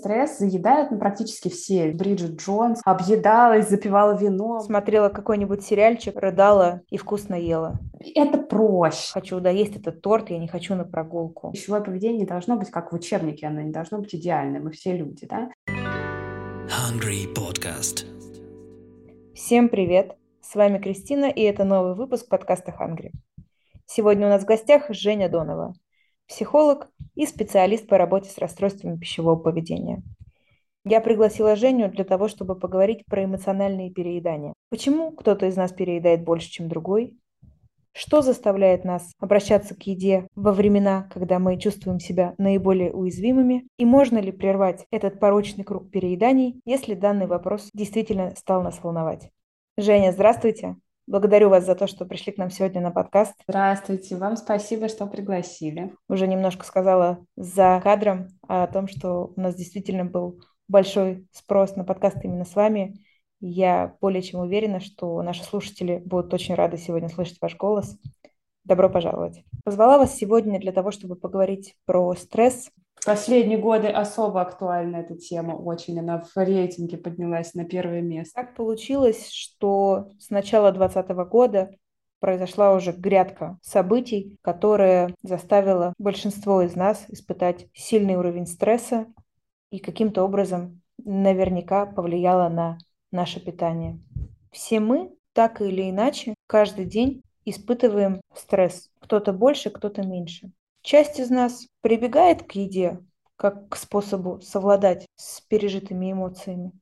Стресс 0.00 0.38
заедают 0.38 0.90
ну, 0.90 0.98
практически 0.98 1.50
все. 1.50 1.92
Бриджит 1.92 2.40
Джонс 2.40 2.80
объедалась, 2.86 3.68
запивала 3.68 4.16
вино. 4.16 4.60
Смотрела 4.60 5.10
какой-нибудь 5.10 5.62
сериальчик, 5.62 6.16
рыдала 6.16 6.80
и 6.88 6.96
вкусно 6.96 7.34
ела. 7.34 7.78
Это 8.14 8.38
проще. 8.38 9.12
Хочу 9.12 9.40
доесть 9.40 9.76
этот 9.76 10.00
торт, 10.00 10.30
я 10.30 10.38
не 10.38 10.48
хочу 10.48 10.74
на 10.74 10.84
прогулку. 10.84 11.52
Пищевое 11.52 11.82
поведение 11.82 12.20
не 12.20 12.26
должно 12.26 12.56
быть 12.56 12.70
как 12.70 12.92
в 12.92 12.94
учебнике, 12.94 13.46
оно 13.46 13.60
не 13.60 13.72
должно 13.72 13.98
быть 13.98 14.14
идеальным, 14.14 14.64
мы 14.64 14.70
все 14.70 14.96
люди, 14.96 15.26
да? 15.26 15.50
Hungry 15.68 17.26
Podcast. 17.34 18.06
Всем 19.34 19.68
привет! 19.68 20.16
С 20.40 20.54
вами 20.54 20.78
Кристина, 20.78 21.26
и 21.26 21.42
это 21.42 21.64
новый 21.64 21.94
выпуск 21.94 22.26
подкаста 22.26 22.74
Hungry. 22.80 23.10
Сегодня 23.84 24.28
у 24.28 24.30
нас 24.30 24.44
в 24.44 24.46
гостях 24.46 24.84
Женя 24.88 25.28
Донова, 25.28 25.74
психолог 26.30 26.88
и 27.16 27.26
специалист 27.26 27.86
по 27.86 27.98
работе 27.98 28.30
с 28.30 28.38
расстройствами 28.38 28.96
пищевого 28.96 29.36
поведения. 29.36 30.02
Я 30.84 31.00
пригласила 31.00 31.56
Женю 31.56 31.90
для 31.90 32.04
того, 32.04 32.28
чтобы 32.28 32.58
поговорить 32.58 33.04
про 33.04 33.24
эмоциональные 33.24 33.90
переедания. 33.90 34.54
Почему 34.70 35.10
кто-то 35.10 35.46
из 35.46 35.56
нас 35.56 35.72
переедает 35.72 36.24
больше, 36.24 36.48
чем 36.48 36.68
другой? 36.68 37.18
Что 37.92 38.22
заставляет 38.22 38.84
нас 38.84 39.12
обращаться 39.18 39.74
к 39.74 39.82
еде 39.82 40.28
во 40.36 40.52
времена, 40.52 41.10
когда 41.12 41.40
мы 41.40 41.58
чувствуем 41.58 41.98
себя 41.98 42.34
наиболее 42.38 42.92
уязвимыми? 42.92 43.66
И 43.78 43.84
можно 43.84 44.18
ли 44.18 44.30
прервать 44.30 44.86
этот 44.92 45.18
порочный 45.18 45.64
круг 45.64 45.90
перееданий, 45.90 46.60
если 46.64 46.94
данный 46.94 47.26
вопрос 47.26 47.68
действительно 47.74 48.34
стал 48.36 48.62
нас 48.62 48.80
волновать? 48.82 49.30
Женя, 49.76 50.12
здравствуйте. 50.12 50.76
Благодарю 51.10 51.48
вас 51.48 51.66
за 51.66 51.74
то, 51.74 51.88
что 51.88 52.06
пришли 52.06 52.30
к 52.30 52.38
нам 52.38 52.50
сегодня 52.50 52.80
на 52.80 52.92
подкаст. 52.92 53.34
Здравствуйте, 53.48 54.14
вам 54.14 54.36
спасибо, 54.36 54.86
что 54.86 55.08
пригласили. 55.08 55.92
Уже 56.08 56.28
немножко 56.28 56.64
сказала 56.64 57.26
за 57.34 57.80
кадром 57.82 58.28
о 58.46 58.68
том, 58.68 58.86
что 58.86 59.32
у 59.34 59.40
нас 59.40 59.56
действительно 59.56 60.04
был 60.04 60.40
большой 60.68 61.26
спрос 61.32 61.74
на 61.74 61.82
подкаст 61.82 62.18
именно 62.22 62.44
с 62.44 62.54
вами. 62.54 62.94
Я 63.40 63.96
более 64.00 64.22
чем 64.22 64.38
уверена, 64.38 64.78
что 64.78 65.20
наши 65.22 65.42
слушатели 65.42 65.96
будут 65.98 66.32
очень 66.32 66.54
рады 66.54 66.76
сегодня 66.76 67.08
слышать 67.08 67.38
ваш 67.40 67.56
голос. 67.56 67.98
Добро 68.62 68.88
пожаловать. 68.88 69.42
Позвала 69.64 69.98
вас 69.98 70.14
сегодня 70.14 70.60
для 70.60 70.70
того, 70.70 70.92
чтобы 70.92 71.16
поговорить 71.16 71.74
про 71.86 72.14
стресс, 72.14 72.70
последние 73.04 73.58
годы 73.58 73.88
особо 73.88 74.40
актуальна 74.40 74.96
эта 74.96 75.16
тема 75.16 75.52
очень. 75.52 75.98
Она 75.98 76.20
в 76.22 76.36
рейтинге 76.36 76.96
поднялась 76.98 77.54
на 77.54 77.64
первое 77.64 78.00
место. 78.00 78.34
Так 78.34 78.54
получилось, 78.54 79.30
что 79.30 80.10
с 80.18 80.30
начала 80.30 80.72
2020 80.72 81.28
года 81.30 81.70
произошла 82.20 82.74
уже 82.74 82.92
грядка 82.92 83.58
событий, 83.62 84.38
которая 84.42 85.14
заставила 85.22 85.94
большинство 85.98 86.62
из 86.62 86.76
нас 86.76 87.04
испытать 87.08 87.66
сильный 87.72 88.16
уровень 88.16 88.46
стресса 88.46 89.06
и 89.70 89.78
каким-то 89.78 90.22
образом 90.22 90.82
наверняка 91.04 91.86
повлияла 91.86 92.48
на 92.48 92.78
наше 93.10 93.40
питание. 93.40 93.98
Все 94.52 94.80
мы 94.80 95.12
так 95.32 95.60
или 95.60 95.90
иначе 95.90 96.34
каждый 96.46 96.84
день 96.84 97.22
испытываем 97.44 98.20
стресс. 98.34 98.90
Кто-то 99.00 99.32
больше, 99.32 99.70
кто-то 99.70 100.02
меньше. 100.02 100.50
Часть 100.82 101.20
из 101.20 101.30
нас 101.30 101.66
прибегает 101.82 102.42
к 102.44 102.52
еде 102.52 103.00
как 103.36 103.70
к 103.70 103.76
способу 103.76 104.40
совладать 104.42 105.06
с 105.16 105.40
пережитыми 105.40 106.12
эмоциями, 106.12 106.72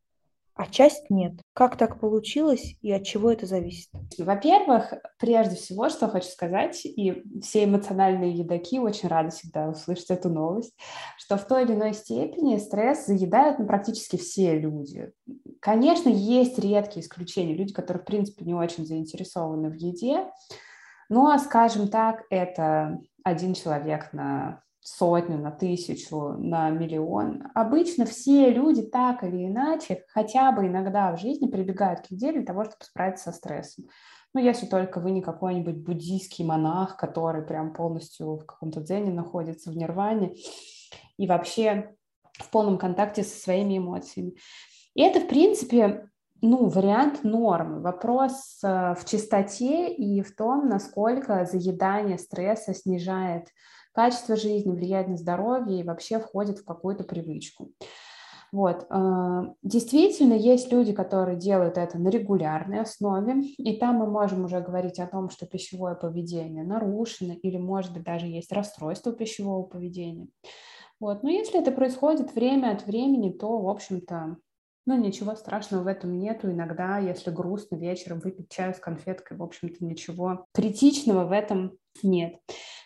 а 0.58 0.66
часть 0.66 1.08
нет. 1.08 1.34
Как 1.54 1.76
так 1.76 2.00
получилось 2.00 2.76
и 2.82 2.90
от 2.90 3.04
чего 3.04 3.30
это 3.30 3.46
зависит? 3.46 3.90
Во-первых, 4.18 4.92
прежде 5.20 5.54
всего, 5.54 5.88
что 5.88 6.08
хочу 6.08 6.26
сказать, 6.26 6.84
и 6.84 7.22
все 7.40 7.62
эмоциональные 7.62 8.32
едоки 8.32 8.80
очень 8.80 9.08
рады 9.08 9.30
всегда 9.30 9.68
услышать 9.68 10.10
эту 10.10 10.30
новость, 10.30 10.76
что 11.16 11.36
в 11.36 11.46
той 11.46 11.62
или 11.62 11.74
иной 11.74 11.94
степени 11.94 12.58
стресс 12.58 13.06
заедают 13.06 13.60
ну, 13.60 13.66
практически 13.68 14.16
все 14.16 14.58
люди. 14.58 15.12
Конечно, 15.60 16.08
есть 16.08 16.58
редкие 16.58 17.04
исключения, 17.04 17.54
люди, 17.54 17.72
которые, 17.72 18.02
в 18.02 18.06
принципе, 18.06 18.44
не 18.44 18.54
очень 18.54 18.84
заинтересованы 18.84 19.70
в 19.70 19.74
еде, 19.74 20.26
но, 21.08 21.38
скажем 21.38 21.86
так, 21.86 22.24
это 22.30 22.98
один 23.28 23.54
человек 23.54 24.12
на 24.12 24.62
сотню, 24.80 25.38
на 25.38 25.50
тысячу, 25.50 26.34
на 26.38 26.70
миллион. 26.70 27.44
Обычно 27.54 28.06
все 28.06 28.50
люди 28.50 28.82
так 28.82 29.22
или 29.22 29.46
иначе, 29.46 30.04
хотя 30.08 30.52
бы 30.52 30.66
иногда 30.66 31.14
в 31.14 31.20
жизни 31.20 31.48
прибегают 31.48 32.00
к 32.00 32.10
еде 32.10 32.32
для 32.32 32.44
того, 32.44 32.64
чтобы 32.64 32.84
справиться 32.84 33.30
со 33.30 33.36
стрессом. 33.36 33.86
Ну, 34.34 34.40
если 34.40 34.66
только 34.66 35.00
вы 35.00 35.10
не 35.10 35.22
какой-нибудь 35.22 35.78
буддийский 35.78 36.44
монах, 36.44 36.96
который 36.96 37.42
прям 37.42 37.72
полностью 37.72 38.36
в 38.36 38.44
каком-то 38.44 38.80
дзене 38.80 39.12
находится, 39.12 39.70
в 39.70 39.76
нирване, 39.76 40.36
и 41.16 41.26
вообще 41.26 41.94
в 42.34 42.50
полном 42.50 42.78
контакте 42.78 43.24
со 43.24 43.36
своими 43.38 43.78
эмоциями. 43.78 44.34
И 44.94 45.02
это, 45.02 45.20
в 45.20 45.28
принципе, 45.28 46.08
ну, 46.40 46.68
вариант 46.68 47.24
нормы. 47.24 47.80
Вопрос 47.80 48.60
э, 48.62 48.94
в 48.94 49.04
чистоте 49.04 49.92
и 49.92 50.22
в 50.22 50.34
том, 50.34 50.68
насколько 50.68 51.44
заедание 51.44 52.18
стресса 52.18 52.74
снижает 52.74 53.48
качество 53.92 54.36
жизни, 54.36 54.70
влияет 54.70 55.08
на 55.08 55.16
здоровье 55.16 55.80
и 55.80 55.84
вообще 55.84 56.20
входит 56.20 56.58
в 56.58 56.64
какую-то 56.64 57.04
привычку. 57.04 57.72
Вот. 58.52 58.86
Э, 58.88 59.42
действительно, 59.62 60.34
есть 60.34 60.72
люди, 60.72 60.92
которые 60.92 61.36
делают 61.36 61.76
это 61.76 61.98
на 61.98 62.08
регулярной 62.08 62.80
основе, 62.80 63.42
и 63.42 63.76
там 63.76 63.96
мы 63.96 64.06
можем 64.06 64.44
уже 64.44 64.60
говорить 64.60 65.00
о 65.00 65.06
том, 65.06 65.30
что 65.30 65.46
пищевое 65.46 65.94
поведение 65.94 66.64
нарушено, 66.64 67.34
или, 67.34 67.58
может 67.58 67.92
быть, 67.92 68.04
даже 68.04 68.26
есть 68.26 68.52
расстройство 68.52 69.12
пищевого 69.12 69.64
поведения. 69.64 70.28
Вот. 71.00 71.22
Но 71.22 71.30
если 71.30 71.60
это 71.60 71.70
происходит 71.72 72.34
время 72.34 72.72
от 72.72 72.86
времени, 72.86 73.30
то, 73.30 73.58
в 73.58 73.68
общем-то, 73.68 74.36
ну, 74.88 74.96
ничего 74.96 75.34
страшного 75.34 75.82
в 75.82 75.86
этом 75.86 76.18
нету. 76.18 76.50
Иногда, 76.50 76.96
если 76.96 77.30
грустно 77.30 77.76
вечером 77.76 78.20
выпить 78.20 78.48
чаю 78.48 78.72
с 78.72 78.78
конфеткой, 78.78 79.36
в 79.36 79.42
общем-то, 79.42 79.84
ничего 79.84 80.46
критичного 80.54 81.26
в 81.26 81.32
этом 81.32 81.76
нет. 82.02 82.36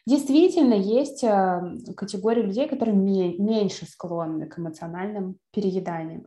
Действительно, 0.04 0.74
есть 0.74 1.22
э, 1.22 1.60
категория 1.96 2.42
людей, 2.42 2.68
которые 2.68 2.96
меньше 2.96 3.86
склонны 3.86 4.46
к 4.48 4.58
эмоциональным 4.58 5.36
перееданиям. 5.52 6.26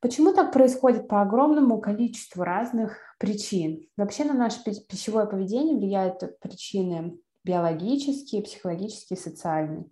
Почему 0.00 0.32
так 0.32 0.52
происходит? 0.52 1.08
По 1.08 1.22
огромному 1.22 1.80
количеству 1.80 2.44
разных 2.44 2.96
причин. 3.18 3.88
Вообще 3.96 4.22
на 4.22 4.34
наше 4.34 4.60
пищевое 4.62 5.26
поведение 5.26 5.76
влияют 5.76 6.22
причины 6.38 7.18
биологические, 7.42 8.44
психологические, 8.44 9.16
социальные. 9.16 9.86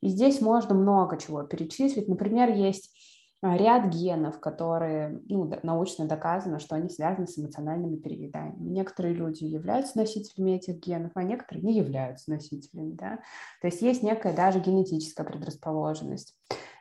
И 0.00 0.10
здесь 0.10 0.40
можно 0.40 0.76
много 0.76 1.18
чего 1.18 1.42
перечислить. 1.42 2.06
Например, 2.06 2.50
есть 2.50 2.90
а, 2.90 2.99
ряд 3.42 3.88
генов, 3.88 4.38
которые 4.38 5.22
ну, 5.28 5.50
научно 5.62 6.06
доказано, 6.06 6.58
что 6.58 6.76
они 6.76 6.90
связаны 6.90 7.26
с 7.26 7.38
эмоциональными 7.38 7.96
перееданиями. 7.96 8.68
Некоторые 8.68 9.14
люди 9.14 9.44
являются 9.44 9.98
носителями 9.98 10.52
этих 10.52 10.76
генов, 10.76 11.12
а 11.14 11.22
некоторые 11.22 11.64
не 11.64 11.74
являются 11.74 12.30
носителями. 12.30 12.92
Да? 12.92 13.18
То 13.62 13.68
есть 13.68 13.80
есть 13.80 14.02
некая 14.02 14.34
даже 14.34 14.60
генетическая 14.60 15.24
предрасположенность. 15.24 16.36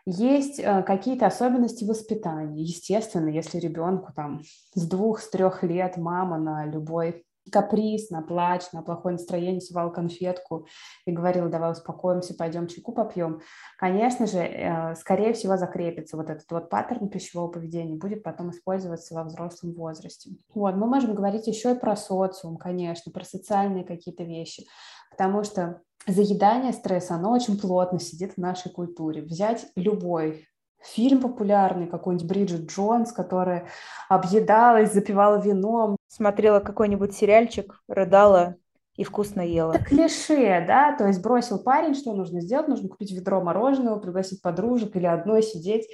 Есть 0.06 0.59
э, 0.59 0.81
какие-то 0.84 1.28
особенности 1.28 1.84
воспитания. 1.84 2.64
Естественно, 2.64 3.30
если 3.30 3.59
ребенку 3.59 4.12
там 4.14 4.42
с 4.74 4.88
двух, 4.88 5.19
с 5.22 5.30
трех 5.30 5.64
лет 5.64 5.98
мама 5.98 6.38
на 6.38 6.66
любой 6.66 7.25
каприз, 7.52 8.10
на 8.10 8.22
плач, 8.22 8.64
на 8.74 8.82
плохое 8.82 9.14
настроение, 9.14 9.62
сувал 9.62 9.92
конфетку 9.92 10.68
и 11.06 11.12
говорил, 11.12 11.50
давай 11.50 11.72
успокоимся, 11.72 12.36
пойдем 12.36 12.68
чайку 12.68 12.92
попьем, 12.92 13.42
конечно 13.78 14.28
же, 14.28 14.40
э, 14.40 14.96
скорее 14.96 15.34
всего, 15.34 15.58
закрепится 15.58 16.18
вот 16.18 16.30
этот 16.30 16.50
вот 16.52 16.70
паттерн 16.70 17.10
пищевого 17.10 17.52
поведения, 17.52 17.96
будет 17.96 18.24
потом 18.24 18.52
использоваться 18.52 19.16
во 19.16 19.24
взрослом 19.24 19.74
возрасте. 19.74 20.32
Вот, 20.54 20.76
мы 20.76 20.88
можем 20.88 21.16
говорить 21.16 21.48
еще 21.48 21.74
и 21.74 21.80
про 21.80 21.96
социум, 21.96 22.58
конечно, 22.58 23.12
про 23.12 23.24
социальные 23.24 23.84
какие-то 23.84 24.24
вещи, 24.24 24.66
потому 25.12 25.44
что 25.44 25.81
заедание 26.08 26.74
стресса, 26.74 27.16
оно 27.16 27.31
очень 27.31 27.60
плотно 27.60 28.00
сидит 28.00 28.34
в 28.34 28.38
нашей 28.38 28.72
культуре. 28.72 29.22
Взять 29.22 29.66
любой 29.76 30.48
фильм 30.81 31.22
популярный, 31.22 31.88
какой-нибудь 31.88 32.28
Бриджит 32.28 32.69
Джонс, 32.69 33.12
которая 33.12 33.68
объедалась, 34.07 34.94
запивала 34.94 35.42
вином. 35.42 35.98
Смотрела 36.09 36.59
какой-нибудь 36.59 37.13
сериальчик, 37.13 37.81
рыдала 37.88 38.56
и 38.95 39.03
вкусно 39.03 39.41
ела. 39.41 39.73
Это 39.73 39.85
клише, 39.85 40.65
да, 40.67 40.94
то 40.97 41.07
есть 41.07 41.21
бросил 41.21 41.63
парень, 41.63 41.94
что 41.94 42.13
нужно 42.13 42.41
сделать? 42.41 42.67
Нужно 42.67 42.89
купить 42.89 43.11
ведро 43.11 43.39
мороженого, 43.41 44.00
пригласить 44.00 44.41
подружек 44.41 44.95
или 44.95 45.06
одной 45.06 45.44
сидеть, 45.44 45.88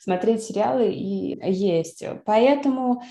смотреть 0.00 0.42
сериалы 0.42 0.90
и 0.90 1.38
есть. 1.50 2.04
Поэтому 2.26 3.02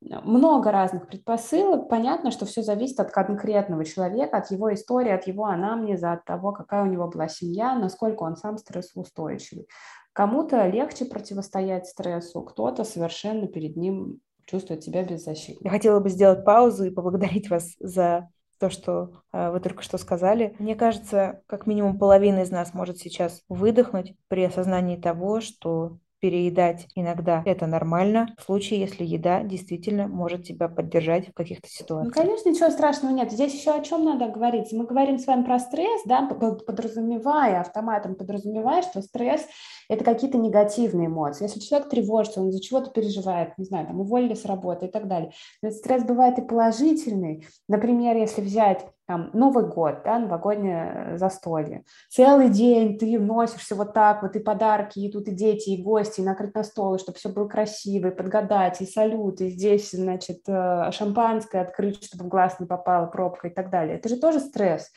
много 0.00 0.72
разных 0.72 1.06
предпосылок. 1.06 1.88
Понятно, 1.88 2.30
что 2.30 2.46
все 2.46 2.62
зависит 2.62 2.98
от 2.98 3.10
конкретного 3.10 3.84
человека, 3.84 4.38
от 4.38 4.50
его 4.50 4.72
истории, 4.72 5.12
от 5.12 5.26
его 5.26 5.44
анамнеза, 5.44 6.12
от 6.12 6.24
того, 6.24 6.52
какая 6.52 6.82
у 6.82 6.86
него 6.86 7.08
была 7.08 7.28
семья, 7.28 7.74
насколько 7.74 8.22
он 8.22 8.36
сам 8.36 8.56
стрессоустойчивый. 8.56 9.68
Кому-то 10.12 10.66
легче 10.66 11.04
противостоять 11.04 11.86
стрессу, 11.86 12.40
кто-то 12.40 12.84
совершенно 12.84 13.46
перед 13.48 13.76
ним 13.76 14.20
чувствует 14.46 14.82
себя 14.82 15.02
беззащитным. 15.04 15.64
Я 15.64 15.70
хотела 15.70 16.00
бы 16.00 16.08
сделать 16.08 16.44
паузу 16.44 16.84
и 16.84 16.90
поблагодарить 16.90 17.50
вас 17.50 17.74
за 17.80 18.28
то, 18.58 18.70
что 18.70 19.22
э, 19.32 19.50
вы 19.50 19.60
только 19.60 19.82
что 19.82 19.98
сказали. 19.98 20.54
Мне 20.58 20.74
кажется, 20.74 21.42
как 21.46 21.66
минимум 21.66 21.98
половина 21.98 22.40
из 22.40 22.50
нас 22.50 22.72
может 22.72 22.98
сейчас 22.98 23.42
выдохнуть 23.48 24.14
при 24.28 24.44
осознании 24.44 24.96
того, 24.96 25.40
что 25.40 25.98
переедать 26.20 26.86
иногда 26.94 27.42
это 27.44 27.66
нормально, 27.66 28.34
в 28.38 28.42
случае, 28.42 28.80
если 28.80 29.04
еда 29.04 29.42
действительно 29.42 30.08
может 30.08 30.44
тебя 30.44 30.68
поддержать 30.68 31.28
в 31.28 31.34
каких-то 31.34 31.68
ситуациях. 31.68 32.14
Ну, 32.14 32.22
конечно, 32.22 32.48
ничего 32.50 32.70
страшного 32.70 33.12
нет. 33.12 33.32
Здесь 33.32 33.54
еще 33.54 33.72
о 33.72 33.82
чем 33.82 34.04
надо 34.04 34.28
говорить. 34.28 34.72
Мы 34.72 34.84
говорим 34.86 35.18
с 35.18 35.26
вами 35.26 35.44
про 35.44 35.58
стресс, 35.58 36.02
да, 36.04 36.28
подразумевая, 36.66 37.60
автоматом 37.60 38.14
подразумевая, 38.14 38.82
что 38.82 39.02
стресс– 39.02 39.46
это 39.88 40.04
какие-то 40.04 40.38
негативные 40.38 41.08
эмоции. 41.08 41.44
Если 41.44 41.60
человек 41.60 41.88
тревожится, 41.88 42.40
он 42.40 42.52
за 42.52 42.60
чего-то 42.60 42.90
переживает, 42.90 43.56
не 43.58 43.64
знаю, 43.64 43.86
там, 43.86 44.00
уволили 44.00 44.34
с 44.34 44.44
работы 44.44 44.86
и 44.86 44.90
так 44.90 45.08
далее. 45.08 45.32
Но 45.62 45.70
стресс 45.70 46.04
бывает 46.04 46.38
и 46.38 46.42
положительный. 46.42 47.46
Например, 47.68 48.16
если 48.16 48.40
взять 48.40 48.86
там, 49.06 49.30
Новый 49.32 49.66
год, 49.66 50.02
да, 50.04 50.18
новогоднее 50.18 50.92
э, 50.94 51.18
застолье. 51.18 51.84
Целый 52.10 52.48
день 52.48 52.98
ты 52.98 53.18
носишься 53.18 53.74
вот 53.76 53.94
так 53.94 54.22
вот, 54.22 54.34
и 54.34 54.40
подарки, 54.40 54.98
и 54.98 55.10
тут 55.10 55.28
и 55.28 55.30
дети, 55.30 55.70
и 55.70 55.82
гости, 55.82 56.20
и 56.20 56.24
накрыть 56.24 56.54
на 56.54 56.64
стол, 56.64 56.96
и 56.96 56.98
чтобы 56.98 57.16
все 57.18 57.28
было 57.28 57.46
красиво, 57.46 58.08
и 58.08 58.14
подгадать, 58.14 58.80
и 58.80 58.86
салют, 58.86 59.40
и 59.40 59.50
здесь, 59.50 59.92
значит, 59.92 60.40
э, 60.48 60.90
шампанское 60.90 61.62
открыть, 61.62 62.04
чтобы 62.04 62.24
в 62.24 62.28
глаз 62.28 62.58
не 62.58 62.66
попала 62.66 63.06
пробка 63.06 63.48
и 63.48 63.50
так 63.50 63.70
далее. 63.70 63.96
Это 63.96 64.08
же 64.08 64.16
тоже 64.16 64.40
стресс. 64.40 64.90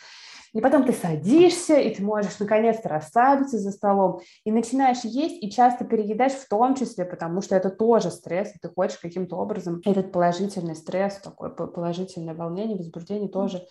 И 0.53 0.61
потом 0.61 0.83
ты 0.83 0.93
садишься, 0.93 1.75
и 1.75 1.93
ты 1.93 2.03
можешь 2.03 2.39
наконец-то 2.39 2.89
расслабиться 2.89 3.59
за 3.59 3.71
столом, 3.71 4.21
и 4.43 4.51
начинаешь 4.51 5.03
есть, 5.03 5.43
и 5.43 5.51
часто 5.51 5.85
переедаешь 5.85 6.33
в 6.33 6.47
том 6.49 6.73
числе, 6.73 7.05
потому 7.05 7.41
что 7.41 7.55
это 7.55 7.69
тоже 7.69 8.09
стресс, 8.09 8.55
и 8.55 8.59
ты 8.59 8.69
хочешь 8.69 8.97
каким-то 8.97 9.37
образом 9.37 9.81
этот 9.85 10.11
положительный 10.11 10.75
стресс, 10.75 11.19
такое 11.19 11.51
положительное 11.51 12.33
волнение, 12.33 12.77
возбуждение 12.77 13.29
тоже 13.29 13.67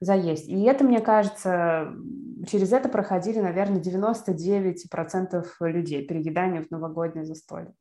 заесть. 0.00 0.48
И 0.48 0.62
это, 0.62 0.84
мне 0.84 1.00
кажется, 1.00 1.92
через 2.48 2.72
это 2.72 2.88
проходили, 2.88 3.40
наверное, 3.40 3.80
99% 3.80 5.44
людей 5.60 6.06
переедания 6.06 6.62
в 6.62 6.70
новогоднее 6.70 7.24
застолье. 7.24 7.74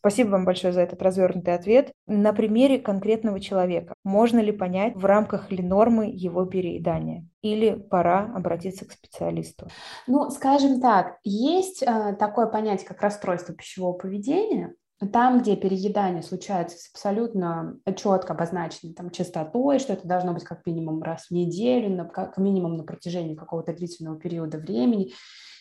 Спасибо 0.00 0.30
вам 0.30 0.46
большое 0.46 0.72
за 0.72 0.80
этот 0.80 1.02
развернутый 1.02 1.54
ответ. 1.54 1.92
На 2.06 2.32
примере 2.32 2.78
конкретного 2.78 3.38
человека 3.38 3.92
можно 4.02 4.38
ли 4.38 4.50
понять, 4.50 4.96
в 4.96 5.04
рамках 5.04 5.50
ли 5.50 5.62
нормы 5.62 6.10
его 6.10 6.46
переедания? 6.46 7.28
Или 7.42 7.74
пора 7.74 8.32
обратиться 8.34 8.86
к 8.86 8.92
специалисту? 8.92 9.68
Ну, 10.06 10.30
скажем 10.30 10.80
так, 10.80 11.18
есть 11.22 11.82
э, 11.82 12.16
такое 12.18 12.46
понятие, 12.46 12.88
как 12.88 13.02
расстройство 13.02 13.54
пищевого 13.54 13.92
поведения, 13.92 14.74
там, 15.06 15.40
где 15.40 15.56
переедание 15.56 16.22
случается 16.22 16.76
с 16.76 16.90
абсолютно 16.92 17.78
четко 17.96 18.34
обозначенной 18.34 18.92
там, 18.92 19.10
частотой, 19.10 19.78
что 19.78 19.94
это 19.94 20.06
должно 20.06 20.34
быть 20.34 20.44
как 20.44 20.66
минимум 20.66 21.02
раз 21.02 21.26
в 21.26 21.30
неделю, 21.30 22.06
как 22.12 22.36
минимум 22.36 22.76
на 22.76 22.84
протяжении 22.84 23.34
какого-то 23.34 23.72
длительного 23.72 24.18
периода 24.18 24.58
времени, 24.58 25.12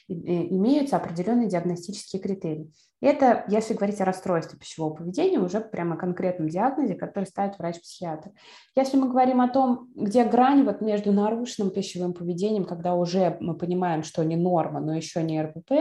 имеются 0.09 0.97
определенные 0.97 1.47
диагностические 1.47 2.21
критерии. 2.21 2.71
Это, 3.01 3.45
если 3.47 3.73
говорить 3.73 4.01
о 4.01 4.05
расстройстве 4.05 4.59
пищевого 4.59 4.93
поведения, 4.93 5.39
уже 5.39 5.61
прямо 5.61 5.95
конкретном 5.95 6.49
диагнозе, 6.49 6.95
который 6.95 7.25
ставит 7.25 7.57
врач-психиатр. 7.57 8.31
Если 8.75 8.97
мы 8.97 9.07
говорим 9.07 9.39
о 9.39 9.47
том, 9.47 9.87
где 9.95 10.25
грань 10.25 10.65
вот 10.65 10.81
между 10.81 11.13
нарушенным 11.13 11.71
пищевым 11.71 12.13
поведением, 12.13 12.65
когда 12.65 12.95
уже 12.95 13.37
мы 13.39 13.55
понимаем, 13.55 14.03
что 14.03 14.23
не 14.23 14.35
норма, 14.35 14.81
но 14.81 14.95
еще 14.95 15.23
не 15.23 15.41
РПП, 15.41 15.71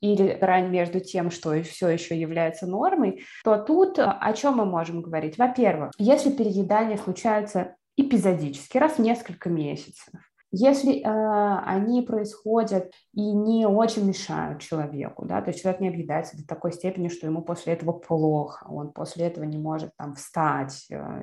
или 0.00 0.36
грань 0.38 0.68
между 0.68 1.00
тем, 1.00 1.30
что 1.30 1.60
все 1.62 1.88
еще 1.88 2.18
является 2.18 2.66
нормой, 2.66 3.24
то 3.44 3.56
тут 3.56 3.98
э, 3.98 4.02
о 4.02 4.32
чем 4.32 4.58
мы 4.58 4.64
можем 4.64 5.02
говорить? 5.02 5.38
Во-первых, 5.38 5.90
если 5.98 6.30
переедание 6.30 6.98
случается 6.98 7.74
эпизодически, 7.96 8.78
раз 8.78 8.92
в 8.92 8.98
несколько 9.00 9.48
месяцев, 9.48 10.14
если 10.50 11.00
э, 11.00 11.58
они 11.64 12.02
происходят 12.02 12.92
и 13.12 13.32
не 13.32 13.66
очень 13.66 14.06
мешают 14.06 14.60
человеку, 14.60 15.26
да, 15.26 15.42
то 15.42 15.50
есть 15.50 15.60
человек 15.60 15.80
не 15.80 15.88
объедается 15.88 16.36
до 16.36 16.46
такой 16.46 16.72
степени, 16.72 17.08
что 17.08 17.26
ему 17.26 17.42
после 17.42 17.74
этого 17.74 17.92
плохо, 17.92 18.66
он 18.68 18.92
после 18.92 19.26
этого 19.26 19.44
не 19.44 19.58
может 19.58 19.90
там 19.96 20.14
встать 20.14 20.86
э, 20.90 21.22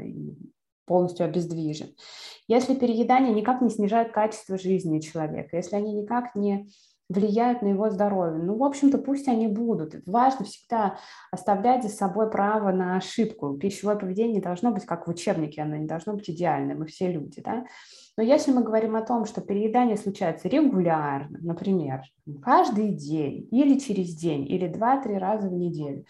полностью 0.86 1.26
обездвижен. 1.26 1.96
Если 2.48 2.76
переедание 2.76 3.34
никак 3.34 3.62
не 3.62 3.70
снижает 3.70 4.12
качество 4.12 4.58
жизни 4.58 5.00
человека, 5.00 5.58
если 5.58 5.76
они 5.76 5.94
никак 5.94 6.36
не 6.36 6.70
влияют 7.10 7.62
на 7.62 7.68
его 7.68 7.90
здоровье. 7.90 8.42
Ну, 8.42 8.58
в 8.58 8.64
общем-то, 8.64 8.98
пусть 8.98 9.28
они 9.28 9.48
будут. 9.48 9.96
Важно 10.08 10.46
всегда 10.46 10.98
оставлять 11.32 11.84
за 11.84 11.90
собой 11.90 12.30
право 12.30 12.72
на 12.72 12.98
ошибку. 12.98 13.56
Пищевое 13.58 13.96
поведение 13.96 14.42
должно 14.42 14.72
быть 14.72 14.86
как 14.86 15.06
в 15.08 15.12
учебнике, 15.12 15.62
оно 15.62 15.76
не 15.76 15.86
должно 15.86 16.14
быть 16.14 16.30
идеальным, 16.30 16.80
мы 16.80 16.86
все 16.88 17.12
люди, 17.12 17.42
да. 17.42 17.66
Но 18.18 18.24
если 18.24 18.52
мы 18.52 18.64
говорим 18.64 18.96
о 18.96 19.02
том, 19.02 19.26
что 19.26 19.42
переедание 19.42 19.98
случается 19.98 20.48
регулярно, 20.48 21.38
например, 21.42 22.02
каждый 22.42 22.94
день 22.94 23.48
или 23.52 23.78
через 23.78 24.16
день, 24.16 24.50
или 24.50 24.68
два-три 24.68 25.18
раза 25.18 25.50
в 25.50 25.54
неделю, 25.54 26.06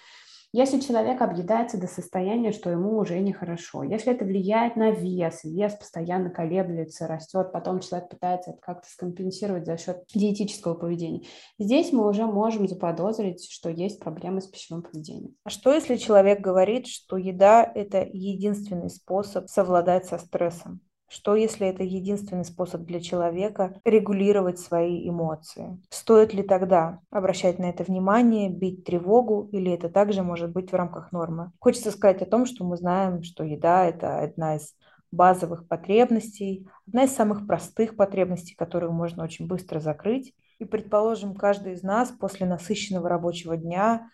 если 0.57 0.79
человек 0.79 1.21
объедается 1.21 1.77
до 1.77 1.87
состояния, 1.87 2.53
что 2.53 2.69
ему 2.69 2.97
уже 2.97 3.19
нехорошо, 3.19 3.83
если 3.83 4.13
это 4.13 4.23
влияет 4.23 4.77
на 4.77 4.91
вес, 4.91 5.43
вес 5.43 5.73
постоянно 5.73 6.29
колеблется, 6.29 7.07
растет, 7.07 7.51
потом 7.51 7.81
человек 7.81 8.07
пытается 8.07 8.51
это 8.51 8.61
как-то 8.61 8.87
скомпенсировать 8.89 9.65
за 9.65 9.77
счет 9.77 10.05
диетического 10.13 10.75
поведения, 10.75 11.25
здесь 11.59 11.91
мы 11.91 12.07
уже 12.07 12.25
можем 12.25 12.69
заподозрить, 12.69 13.51
что 13.51 13.69
есть 13.69 13.99
проблемы 13.99 14.39
с 14.39 14.47
пищевым 14.47 14.83
поведением. 14.83 15.35
А 15.43 15.49
что 15.49 15.73
если 15.73 15.97
человек 15.97 16.39
говорит, 16.39 16.87
что 16.87 17.17
еда– 17.17 17.69
это 17.75 18.07
единственный 18.09 18.89
способ 18.89 19.49
совладать 19.49 20.05
со 20.05 20.17
стрессом? 20.19 20.79
Что, 21.15 21.37
если 21.37 21.65
это 21.65 21.81
единственный 21.81 22.43
способ 22.43 22.81
для 22.81 22.99
человека 22.99 23.79
регулировать 23.85 24.59
свои 24.59 25.07
эмоции? 25.07 25.81
Стоит 25.89 26.33
ли 26.33 26.43
тогда 26.43 26.99
обращать 27.09 27.57
на 27.57 27.69
это 27.69 27.85
внимание, 27.85 28.49
бить 28.49 28.83
тревогу, 28.83 29.47
или 29.53 29.71
это 29.71 29.87
также 29.87 30.23
может 30.23 30.51
быть 30.51 30.73
в 30.73 30.75
рамках 30.75 31.13
нормы? 31.13 31.53
Хочется 31.59 31.91
сказать 31.91 32.21
о 32.21 32.25
том, 32.25 32.45
что 32.45 32.65
мы 32.65 32.75
знаем, 32.75 33.23
что 33.23 33.45
еда– 33.45 33.85
это 33.87 34.19
одна 34.19 34.57
из 34.57 34.75
базовых 35.09 35.69
потребностей, 35.69 36.67
одна 36.85 37.05
из 37.05 37.15
самых 37.15 37.47
простых 37.47 37.95
потребностей, 37.95 38.53
которую 38.53 38.91
можно 38.91 39.23
очень 39.23 39.47
быстро 39.47 39.79
закрыть. 39.79 40.33
И, 40.59 40.65
предположим, 40.65 41.33
каждый 41.33 41.75
из 41.75 41.81
нас 41.81 42.11
после 42.11 42.45
насыщенного 42.45 43.07
рабочего 43.07 43.55
дня 43.55 44.09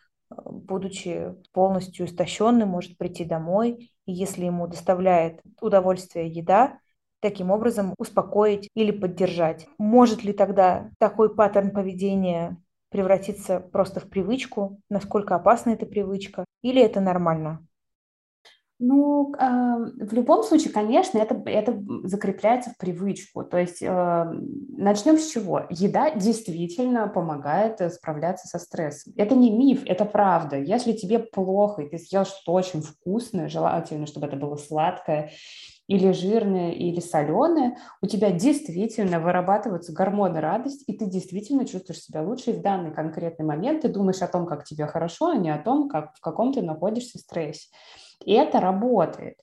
будучи 0.46 1.36
полностью 1.52 2.06
истощенным, 2.06 2.70
может 2.70 2.98
прийти 2.98 3.26
домой, 3.26 3.92
и 4.06 4.14
если 4.14 4.46
ему 4.46 4.68
доставляет 4.68 5.42
удовольствие 5.60 6.28
еда, 6.28 6.78
таким 7.22 7.52
образом 7.52 7.94
успокоить 7.98 8.70
или 8.76 8.92
поддержать. 8.92 9.68
Может 9.78 10.24
ли 10.24 10.34
тогда 10.34 10.90
такой 11.00 11.34
паттерн 11.34 11.72
поведения 11.72 12.58
превратиться 12.90 13.60
просто 13.60 14.00
в 14.00 14.10
привычку? 14.10 14.80
Насколько 14.90 15.36
опасна 15.36 15.72
эта 15.72 15.86
привычка? 15.86 16.46
Или 16.62 16.82
это 16.82 17.00
нормально? 17.00 17.66
Ну, 18.84 19.36
э, 19.36 20.06
в 20.06 20.12
любом 20.12 20.42
случае, 20.42 20.74
конечно, 20.74 21.20
это, 21.20 21.40
это 21.46 21.80
закрепляется 22.04 22.72
в 22.72 22.78
привычку. 22.80 23.44
То 23.44 23.60
есть 23.60 23.78
э, 23.84 24.26
начнем 24.76 25.20
с 25.20 25.30
чего? 25.32 25.68
Еда 25.70 26.10
действительно 26.16 27.08
помогает 27.08 27.80
э, 27.80 27.92
справляться 27.92 28.48
со 28.48 28.58
стрессом. 28.58 29.14
Это 29.18 29.36
не 29.36 29.52
миф, 29.52 29.84
это 29.86 30.04
правда. 30.04 30.58
Если 30.58 30.94
тебе 30.94 31.20
плохо, 31.20 31.84
и 31.84 31.90
ты 31.90 32.00
съел 32.00 32.26
что-то 32.26 32.54
очень 32.54 32.82
вкусное, 32.82 33.50
желательно, 33.50 34.08
чтобы 34.08 34.26
это 34.26 34.36
было 34.36 34.56
сладкое, 34.56 35.30
или 35.92 36.14
жирное, 36.14 36.72
или 36.72 37.02
соленое, 37.02 37.78
у 38.02 38.08
тебя 38.08 38.32
действительно 38.32 39.20
вырабатываются 39.20 39.92
гормоны 39.92 40.40
радости, 40.40 40.86
и 40.86 40.98
ты 40.98 41.06
действительно 41.06 41.66
чувствуешь 41.66 42.00
себя 42.00 42.24
лучше. 42.24 42.52
И 42.52 42.54
в 42.54 42.62
данный 42.62 42.92
конкретный 42.92 43.46
момент 43.46 43.82
ты 43.82 43.90
думаешь 43.90 44.22
о 44.22 44.28
том, 44.28 44.46
как 44.46 44.64
тебе 44.64 44.88
хорошо, 44.88 45.32
а 45.32 45.36
не 45.36 45.50
о 45.50 45.58
том, 45.58 45.90
как, 45.90 46.16
в 46.16 46.22
каком 46.22 46.54
ты 46.54 46.62
находишься 46.62 47.20
стрессе. 47.20 47.68
И 48.24 48.32
это 48.32 48.62
работает. 48.62 49.36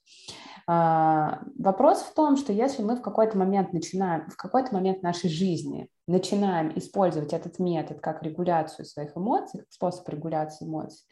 А, 0.67 1.41
вопрос 1.59 1.99
в 2.01 2.15
том, 2.15 2.39
что 2.39 2.55
если 2.55 2.83
мы 2.83 2.97
в 2.97 3.03
какой-то 3.03 3.37
момент 3.37 3.75
начинаем, 3.75 4.31
в 4.31 4.37
какой-то 4.37 4.73
момент 4.73 5.03
нашей 5.03 5.29
жизни 5.29 5.91
начинаем 6.07 6.73
использовать 6.79 7.35
этот 7.35 7.59
метод 7.59 8.01
как 8.01 8.23
регуляцию 8.23 8.87
своих 8.87 9.15
эмоций, 9.19 9.65
способ 9.69 10.09
регуляции 10.09 10.65
эмоций, 10.65 11.05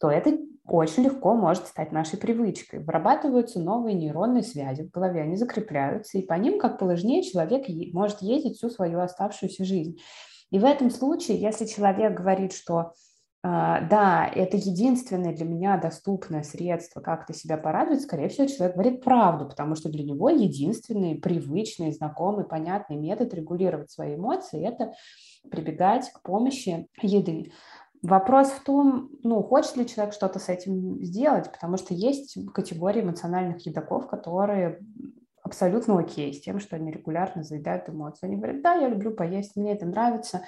то 0.00 0.10
это 0.10 0.38
очень 0.66 1.04
легко 1.04 1.34
может 1.34 1.66
стать 1.66 1.92
нашей 1.92 2.18
привычкой. 2.18 2.80
Вырабатываются 2.80 3.60
новые 3.60 3.94
нейронные 3.94 4.42
связи 4.42 4.82
в 4.82 4.90
голове, 4.90 5.22
они 5.22 5.36
закрепляются, 5.36 6.18
и 6.18 6.26
по 6.26 6.34
ним, 6.34 6.58
как 6.58 6.78
положнее, 6.78 7.22
человек 7.22 7.66
может 7.92 8.20
ездить 8.22 8.56
всю 8.56 8.70
свою 8.70 9.00
оставшуюся 9.00 9.64
жизнь. 9.64 9.98
И 10.50 10.58
в 10.58 10.64
этом 10.64 10.90
случае, 10.90 11.40
если 11.40 11.66
человек 11.66 12.16
говорит, 12.16 12.52
что 12.52 12.92
а, 13.48 13.80
да, 13.82 14.26
это 14.26 14.56
единственное 14.56 15.32
для 15.32 15.44
меня 15.44 15.76
доступное 15.76 16.42
средство 16.42 17.00
как-то 17.00 17.32
себя 17.32 17.56
порадовать, 17.56 18.02
скорее 18.02 18.28
всего, 18.28 18.48
человек 18.48 18.74
говорит 18.74 19.04
правду, 19.04 19.46
потому 19.48 19.76
что 19.76 19.88
для 19.88 20.02
него 20.02 20.30
единственный, 20.30 21.14
привычный, 21.14 21.92
знакомый, 21.92 22.44
понятный 22.44 22.96
метод 22.96 23.32
регулировать 23.34 23.92
свои 23.92 24.16
эмоции– 24.16 24.66
это 24.68 24.94
прибегать 25.48 26.10
к 26.10 26.22
помощи 26.22 26.88
еды. 27.00 27.52
Вопрос 28.02 28.48
в 28.48 28.62
том, 28.62 29.10
ну, 29.22 29.42
хочет 29.42 29.76
ли 29.76 29.86
человек 29.86 30.14
что-то 30.14 30.38
с 30.38 30.48
этим 30.48 31.02
сделать, 31.02 31.50
потому 31.50 31.76
что 31.76 31.94
есть 31.94 32.36
категории 32.52 33.02
эмоциональных 33.02 33.64
едоков, 33.66 34.06
которые 34.06 34.80
абсолютно 35.42 35.98
окей 35.98 36.32
с 36.34 36.40
тем, 36.40 36.58
что 36.60 36.76
они 36.76 36.90
регулярно 36.90 37.42
заедают 37.42 37.88
эмоции. 37.88 38.26
Они 38.26 38.36
говорят, 38.36 38.62
да, 38.62 38.74
я 38.74 38.88
люблю 38.88 39.12
поесть, 39.12 39.56
мне 39.56 39.72
это 39.72 39.86
нравится, 39.86 40.42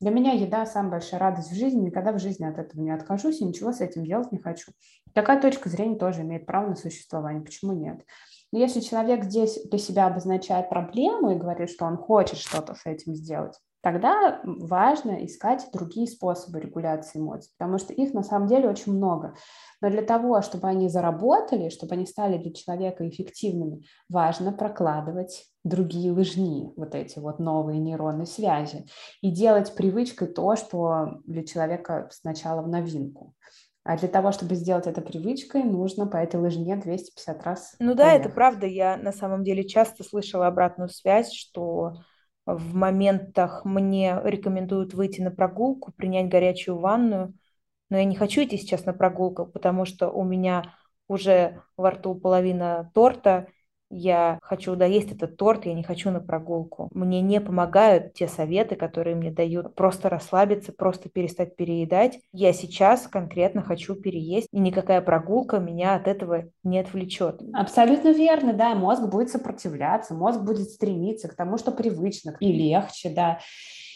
Для 0.00 0.10
меня 0.10 0.32
еда– 0.32 0.64
самая 0.66 0.92
большая 0.92 1.18
радость 1.18 1.50
в 1.50 1.56
жизни, 1.56 1.86
никогда 1.86 2.12
в 2.12 2.20
жизни 2.20 2.44
от 2.44 2.56
этого 2.56 2.80
не 2.80 2.92
откажусь 2.92 3.40
и 3.40 3.44
ничего 3.44 3.72
с 3.72 3.80
этим 3.80 4.04
делать 4.04 4.30
не 4.30 4.38
хочу. 4.38 4.70
Такая 5.12 5.40
точка 5.40 5.68
зрения 5.68 5.96
тоже 5.96 6.22
имеет 6.22 6.46
право 6.46 6.68
на 6.68 6.76
существование, 6.76 7.42
почему 7.42 7.72
нет? 7.72 8.04
Но 8.52 8.60
если 8.60 8.78
человек 8.78 9.24
здесь 9.24 9.60
для 9.64 9.78
себя 9.78 10.06
обозначает 10.06 10.68
проблему 10.68 11.32
и 11.32 11.38
говорит, 11.38 11.70
что 11.70 11.84
он 11.84 11.96
хочет 11.96 12.38
что-то 12.38 12.74
с 12.74 12.86
этим 12.86 13.14
сделать, 13.14 13.58
тогда 13.92 14.40
важно 14.44 15.24
искать 15.24 15.66
другие 15.72 16.06
способы 16.06 16.60
регуляции 16.60 17.18
эмоций, 17.18 17.50
потому 17.56 17.78
что 17.78 17.94
их 17.94 18.12
на 18.12 18.22
самом 18.22 18.46
деле 18.46 18.68
очень 18.68 18.92
много. 18.92 19.34
Но 19.80 19.88
для 19.88 20.02
того, 20.02 20.42
чтобы 20.42 20.68
они 20.68 20.90
заработали, 20.90 21.70
чтобы 21.70 21.94
они 21.94 22.04
стали 22.04 22.36
для 22.36 22.52
человека 22.52 23.08
эффективными, 23.08 23.84
важно 24.10 24.52
прокладывать 24.52 25.46
другие 25.64 26.12
лыжни, 26.12 26.70
вот 26.76 26.94
эти 26.94 27.18
вот 27.18 27.38
новые 27.38 27.80
нейронные 27.80 28.26
связи, 28.26 28.86
и 29.22 29.30
делать 29.30 29.74
привычкой 29.74 30.28
то, 30.28 30.54
что 30.56 31.20
для 31.24 31.44
человека 31.44 32.08
сначала 32.12 32.60
в 32.60 32.68
новинку. 32.68 33.34
А 33.84 33.96
для 33.96 34.08
того, 34.08 34.32
чтобы 34.32 34.54
сделать 34.54 34.86
это 34.86 35.00
привычкой, 35.00 35.62
нужно 35.62 36.06
по 36.06 36.18
этой 36.18 36.38
лыжне 36.38 36.76
250 36.76 37.42
раз. 37.42 37.74
Ну 37.78 37.94
да, 37.94 38.12
это 38.12 38.28
правда. 38.28 38.66
Я 38.66 38.98
на 38.98 39.12
самом 39.12 39.44
деле 39.44 39.66
часто 39.66 40.04
слышала 40.04 40.46
обратную 40.46 40.90
связь, 40.90 41.32
что 41.32 41.94
в 42.54 42.74
моментах 42.74 43.66
мне 43.66 44.18
рекомендуют 44.24 44.94
выйти 44.94 45.20
на 45.20 45.30
прогулку, 45.30 45.92
принять 45.92 46.30
горячую 46.30 46.78
ванную, 46.78 47.34
но 47.90 47.98
я 47.98 48.04
не 48.04 48.16
хочу 48.16 48.42
идти 48.42 48.56
сейчас 48.56 48.86
на 48.86 48.94
прогулку, 48.94 49.44
потому 49.44 49.84
что 49.84 50.08
у 50.08 50.24
меня 50.24 50.74
уже 51.08 51.62
во 51.76 51.90
рту 51.90 52.14
половина 52.14 52.90
торта, 52.94 53.48
я 53.90 54.38
хочу 54.42 54.76
доесть 54.76 55.12
этот 55.12 55.36
торт, 55.36 55.66
я 55.66 55.74
не 55.74 55.82
хочу 55.82 56.10
на 56.10 56.20
прогулку. 56.20 56.88
Мне 56.92 57.20
не 57.20 57.40
помогают 57.40 58.14
те 58.14 58.28
советы, 58.28 58.76
которые 58.76 59.16
мне 59.16 59.30
дают 59.30 59.74
просто 59.74 60.08
расслабиться, 60.08 60.72
просто 60.72 61.08
перестать 61.08 61.56
переедать. 61.56 62.20
Я 62.32 62.52
сейчас 62.52 63.06
конкретно 63.06 63.62
хочу 63.62 63.94
переесть, 63.94 64.48
и 64.52 64.58
никакая 64.58 65.00
прогулка 65.00 65.58
меня 65.58 65.94
от 65.94 66.06
этого 66.06 66.44
не 66.64 66.78
отвлечет. 66.78 67.40
Абсолютно 67.52 68.12
верно, 68.12 68.52
да, 68.52 68.74
мозг 68.74 69.02
будет 69.08 69.30
сопротивляться, 69.30 70.14
мозг 70.14 70.40
будет 70.40 70.70
стремиться 70.70 71.28
к 71.28 71.34
тому, 71.34 71.58
что 71.58 71.72
привычно 71.72 72.36
и 72.40 72.52
легче, 72.52 73.10
да. 73.10 73.38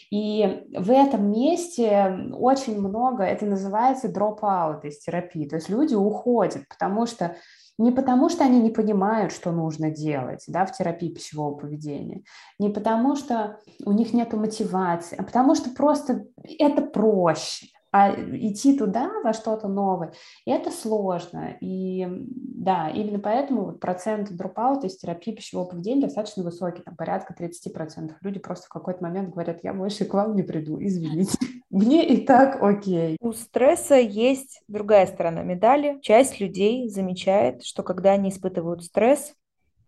И 0.09 0.63
в 0.77 0.91
этом 0.91 1.31
месте 1.31 2.29
очень 2.33 2.79
много, 2.79 3.23
это 3.23 3.47
называется 3.47 4.09
drop-out 4.09 4.85
из 4.85 4.99
терапии, 4.99 5.47
то 5.47 5.55
есть 5.55 5.69
люди 5.69 5.95
уходят, 5.95 6.67
потому 6.69 7.07
что 7.07 7.35
не 7.77 7.91
потому, 7.91 8.29
что 8.29 8.43
они 8.43 8.59
не 8.59 8.69
понимают, 8.69 9.31
что 9.31 9.51
нужно 9.51 9.89
делать 9.89 10.43
да, 10.47 10.65
в 10.65 10.77
терапии 10.77 11.09
пищевого 11.09 11.55
поведения, 11.55 12.23
не 12.59 12.69
потому, 12.69 13.15
что 13.15 13.59
у 13.85 13.91
них 13.91 14.13
нет 14.13 14.33
мотивации, 14.33 15.15
а 15.17 15.23
потому 15.23 15.55
что 15.55 15.71
просто 15.71 16.25
это 16.59 16.81
проще 16.81 17.67
а 17.93 18.11
идти 18.11 18.75
туда 18.75 19.11
во 19.23 19.33
что-то 19.33 19.67
новое, 19.67 20.13
это 20.47 20.71
сложно. 20.71 21.55
И 21.61 22.07
да, 22.09 22.89
именно 22.89 23.19
поэтому 23.19 23.65
вот 23.65 23.79
процент 23.79 24.31
дропаута 24.31 24.87
из 24.87 24.97
терапии 24.97 25.31
пищевого 25.31 25.67
поведения 25.67 26.01
достаточно 26.01 26.43
высокий, 26.43 26.81
там 26.81 26.95
порядка 26.95 27.35
30%. 27.39 28.13
Люди 28.21 28.39
просто 28.39 28.65
в 28.65 28.69
какой-то 28.69 29.03
момент 29.03 29.29
говорят, 29.29 29.59
я 29.63 29.75
больше 29.75 30.05
к 30.05 30.13
вам 30.15 30.35
не 30.35 30.41
приду, 30.41 30.81
извините. 30.81 31.37
Мне 31.69 32.03
и 32.07 32.25
так 32.25 32.61
окей. 32.63 33.17
У 33.21 33.31
стресса 33.31 33.95
есть 33.95 34.63
другая 34.67 35.05
сторона 35.05 35.43
медали. 35.43 35.99
Часть 36.01 36.39
людей 36.39 36.89
замечает, 36.89 37.63
что 37.63 37.83
когда 37.83 38.13
они 38.13 38.29
испытывают 38.29 38.83
стресс, 38.83 39.35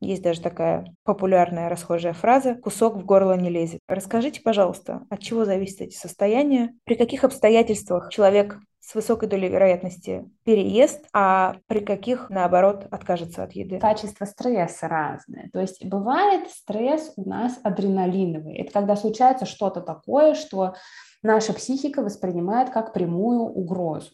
есть 0.06 0.22
даже 0.22 0.42
такая 0.42 0.86
популярная 1.04 1.70
расхожая 1.70 2.14
фраза 2.14 2.56
«кусок 2.56 2.96
в 2.96 3.06
горло 3.06 3.36
не 3.36 3.50
лезет». 3.50 3.80
Расскажите, 3.88 4.42
пожалуйста, 4.42 5.06
от 5.10 5.20
чего 5.20 5.46
зависят 5.46 5.82
эти 5.82 5.96
состояния, 5.96 6.74
при 6.86 6.96
каких 6.96 7.24
обстоятельствах 7.24 8.10
человек 8.12 8.58
с 8.86 8.94
высокой 8.94 9.28
долей 9.28 9.50
вероятности 9.50 10.30
переест, 10.44 11.08
а 11.12 11.56
при 11.66 11.80
каких, 11.80 12.30
наоборот, 12.30 12.86
откажется 12.92 13.44
от 13.44 13.54
еды. 13.54 13.80
Качество 13.80 14.26
стресса 14.26 14.88
разное. 14.88 15.50
То 15.52 15.60
есть 15.60 15.84
бывает 15.84 16.52
стресс 16.52 17.12
у 17.16 17.28
нас 17.28 17.60
адреналиновый. 17.64 18.56
Это 18.58 18.72
когда 18.72 18.96
случается 18.96 19.48
что-то 19.48 19.82
такое, 19.82 20.36
что 20.36 20.76
наша 21.24 21.54
психика 21.54 22.04
воспринимает 22.04 22.70
как 22.70 22.94
прямую 22.94 23.42
угрозу. 23.42 24.12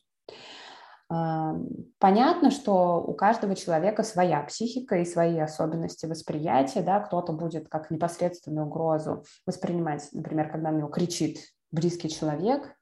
Понятно, 2.00 2.52
что 2.52 3.04
у 3.06 3.14
каждого 3.14 3.54
человека 3.54 4.02
своя 4.04 4.42
психика 4.44 4.96
и 4.98 5.06
свои 5.06 5.38
особенности 5.40 6.06
восприятия, 6.06 6.82
да, 6.82 7.02
кто-то 7.02 7.34
будет 7.34 7.68
как 7.68 7.92
непосредственную 7.92 8.68
угрозу 8.68 9.26
воспринимать, 9.46 10.08
например, 10.14 10.50
когда 10.50 10.72
на 10.72 10.78
него 10.78 10.88
кричит 10.88 11.40
близкий 11.70 12.10
человек, 12.10 12.76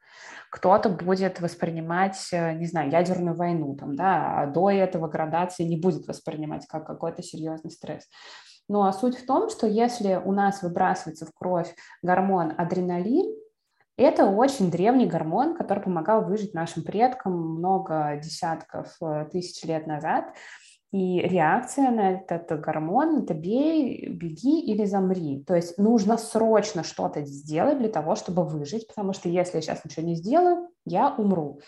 кто-то 0.51 0.89
будет 0.89 1.39
воспринимать, 1.41 2.17
э, 2.31 2.53
не 2.53 2.65
знаю, 2.65 2.91
ядерную 2.91 3.35
войну, 3.35 3.75
там, 3.75 3.95
да, 3.95 4.41
а 4.41 4.47
до 4.47 4.69
этого 4.69 5.07
градации 5.07 5.63
не 5.63 5.77
будет 5.77 6.07
воспринимать 6.07 6.67
как 6.67 6.85
какой-то 6.85 7.23
серьезный 7.23 7.71
стресс. 7.71 8.07
Ну 8.67 8.83
а 8.83 8.93
суть 8.93 9.17
в 9.17 9.25
том, 9.25 9.49
что 9.49 9.65
если 9.65 10.21
у 10.23 10.31
нас 10.31 10.61
выбрасывается 10.61 11.25
в 11.25 11.33
кровь 11.33 11.73
гормон 12.03 12.53
адреналин, 12.57 13.38
это 13.99 14.25
очень 14.25 14.71
древний 14.71 15.05
гормон, 15.05 15.55
который 15.55 15.83
помогал 15.83 16.23
выжить 16.23 16.53
нашим 16.53 16.83
предкам 16.83 17.33
много 17.33 18.19
десятков 18.23 18.95
э, 19.01 19.27
тысяч 19.31 19.63
лет 19.63 19.87
назад. 19.87 20.33
И 20.91 21.19
реакция 21.19 21.91
на 21.91 22.13
этот 22.13 22.59
гормон– 22.61 23.23
это 23.23 23.35
бей, 23.35 24.07
беги 24.09 24.59
или 24.61 24.85
замри. 24.85 25.43
То 25.45 25.55
есть 25.55 25.77
нужно 25.77 26.17
срочно 26.17 26.83
что-то 26.83 27.23
сделать 27.25 27.77
для 27.77 27.89
того, 27.89 28.15
чтобы 28.15 28.43
выжить, 28.43 28.87
потому 28.87 29.13
что 29.13 29.29
если 29.29 29.57
я 29.57 29.61
сейчас 29.61 29.85
ничего 29.85 30.05
не 30.05 30.15
сделаю, 30.15 30.69
я 30.85 31.13
умру. 31.15 31.59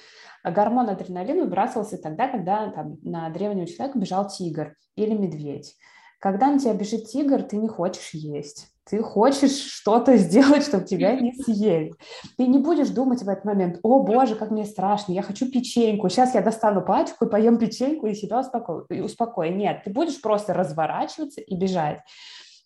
А 0.44 0.52
гормон 0.52 0.90
адреналин 0.90 1.42
выбрасывался 1.42 2.00
тогда, 2.00 2.30
когда 2.30 2.72
там, 2.72 2.98
на 3.04 3.30
древнего 3.30 3.68
человека 3.68 4.00
бежал 4.00 4.28
тигр 4.28 4.76
или 4.96 5.14
медведь. 5.14 5.76
Когда 6.22 6.48
на 6.48 6.60
тебя 6.60 6.74
бежит 6.74 7.08
тигр, 7.08 7.44
ты 7.44 7.58
не 7.58 7.68
хочешь 7.68 8.14
есть 8.14 8.72
ты 8.92 9.02
хочешь 9.02 9.58
что-то 9.58 10.18
сделать, 10.18 10.64
чтобы 10.64 10.86
тебя 10.86 11.16
не 11.16 11.34
съели. 11.34 11.94
Ты 12.38 12.48
не 12.48 12.60
будешь 12.60 12.90
думать 12.90 13.24
в 13.24 13.30
этот 13.30 13.46
момент, 13.46 13.80
о 13.84 14.04
боже, 14.04 14.36
как 14.36 14.52
мне 14.52 14.66
страшно, 14.66 15.14
я 15.14 15.22
хочу 15.22 15.50
печеньку, 15.50 16.10
сейчас 16.10 16.36
я 16.36 16.42
достану 16.42 16.82
пачку 16.82 17.26
и 17.26 17.30
поем 17.30 17.58
печеньку 17.58 18.08
и 18.08 18.14
себя 18.14 18.42
успокою. 18.42 18.86
успокою. 19.04 19.56
Нет, 19.56 19.84
ты 19.86 19.92
будешь 19.92 20.20
просто 20.22 20.54
разворачиваться 20.54 21.40
и 21.40 21.56
бежать. 21.56 22.00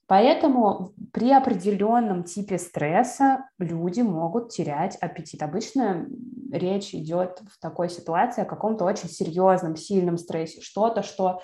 Поэтому 0.07 0.93
при 1.11 1.31
определенном 1.31 2.23
типе 2.23 2.59
стресса 2.59 3.49
люди 3.57 4.01
могут 4.01 4.49
терять 4.49 4.97
аппетит. 4.97 5.41
Обычно 5.41 6.07
речь 6.51 6.93
идет 6.93 7.41
в 7.51 7.59
такой 7.59 7.89
ситуации 7.89 8.43
о 8.43 8.45
каком-то 8.45 8.85
очень 8.85 9.09
серьезном, 9.09 9.75
сильном 9.75 10.19
стрессе, 10.19 10.61
что-то, 10.61 11.01
что 11.01 11.27
а, 11.27 11.39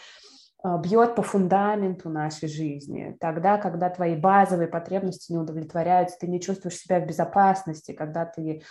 бьет 0.64 1.16
по 1.16 1.24
фундаменту 1.24 2.10
нашей 2.10 2.48
жизни. 2.48 3.18
Тогда, 3.20 3.58
когда 3.58 3.90
твои 3.90 4.16
базовые 4.16 4.68
потребности 4.68 5.32
не 5.32 5.38
удовлетворяются, 5.38 6.18
ты 6.20 6.28
не 6.28 6.40
чувствуешь 6.40 6.78
себя 6.78 7.00
в 7.00 7.08
безопасности, 7.08 7.94
когда 7.94 8.26
ты 8.26 8.62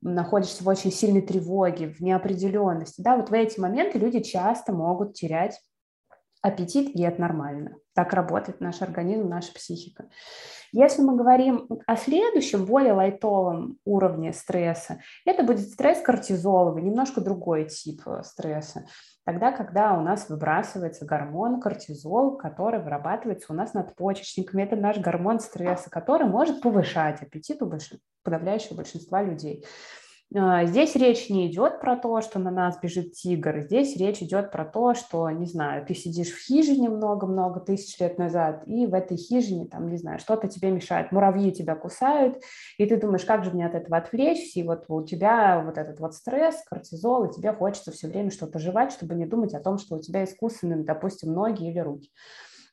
находишься 0.00 0.64
в 0.64 0.68
очень 0.68 0.90
сильной 0.90 1.22
тревоге, 1.22 1.88
в 1.88 2.00
неопределенности. 2.00 3.02
Да, 3.02 3.16
вот 3.16 3.30
в 3.30 3.32
эти 3.34 3.60
моменты 3.60 3.98
люди 3.98 4.20
часто 4.20 4.72
могут 4.72 5.14
терять 5.14 5.60
аппетит, 6.42 6.94
и 6.94 7.02
это 7.02 7.20
нормально. 7.20 7.76
Так 8.00 8.14
работает 8.14 8.62
наш 8.62 8.80
организм, 8.80 9.28
наша 9.28 9.52
психика. 9.52 10.08
Если 10.72 11.02
мы 11.02 11.16
говорим 11.16 11.68
о 11.86 11.96
следующем, 11.96 12.64
более 12.64 12.94
лайтовом 12.94 13.76
уровне 13.84 14.32
стресса, 14.32 15.00
это 15.26 15.42
будет 15.42 15.68
стресс 15.68 16.00
кортизоловый, 16.00 16.82
немножко 16.82 17.20
другой 17.20 17.66
тип 17.66 18.00
э, 18.06 18.22
стресса. 18.22 18.86
Тогда, 19.26 19.52
когда 19.52 19.98
у 19.98 20.00
нас 20.00 20.30
выбрасывается 20.30 21.04
гормон 21.04 21.60
кортизол, 21.60 22.38
который 22.38 22.80
вырабатывается 22.80 23.52
у 23.52 23.54
нас 23.54 23.74
надпочечниками, 23.74 24.62
это 24.62 24.76
наш 24.76 24.96
гормон 24.96 25.38
стресса, 25.38 25.90
который 25.90 26.26
может 26.26 26.62
повышать 26.62 27.20
аппетит 27.20 27.60
у 27.60 27.70
подавляющего 28.22 28.76
большинства 28.76 29.22
людей. 29.22 29.66
А, 30.32 30.64
здесь 30.64 30.94
речь 30.94 31.28
не 31.28 31.50
идет 31.50 31.80
про 31.80 31.96
то, 31.96 32.20
что 32.20 32.38
на 32.38 32.52
нас 32.52 32.78
бежит 32.80 33.14
тигр. 33.14 33.62
Здесь 33.62 33.96
речь 33.96 34.22
идет 34.22 34.52
про 34.52 34.64
то, 34.64 34.94
что, 34.94 35.28
не 35.30 35.46
знаю, 35.46 35.84
ты 35.84 35.94
сидишь 35.94 36.28
в 36.30 36.38
хижине 36.38 36.88
много-много 36.88 37.58
тысяч 37.58 37.98
лет 37.98 38.16
назад, 38.16 38.62
и 38.66 38.86
в 38.86 38.94
этой 38.94 39.16
хижине, 39.16 39.66
там, 39.66 39.88
не 39.88 39.96
знаю, 39.96 40.20
что-то 40.20 40.46
тебе 40.46 40.70
мешает, 40.70 41.10
муравьи 41.10 41.50
тебя 41.50 41.74
кусают, 41.74 42.40
и 42.78 42.86
ты 42.86 42.96
думаешь, 42.96 43.24
как 43.24 43.44
же 43.44 43.50
мне 43.50 43.66
от 43.66 43.74
этого 43.74 43.96
отвлечься, 43.96 44.60
и 44.60 44.62
вот 44.62 44.84
у 44.86 45.04
тебя 45.04 45.62
вот 45.64 45.76
этот 45.78 45.98
вот 45.98 46.14
стресс, 46.14 46.62
кортизол, 46.64 47.24
и 47.24 47.32
тебе 47.32 47.52
хочется 47.52 47.90
все 47.90 48.06
время 48.06 48.30
что-то 48.30 48.60
жевать, 48.60 48.92
чтобы 48.92 49.16
не 49.16 49.26
думать 49.26 49.54
о 49.54 49.60
том, 49.60 49.78
что 49.78 49.96
у 49.96 50.00
тебя 50.00 50.22
искусственные, 50.22 50.84
допустим, 50.84 51.32
ноги 51.32 51.68
или 51.68 51.80
руки. 51.80 52.08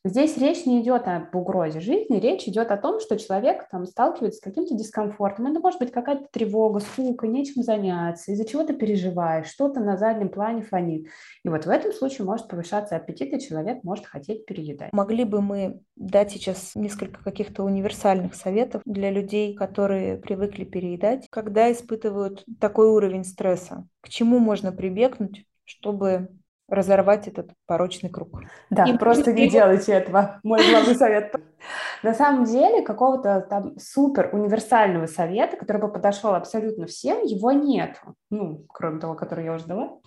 Здесь 0.04 0.38
речь 0.38 0.66
не 0.66 0.82
идет 0.82 1.08
об 1.08 1.36
угрозе 1.36 1.80
жизни, 1.80 2.20
речь 2.20 2.48
идет 2.48 2.72
о 2.72 2.77
том, 2.77 3.00
что 3.00 3.18
человек 3.18 3.68
там 3.70 3.86
сталкивается 3.86 4.39
с 4.39 4.44
каким-то 4.44 4.75
дискомфортом. 4.75 5.48
Это 5.48 5.60
может 5.60 5.80
быть 5.80 5.92
какая-то 5.92 6.27
тревога, 6.32 6.80
скука, 6.80 7.27
нечем 7.27 7.63
заняться, 7.63 8.32
из-за 8.32 8.46
чего 8.46 8.63
ты 8.63 8.74
переживаешь, 8.74 9.48
что-то 9.48 9.80
на 9.80 9.98
заднем 9.98 10.30
плане 10.30 10.62
фонит. 10.62 11.08
И 11.44 11.50
вот 11.50 11.66
в 11.66 11.70
этом 11.70 11.92
случае 11.92 12.25
может 12.25 12.48
повышаться 12.48 12.96
аппетит, 12.96 13.34
и 13.34 13.39
человек 13.39 13.84
может 13.84 14.06
хотеть 14.06 14.46
переедать. 14.46 14.94
Могли 14.94 15.24
бы 15.24 15.42
мы 15.42 15.82
дать 15.96 16.32
сейчас 16.32 16.75
несколько 16.75 17.24
каких-то 17.24 17.63
универсальных 17.63 18.36
советов 18.36 18.82
для 18.86 19.12
людей, 19.12 19.56
которые 19.56 20.18
привыкли 20.18 20.63
переедать, 20.63 21.27
когда 21.30 21.72
испытывают 21.72 22.46
такой 22.60 22.88
уровень 22.88 23.25
стресса? 23.25 23.88
К 24.01 24.10
чему 24.10 24.39
можно 24.39 24.72
прибегнуть, 24.72 25.46
чтобы 25.66 26.30
разорвать 26.69 27.27
этот 27.27 27.51
порочный 27.65 28.09
круг. 28.09 28.41
Да, 28.69 28.86
и 28.86 28.97
просто 28.97 29.33
не 29.33 29.50
делайте 29.50 29.93
этого. 29.93 30.39
Мой 30.43 30.59
главный 30.69 30.95
совет. 30.95 31.33
На 32.03 32.13
самом 32.13 32.45
деле 32.45 32.81
какого-то 32.81 33.41
там 33.41 33.77
супер 33.79 34.29
универсального 34.33 35.07
совета, 35.07 35.57
который 35.57 35.81
бы 35.81 35.91
подошел 35.91 36.33
абсолютно 36.33 36.86
всем, 36.86 37.24
его 37.24 37.51
нет. 37.51 38.01
Ну, 38.29 38.65
кроме 38.69 39.00
того, 39.00 39.15
который 39.15 39.45
я 39.45 39.53
уже 39.53 39.65
дала. 39.65 40.00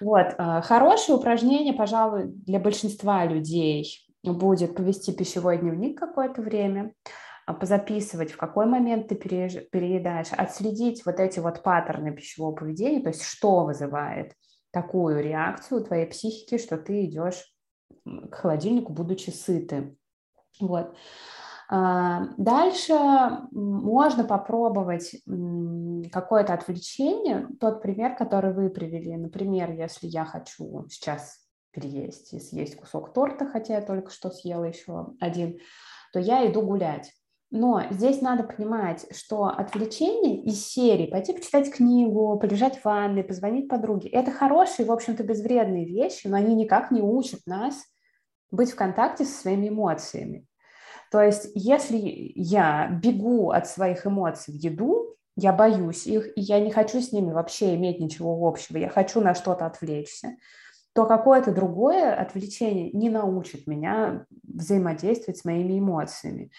Вот. 0.00 0.34
Э, 0.38 0.60
хорошее 0.62 1.18
упражнение, 1.18 1.72
пожалуй, 1.72 2.26
для 2.26 2.58
большинства 2.60 3.24
людей 3.24 4.06
будет 4.24 4.74
повести 4.74 5.12
пищевой 5.12 5.58
дневник 5.58 5.98
какое-то 5.98 6.42
время, 6.42 6.92
а, 7.46 7.54
позаписывать, 7.54 8.32
в 8.32 8.36
какой 8.36 8.66
момент 8.66 9.08
ты 9.08 9.14
переедаешь, 9.14 10.32
отследить 10.32 11.06
вот 11.06 11.18
эти 11.18 11.40
вот 11.40 11.62
паттерны 11.62 12.14
пищевого 12.14 12.54
поведения, 12.54 13.00
то 13.00 13.08
есть 13.08 13.22
что 13.22 13.64
вызывает 13.64 14.34
такую 14.70 15.22
реакцию 15.22 15.84
твоей 15.84 16.06
психики, 16.06 16.58
что 16.58 16.76
ты 16.76 17.04
идешь 17.04 17.44
к 18.04 18.34
холодильнику, 18.34 18.92
будучи 18.92 19.30
сытым. 19.30 19.96
Вот. 20.60 20.94
А, 21.70 22.28
дальше 22.38 22.94
можно 23.50 24.24
попробовать 24.24 25.16
какое-то 26.10 26.54
отвлечение. 26.54 27.46
Тот 27.60 27.82
пример, 27.82 28.16
который 28.16 28.54
вы 28.54 28.70
привели. 28.70 29.16
Например, 29.16 29.70
если 29.70 30.06
я 30.06 30.24
хочу 30.24 30.86
сейчас 30.88 31.46
переесть 31.70 32.32
и 32.32 32.40
съесть 32.40 32.76
кусок 32.76 33.12
торта, 33.12 33.46
хотя 33.46 33.74
я 33.76 33.82
только 33.82 34.10
что 34.10 34.30
съела 34.30 34.64
еще 34.64 35.08
один, 35.20 35.58
то 36.12 36.18
я 36.18 36.50
иду 36.50 36.62
гулять. 36.62 37.12
Но 37.50 37.82
здесь 37.90 38.20
надо 38.20 38.42
понимать, 38.42 39.06
что 39.16 39.44
отвлечение 39.44 40.42
из 40.42 40.66
серии, 40.66 41.06
пойти 41.06 41.32
почитать 41.32 41.72
книгу, 41.72 42.38
полежать 42.38 42.78
в 42.78 42.84
ванной, 42.84 43.24
позвонить 43.24 43.68
подруге, 43.68 44.10
это 44.10 44.30
хорошие, 44.30 44.84
в 44.84 44.92
общем-то, 44.92 45.22
безвредные 45.22 45.86
вещи, 45.86 46.26
но 46.26 46.36
они 46.36 46.54
никак 46.54 46.90
не 46.90 47.00
учат 47.00 47.40
нас 47.46 47.74
быть 48.50 48.72
в 48.72 48.76
контакте 48.76 49.24
со 49.24 49.40
своими 49.40 49.68
эмоциями. 49.68 50.46
То 51.10 51.22
есть 51.22 51.50
если 51.54 51.98
я 52.34 52.88
бегу 53.02 53.50
от 53.50 53.66
своих 53.66 54.06
эмоций 54.06 54.52
в 54.52 54.56
еду, 54.56 55.16
я 55.36 55.52
боюсь 55.52 56.06
их, 56.06 56.36
и 56.36 56.40
я 56.40 56.60
не 56.60 56.70
хочу 56.70 57.00
с 57.00 57.12
ними 57.12 57.32
вообще 57.32 57.76
иметь 57.76 58.00
ничего 58.00 58.46
общего, 58.46 58.76
я 58.76 58.90
хочу 58.90 59.20
на 59.20 59.34
что-то 59.34 59.64
отвлечься, 59.64 60.36
то 60.92 61.06
какое-то 61.06 61.52
другое 61.52 62.14
отвлечение 62.14 62.90
не 62.90 63.08
научит 63.08 63.66
меня 63.66 64.26
взаимодействовать 64.42 65.38
с 65.38 65.44
моими 65.44 65.78
эмоциями. 65.78 66.50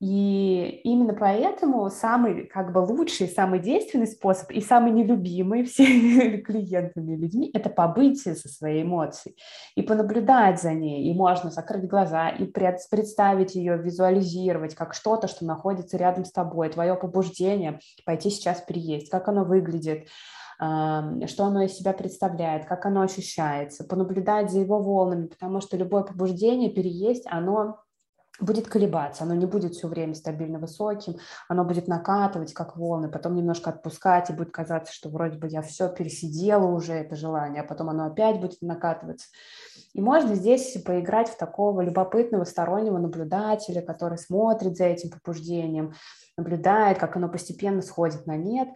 И 0.00 0.80
именно 0.84 1.12
поэтому 1.12 1.90
самый 1.90 2.46
как 2.46 2.72
бы 2.72 2.78
лучший, 2.78 3.28
самый 3.28 3.58
действенный 3.58 4.06
способ 4.06 4.50
и 4.50 4.62
самый 4.62 4.92
нелюбимый 4.92 5.64
всеми 5.66 6.38
клиентами 6.38 7.16
людьми– 7.16 7.50
это 7.54 7.68
побыть 7.68 8.22
со 8.22 8.48
своей 8.48 8.82
эмоцией 8.82 9.36
и 9.76 9.82
понаблюдать 9.82 10.60
за 10.60 10.72
ней. 10.72 11.10
И 11.10 11.14
можно 11.14 11.50
закрыть 11.50 11.86
глаза 11.86 12.30
и 12.30 12.46
представить 12.46 13.54
ее, 13.54 13.76
визуализировать 13.76 14.74
как 14.74 14.94
что-то, 14.94 15.28
что 15.28 15.44
находится 15.44 15.98
рядом 15.98 16.24
с 16.24 16.32
тобой, 16.32 16.70
твое 16.70 16.94
побуждение 16.94 17.78
пойти 18.06 18.30
сейчас 18.30 18.62
переесть, 18.62 19.10
как 19.10 19.28
оно 19.28 19.44
выглядит, 19.44 20.08
что 20.56 21.44
оно 21.44 21.62
из 21.62 21.74
себя 21.74 21.92
представляет, 21.92 22.64
как 22.64 22.86
оно 22.86 23.02
ощущается, 23.02 23.84
понаблюдать 23.84 24.50
за 24.50 24.60
его 24.60 24.78
волнами, 24.80 25.26
потому 25.26 25.60
что 25.60 25.76
любое 25.76 26.04
побуждение 26.04 26.70
переесть, 26.70 27.26
оно 27.26 27.80
будет 28.40 28.68
колебаться, 28.68 29.24
оно 29.24 29.34
не 29.34 29.46
будет 29.46 29.74
все 29.74 29.88
время 29.88 30.14
стабильно 30.14 30.58
высоким, 30.58 31.16
оно 31.48 31.64
будет 31.64 31.88
накатывать, 31.88 32.52
как 32.52 32.76
волны, 32.76 33.08
потом 33.08 33.34
немножко 33.34 33.70
отпускать, 33.70 34.30
и 34.30 34.32
будет 34.32 34.50
казаться, 34.50 34.92
что 34.92 35.08
вроде 35.08 35.38
бы 35.38 35.48
я 35.48 35.62
все 35.62 35.88
пересидела 35.88 36.66
уже, 36.66 36.92
это 36.92 37.16
желание, 37.16 37.62
а 37.62 37.66
потом 37.66 37.90
оно 37.90 38.06
опять 38.06 38.40
будет 38.40 38.62
накатываться. 38.62 39.28
И 39.92 40.00
можно 40.00 40.34
здесь 40.34 40.80
поиграть 40.84 41.28
в 41.28 41.36
такого 41.36 41.80
любопытного 41.80 42.44
стороннего 42.44 42.98
наблюдателя, 42.98 43.82
который 43.82 44.18
смотрит 44.18 44.76
за 44.76 44.84
этим 44.84 45.10
побуждением, 45.10 45.94
наблюдает, 46.40 46.98
как 46.98 47.16
оно 47.16 47.28
постепенно 47.28 47.82
сходит 47.82 48.26
на 48.26 48.36
нет. 48.36 48.68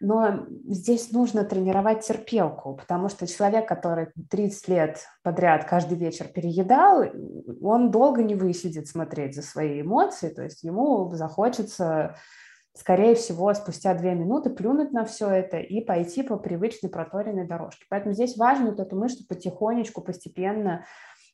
Но 0.00 0.46
здесь 0.66 1.12
нужно 1.12 1.44
тренировать 1.44 2.06
терпелку, 2.06 2.74
потому 2.74 3.08
что 3.08 3.26
человек, 3.26 3.68
который 3.68 4.08
30 4.30 4.68
лет 4.68 5.06
подряд 5.22 5.64
каждый 5.64 5.96
вечер 5.96 6.26
переедал, 6.26 7.04
он 7.62 7.90
долго 7.90 8.22
не 8.22 8.34
высидит 8.34 8.88
смотреть 8.88 9.34
за 9.34 9.42
свои 9.42 9.82
эмоции, 9.82 10.28
то 10.28 10.42
есть 10.42 10.62
ему 10.62 11.10
захочется 11.14 12.16
скорее 12.76 13.14
всего, 13.14 13.54
спустя 13.54 13.94
две 13.94 14.14
минуты 14.14 14.50
плюнуть 14.50 14.92
на 14.92 15.04
все 15.04 15.28
это 15.30 15.58
и 15.58 15.80
пойти 15.80 16.24
по 16.24 16.36
привычной 16.36 16.90
проторенной 16.90 17.46
дорожке. 17.46 17.86
Поэтому 17.88 18.14
здесь 18.14 18.36
важно 18.36 18.70
вот 18.70 18.80
эту 18.80 18.96
мышцу 18.96 19.24
потихонечку, 19.28 20.00
постепенно 20.00 20.84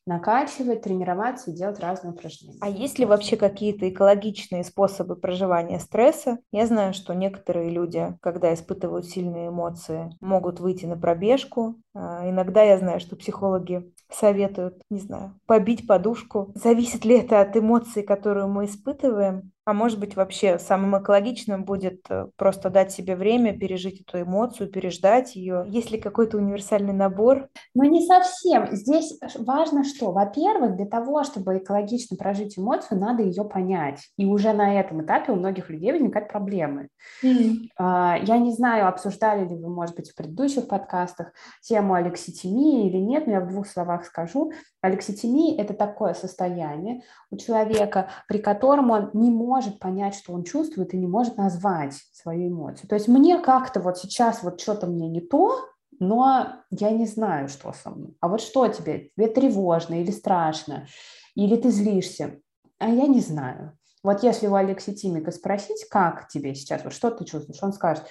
накачивать, 0.05 0.81
тренироваться 0.81 1.51
и 1.51 1.53
делать 1.53 1.79
разные 1.79 2.13
упражнения. 2.13 2.57
А 2.61 2.69
есть 2.69 2.99
ли 2.99 3.05
вообще 3.05 3.37
какие-то 3.37 3.89
экологичные 3.89 4.63
способы 4.63 5.15
проживания 5.15 5.79
стресса? 5.79 6.39
Я 6.51 6.65
знаю, 6.67 6.93
что 6.93 7.13
некоторые 7.13 7.69
люди, 7.69 8.15
когда 8.21 8.53
испытывают 8.53 9.05
сильные 9.05 9.49
эмоции, 9.49 10.09
могут 10.19 10.59
выйти 10.59 10.85
на 10.85 10.97
пробежку. 10.97 11.75
А, 11.93 12.27
иногда 12.29 12.63
я 12.63 12.77
знаю, 12.77 12.99
что 12.99 13.15
психологи 13.15 13.91
советуют, 14.11 14.81
не 14.89 14.99
знаю, 14.99 15.39
побить 15.45 15.87
подушку. 15.87 16.51
Зависит 16.55 17.05
ли 17.05 17.19
это 17.19 17.41
от 17.41 17.55
эмоций, 17.55 18.03
которые 18.03 18.47
мы 18.47 18.65
испытываем? 18.65 19.51
А 19.63 19.73
может 19.73 19.99
быть, 19.99 20.15
вообще 20.15 20.57
самым 20.57 20.99
экологичным 20.99 21.65
будет 21.65 22.01
э, 22.09 22.27
просто 22.35 22.71
дать 22.71 22.91
себе 22.91 23.15
время, 23.15 23.55
пережить 23.55 24.01
эту 24.01 24.21
эмоцию, 24.21 24.71
переждать 24.71 25.35
ее. 25.35 25.65
Есть 25.67 25.91
ли 25.91 26.01
какой-то 26.01 26.37
универсальный 26.37 26.93
набор? 26.93 27.47
Ну, 27.75 27.83
не 27.83 28.03
совсем. 28.03 28.69
Здесь 28.71 29.19
важно 29.37 29.83
что? 29.83 30.11
Во-первых, 30.11 30.77
для 30.77 30.87
того, 30.87 31.23
чтобы 31.23 31.59
экологично 31.59 32.17
прожить 32.17 32.57
эмоцию, 32.57 32.99
надо 32.99 33.21
ее 33.21 33.45
понять. 33.45 33.99
И 34.17 34.25
уже 34.25 34.51
на 34.53 34.79
этом 34.79 35.05
этапе 35.05 35.31
у 35.31 35.35
многих 35.35 35.69
людей 35.69 35.91
возникают 35.91 36.29
проблемы. 36.29 36.87
Mm. 37.23 37.67
Я 37.77 38.37
не 38.39 38.53
знаю, 38.53 38.87
обсуждали 38.87 39.47
ли 39.47 39.55
вы, 39.55 39.69
может 39.69 39.95
быть, 39.95 40.09
в 40.09 40.15
предыдущих 40.15 40.67
подкастах 40.67 41.33
тему 41.61 41.93
алекситимии 41.93 42.89
или 42.89 42.97
нет, 42.97 43.27
но 43.27 43.33
я 43.33 43.41
в 43.41 43.47
двух 43.47 43.67
словах 43.67 44.05
скажу. 44.05 44.53
Алекситимия– 44.81 45.55
это 45.61 45.75
такое 45.75 46.15
состояние 46.15 47.03
у 47.29 47.37
человека, 47.37 48.09
при 48.27 48.39
котором 48.39 48.89
он 48.89 49.11
не 49.13 49.29
может 49.29 49.50
понять, 49.79 50.15
что 50.15 50.33
он 50.33 50.43
чувствует, 50.43 50.93
и 50.93 50.97
не 50.97 51.07
может 51.07 51.37
назвать 51.37 51.93
свою 52.11 52.49
эмоцию. 52.49 52.87
То 52.87 52.95
есть 52.95 53.07
мне 53.07 53.39
как-то 53.39 53.79
вот 53.79 53.97
сейчас 53.97 54.43
вот 54.43 54.61
что-то 54.61 54.87
мне 54.87 55.07
не 55.09 55.21
то, 55.21 55.65
но 55.99 56.47
я 56.69 56.91
не 56.91 57.05
знаю, 57.05 57.47
что 57.47 57.73
со 57.73 57.89
мной. 57.89 58.15
А 58.21 58.27
вот 58.27 58.41
что 58.41 58.67
тебе? 58.67 59.11
Тебе 59.15 59.27
тревожно 59.27 60.01
или 60.01 60.11
страшно? 60.11 60.87
Или 61.35 61.55
ты 61.55 61.69
злишься? 61.69 62.39
А 62.79 62.89
я 62.89 63.07
не 63.07 63.19
знаю. 63.19 63.77
Вот 64.03 64.23
если 64.23 64.47
у 64.47 64.55
алекситимика 64.55 65.31
спросить, 65.31 65.87
как 65.89 66.27
тебе 66.27 66.55
сейчас, 66.55 66.83
вот 66.83 66.93
что 66.93 67.11
ты 67.11 67.23
чувствуешь, 67.23 67.61
он 67.61 67.71
скажет, 67.73 68.03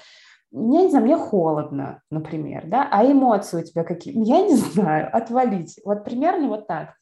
я 0.52 0.82
не 0.82 0.88
знаю, 0.88 1.04
мне 1.04 1.16
холодно, 1.16 2.02
например, 2.10 2.64
да, 2.66 2.88
а 2.90 3.04
эмоции 3.04 3.60
у 3.60 3.64
тебя 3.64 3.84
какие? 3.84 4.14
Я 4.24 4.42
не 4.42 4.56
знаю, 4.56 5.08
отвалить. 5.12 5.78
Вот 5.84 6.04
примерно 6.04 6.48
вот 6.48 6.66
так. 6.66 6.94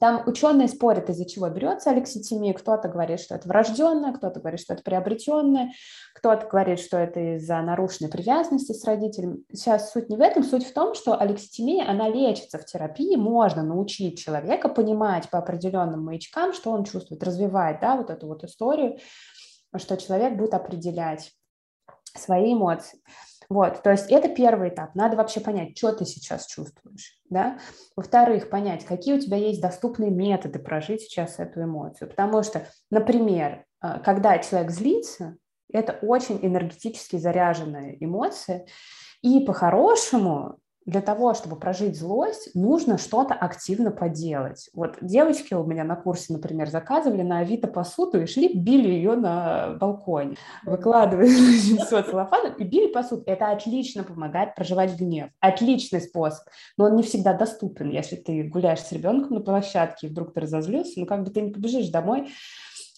Там 0.00 0.22
ученые 0.26 0.68
спорят, 0.68 1.10
из-за 1.10 1.28
чего 1.28 1.48
берется 1.48 1.90
алекситимия. 1.90 2.54
Кто-то 2.54 2.88
говорит, 2.88 3.20
что 3.20 3.34
это 3.34 3.48
врожденное, 3.48 4.12
кто-то 4.12 4.40
говорит, 4.40 4.60
что 4.60 4.74
это 4.74 4.82
приобретенное, 4.82 5.72
кто-то 6.14 6.46
говорит, 6.46 6.80
что 6.80 6.96
это 6.96 7.36
из-за 7.36 7.60
нарушенной 7.60 8.10
привязанности 8.10 8.72
с 8.72 8.84
родителем. 8.84 9.44
Сейчас 9.52 9.92
суть 9.92 10.08
не 10.08 10.16
в 10.16 10.20
этом, 10.20 10.44
суть 10.44 10.66
в 10.66 10.72
том, 10.72 10.94
что 10.94 11.18
алекситимия, 11.18 11.88
она 11.88 12.08
лечится 12.08 12.58
в 12.58 12.64
терапии, 12.64 13.16
можно 13.16 13.62
научить 13.62 14.18
человека 14.18 14.68
понимать 14.68 15.28
по 15.30 15.38
определенным 15.38 16.04
маячкам, 16.04 16.52
что 16.52 16.70
он 16.70 16.84
чувствует, 16.84 17.22
развивать, 17.22 17.80
да, 17.80 17.96
вот 17.96 18.10
эту 18.10 18.26
вот 18.26 18.44
историю, 18.44 18.98
что 19.76 19.96
человек 19.96 20.36
будет 20.36 20.54
определять 20.54 21.32
свои 22.14 22.52
эмоции. 22.54 22.98
Вот, 23.50 23.82
то 23.82 23.90
есть 23.90 24.10
это 24.10 24.28
первый 24.28 24.68
этап. 24.68 24.94
Надо 24.94 25.16
вообще 25.16 25.40
понять, 25.40 25.76
что 25.76 25.92
ты 25.92 26.04
сейчас 26.04 26.46
чувствуешь, 26.46 27.18
да. 27.30 27.58
Во-вторых, 27.96 28.50
понять, 28.50 28.84
какие 28.84 29.14
у 29.14 29.20
тебя 29.20 29.38
есть 29.38 29.62
доступные 29.62 30.10
методы 30.10 30.58
прожить 30.58 31.02
сейчас 31.02 31.38
эту 31.38 31.62
эмоцию. 31.62 32.10
Потому 32.10 32.42
что, 32.42 32.66
например, 32.90 33.64
э, 33.82 34.00
когда 34.04 34.38
человек 34.38 34.70
злится, 34.70 35.36
это 35.72 35.98
очень 36.02 36.38
энергетически 36.42 37.16
заряженная 37.16 37.96
эмоция, 38.00 38.66
и 39.22 39.40
по-хорошему 39.40 40.58
для 40.88 41.02
того, 41.02 41.34
чтобы 41.34 41.56
прожить 41.56 41.98
злость, 41.98 42.54
нужно 42.54 42.96
что-то 42.96 43.34
активно 43.34 43.90
поделать. 43.90 44.70
Вот 44.72 44.96
девочки 45.02 45.52
у 45.52 45.62
меня 45.64 45.84
на 45.84 45.96
курсе, 45.96 46.32
например, 46.32 46.70
заказывали 46.70 47.20
на 47.20 47.40
Авито 47.40 47.68
посуду 47.68 48.22
и 48.22 48.26
шли, 48.26 48.54
били 48.54 48.88
ее 48.88 49.14
на 49.14 49.76
балконе, 49.78 50.36
выкладывали 50.64 51.28
все 51.84 52.02
целлофаном 52.02 52.54
и 52.54 52.64
били 52.64 52.90
посуду. 52.90 53.22
Это 53.26 53.50
отлично 53.50 54.02
помогает 54.02 54.54
проживать 54.54 54.98
гнев. 54.98 55.28
Отличный 55.40 56.00
способ, 56.00 56.46
но 56.78 56.86
он 56.86 56.96
не 56.96 57.02
всегда 57.02 57.34
доступен. 57.34 57.90
Если 57.90 58.16
ты 58.16 58.44
гуляешь 58.44 58.80
с 58.80 58.90
ребенком 58.90 59.36
на 59.36 59.40
площадке 59.42 60.06
и 60.06 60.10
вдруг 60.10 60.32
ты 60.32 60.40
разозлился, 60.40 61.00
ну 61.00 61.04
как 61.04 61.22
бы 61.22 61.30
ты 61.30 61.42
не 61.42 61.50
побежишь 61.50 61.90
домой 61.90 62.30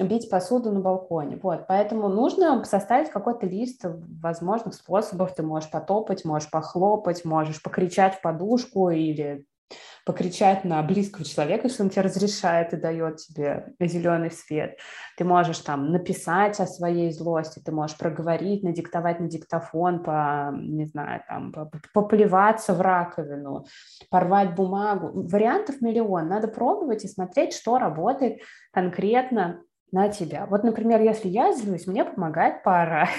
бить 0.05 0.31
посуду 0.31 0.73
на 0.73 0.81
балконе. 0.81 1.39
Вот, 1.43 1.67
поэтому 1.67 2.09
нужно 2.09 2.65
составить 2.65 3.11
какой-то 3.11 3.47
лист 3.47 3.85
возможных 3.85 4.75
способов. 4.75 5.35
Ты 5.35 5.43
можешь 5.43 5.71
потопать, 5.71 6.25
можешь 6.25 6.51
похлопать, 6.51 7.25
можешь 7.25 7.63
покричать 7.63 8.17
в 8.17 8.21
подушку 8.23 8.91
или 8.91 9.47
покричать 10.05 10.65
на 10.65 10.83
близкого 10.83 11.25
человека, 11.25 11.69
если 11.69 11.83
он 11.83 11.91
тебе 11.91 12.03
разрешает 12.03 12.73
и 12.73 12.77
дает 12.77 13.19
тебе 13.19 13.75
зеленый 13.79 14.31
свет. 14.31 14.79
Ты 15.17 15.25
можешь 15.25 15.59
там 15.59 15.93
написать 15.93 16.59
о 16.61 16.67
своей 16.67 17.13
злости, 17.13 17.61
ты 17.65 17.71
можешь 17.71 17.97
проговорить, 17.97 18.63
надиктовать 18.63 19.21
на 19.21 19.29
диктофон, 19.29 20.03
по, 20.03 20.53
не 20.57 20.87
знаю, 20.87 21.23
там, 21.29 21.53
поплеваться 21.93 22.75
в 22.75 22.81
раковину, 22.81 23.67
порвать 24.11 24.55
бумагу. 24.55 25.11
Вариантов 25.29 25.81
миллион. 25.81 26.29
Надо 26.29 26.49
пробовать 26.49 27.05
и 27.05 27.09
смотреть, 27.09 27.53
что 27.53 27.79
работает 27.79 28.41
конкретно 28.73 29.63
на 29.93 30.09
тебя. 30.09 30.47
Вот, 30.47 30.65
например, 30.65 31.01
если 31.01 31.29
я 31.29 31.53
злюсь, 31.53 31.87
мне 31.87 32.05
помогает 32.05 32.63
поорать. 32.63 33.11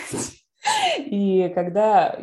И 0.98 1.52
когда 1.56 2.18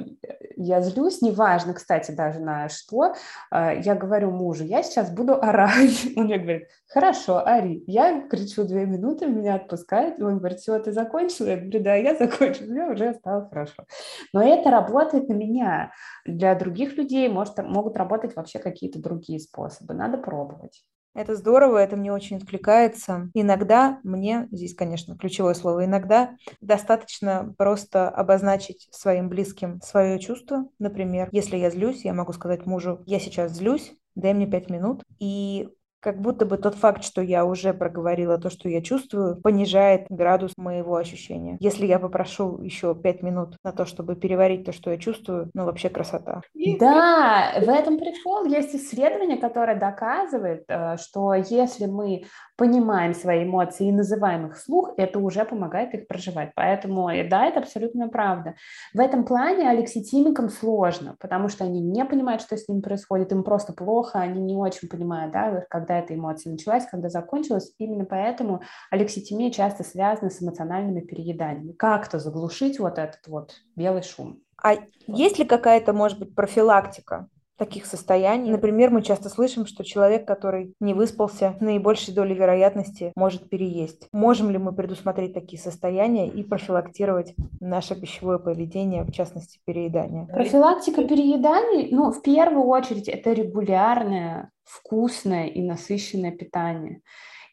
я 0.57 0.81
злюсь, 0.81 1.23
неважно, 1.23 1.75
кстати, 1.75 2.11
даже 2.11 2.41
на 2.41 2.69
что, 2.69 3.15
э, 3.53 3.81
я 3.81 3.95
говорю 3.95 4.31
мужу, 4.31 4.65
я 4.65 4.83
сейчас 4.83 5.11
буду 5.11 5.35
орать. 5.35 6.09
Он 6.17 6.25
мне 6.25 6.39
говорит, 6.39 6.69
хорошо, 6.89 7.45
ори. 7.47 7.83
Я 7.87 8.27
кричу 8.29 8.65
две 8.65 8.85
минуты, 8.85 9.27
меня 9.27 9.55
отпускает, 9.55 10.21
он 10.21 10.39
говорит, 10.39 10.59
все, 10.59 10.79
ты 10.79 10.93
закончила? 10.93 11.49
Я 11.49 11.57
говорю, 11.57 11.83
да, 11.83 11.95
я 11.95 12.15
закончила, 12.19 12.67
мне 12.67 12.85
уже 12.87 13.15
стало 13.15 13.49
хорошо. 13.49 13.85
Но 14.33 14.43
это 14.43 14.71
работает 14.71 15.29
на 15.29 15.35
меня. 15.35 15.93
Для 16.25 16.55
других 16.55 16.97
людей 16.97 17.29
может, 17.29 17.59
могут 17.59 17.97
работать 17.97 18.35
вообще 18.35 18.59
какие-то 18.59 19.01
другие 19.01 19.41
способы. 19.41 19.95
Надо 19.95 20.19
пробовать. 20.19 20.85
Это 21.19 21.35
здорово, 21.35 21.79
это 21.79 21.97
мне 21.97 22.13
очень 22.13 22.37
откликается. 22.37 23.29
Иногда 23.35 23.99
мне, 24.05 24.47
здесь, 24.53 24.73
конечно, 24.73 25.19
ключевое 25.19 25.55
слово, 25.55 25.85
иногда 25.85 26.37
достаточно 26.61 27.57
просто 27.59 28.09
обозначить 28.09 28.87
своим 28.93 29.29
близким 29.29 29.81
свое 29.83 30.21
чувство. 30.21 30.69
Например, 30.79 31.29
если 31.33 31.57
я 31.57 31.71
злюсь, 31.71 32.05
я 32.05 32.15
могу 32.15 32.33
сказать 32.33 32.67
мужу, 32.67 33.03
я 33.05 33.19
сейчас 33.19 33.51
злюсь, 33.51 33.95
дай 34.15 34.33
мне 34.33 34.47
пять 34.47 34.71
минут. 34.71 35.03
И 35.19 35.69
как 36.09 36.23
будто 36.23 36.47
бы 36.47 36.57
тот 36.57 36.75
факт, 36.75 37.05
что 37.05 37.21
я 37.21 37.45
уже 37.45 37.75
проговорила 37.75 38.39
то, 38.39 38.49
что 38.49 38.67
я 38.71 38.81
чувствую, 38.81 39.37
понижает 39.37 40.07
градус 40.09 40.53
моего 40.57 40.97
ощущения. 40.97 41.59
Если 41.61 41.85
я 41.85 41.99
попрошу 41.99 42.63
еще 42.63 42.95
пять 42.95 43.23
минут 43.23 43.59
на 43.63 43.73
то, 43.73 43.85
чтобы 43.85 44.17
переварить 44.17 44.65
то, 44.65 44.73
что 44.73 44.91
я 44.91 44.97
чувствую, 44.97 45.51
ну 45.53 45.67
вообще 45.67 45.91
красота. 45.91 46.41
Да, 46.81 47.53
в 47.61 47.69
этом 47.69 47.99
прикол. 47.99 48.47
Есть 48.47 48.75
исследование, 48.75 49.37
которое 49.37 49.79
доказывает, 49.79 50.65
э, 50.69 50.97
что 50.97 51.35
если 51.35 51.85
мы 51.85 52.25
понимаем 52.57 53.15
свои 53.15 53.45
эмоции 53.45 53.89
и 53.89 53.93
называем 53.93 54.47
их 54.47 54.57
вслух, 54.57 54.95
это 54.97 55.19
уже 55.19 55.45
помогает 55.45 55.95
их 55.95 56.09
проживать. 56.09 56.53
Поэтому, 56.57 57.11
да, 57.29 57.47
это 57.47 57.61
абсолютно 57.61 58.09
правда. 58.09 58.55
В 58.95 59.01
этом 59.01 59.25
плане 59.25 59.69
алекситимикам 59.69 60.49
сложно, 60.49 61.17
потому 61.21 61.49
что 61.49 61.65
они 61.65 61.81
не 61.81 62.05
понимают, 62.05 62.41
что 62.41 62.57
с 62.57 62.67
ним 62.67 62.81
происходит, 62.81 63.31
им 63.31 63.45
просто 63.45 63.73
плохо, 63.75 64.19
они 64.19 64.41
не 64.41 64.57
очень 64.57 64.89
понимают, 64.89 65.33
да, 65.33 65.65
когда 65.69 65.98
эта 65.99 66.15
эмоция 66.15 66.53
началась, 66.53 66.87
когда 66.87 67.09
закончилась. 67.09 67.73
Именно 67.79 68.05
поэтому 68.05 68.63
алекситимия 68.91 69.51
часто 69.51 69.85
связана 69.85 70.31
с 70.31 70.43
эмоциональными 70.43 71.01
перееданиями. 71.01 71.73
Как-то 71.73 72.19
заглушить 72.19 72.79
вот 72.79 72.99
этот 72.99 73.27
вот 73.27 73.55
белый 73.77 74.03
шум. 74.03 74.41
А 74.63 74.75
есть 75.07 75.39
ли 75.39 75.45
какая-то, 75.45 75.93
может 75.93 76.19
быть, 76.19 76.35
профилактика 76.35 77.29
таких 77.59 77.87
состояний. 77.87 78.51
Например, 78.51 78.91
мы 78.91 79.03
часто 79.03 79.29
слышим, 79.29 79.67
что 79.67 79.85
человек, 79.85 80.27
который 80.27 80.75
не 80.81 80.95
выспался, 80.95 81.57
наибольшей 81.61 82.15
долей 82.15 82.35
вероятности 82.35 83.13
может 83.17 83.51
переесть. 83.51 84.09
Можем 84.13 84.51
ли 84.51 84.59
мы 84.59 84.73
предусмотреть 84.73 85.35
такие 85.35 85.61
состояния 85.61 86.29
и 86.29 86.43
профилактировать 86.43 87.35
наше 87.61 88.01
пищевое 88.01 88.39
поведение, 88.39 89.03
в 89.03 89.11
частности, 89.11 89.61
переедание? 89.65 90.27
Профилактика 90.27 91.07
перееданий, 91.07 91.89
ну, 91.91 92.13
в 92.13 92.23
первую 92.23 92.67
очередь, 92.67 93.09
это 93.09 93.33
регулярное, 93.33 94.51
вкусное 94.65 95.47
и 95.47 95.61
насыщенное 95.63 96.31
питание. 96.31 97.03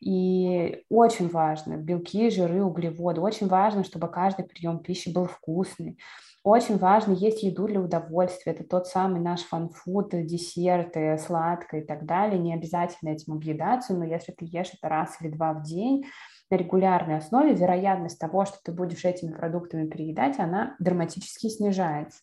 И 0.01 0.83
очень 0.89 1.29
важно 1.29 1.77
белки, 1.77 2.29
жиры, 2.29 2.63
углеводы. 2.63 3.21
Очень 3.21 3.47
важно, 3.47 3.83
чтобы 3.83 4.07
каждый 4.07 4.45
прием 4.45 4.79
пищи 4.79 5.09
был 5.11 5.25
вкусный. 5.25 5.97
Очень 6.45 6.77
важно 6.77 7.13
есть 7.13 7.41
еду 7.41 7.65
для 7.65 7.81
удовольствия. 7.81 8.51
Это 8.53 8.63
тот 8.63 8.85
самый 8.85 9.19
наш 9.19 9.41
фанфуд, 9.41 10.11
десерты, 10.11 11.17
сладкое 11.17 11.81
и 11.81 11.83
так 11.83 12.05
далее. 12.05 12.37
Не 12.37 12.53
обязательно 12.53 13.09
этим 13.09 13.33
объедаться, 13.33 13.95
но 13.95 14.05
если 14.05 14.31
ты 14.31 14.45
ешь 14.45 14.69
это 14.71 14.87
раз 14.87 15.17
или 15.19 15.31
два 15.31 15.53
в 15.53 15.63
день, 15.63 16.05
на 16.51 16.57
регулярной 16.57 17.17
основе 17.17 17.55
вероятность 17.55 18.19
того, 18.19 18.45
что 18.45 18.59
ты 18.63 18.71
будешь 18.71 19.05
этими 19.05 19.31
продуктами 19.31 19.87
переедать, 19.87 20.37
она 20.37 20.75
драматически 20.77 21.49
снижается. 21.49 22.19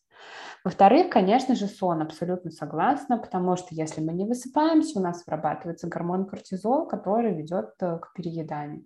Во-вторых, 0.62 1.10
конечно 1.10 1.56
же, 1.56 1.66
сон, 1.66 2.00
абсолютно 2.00 2.52
согласна, 2.52 3.18
потому 3.18 3.56
что 3.56 3.68
если 3.72 4.00
мы 4.00 4.12
не 4.12 4.24
высыпаемся, 4.24 5.00
у 5.00 5.02
нас 5.02 5.24
вырабатывается 5.26 5.88
гормон 5.88 6.26
кортизол, 6.26 6.86
который 6.86 7.34
ведет 7.34 7.70
э, 7.80 7.98
к 7.98 8.12
перееданию. 8.14 8.84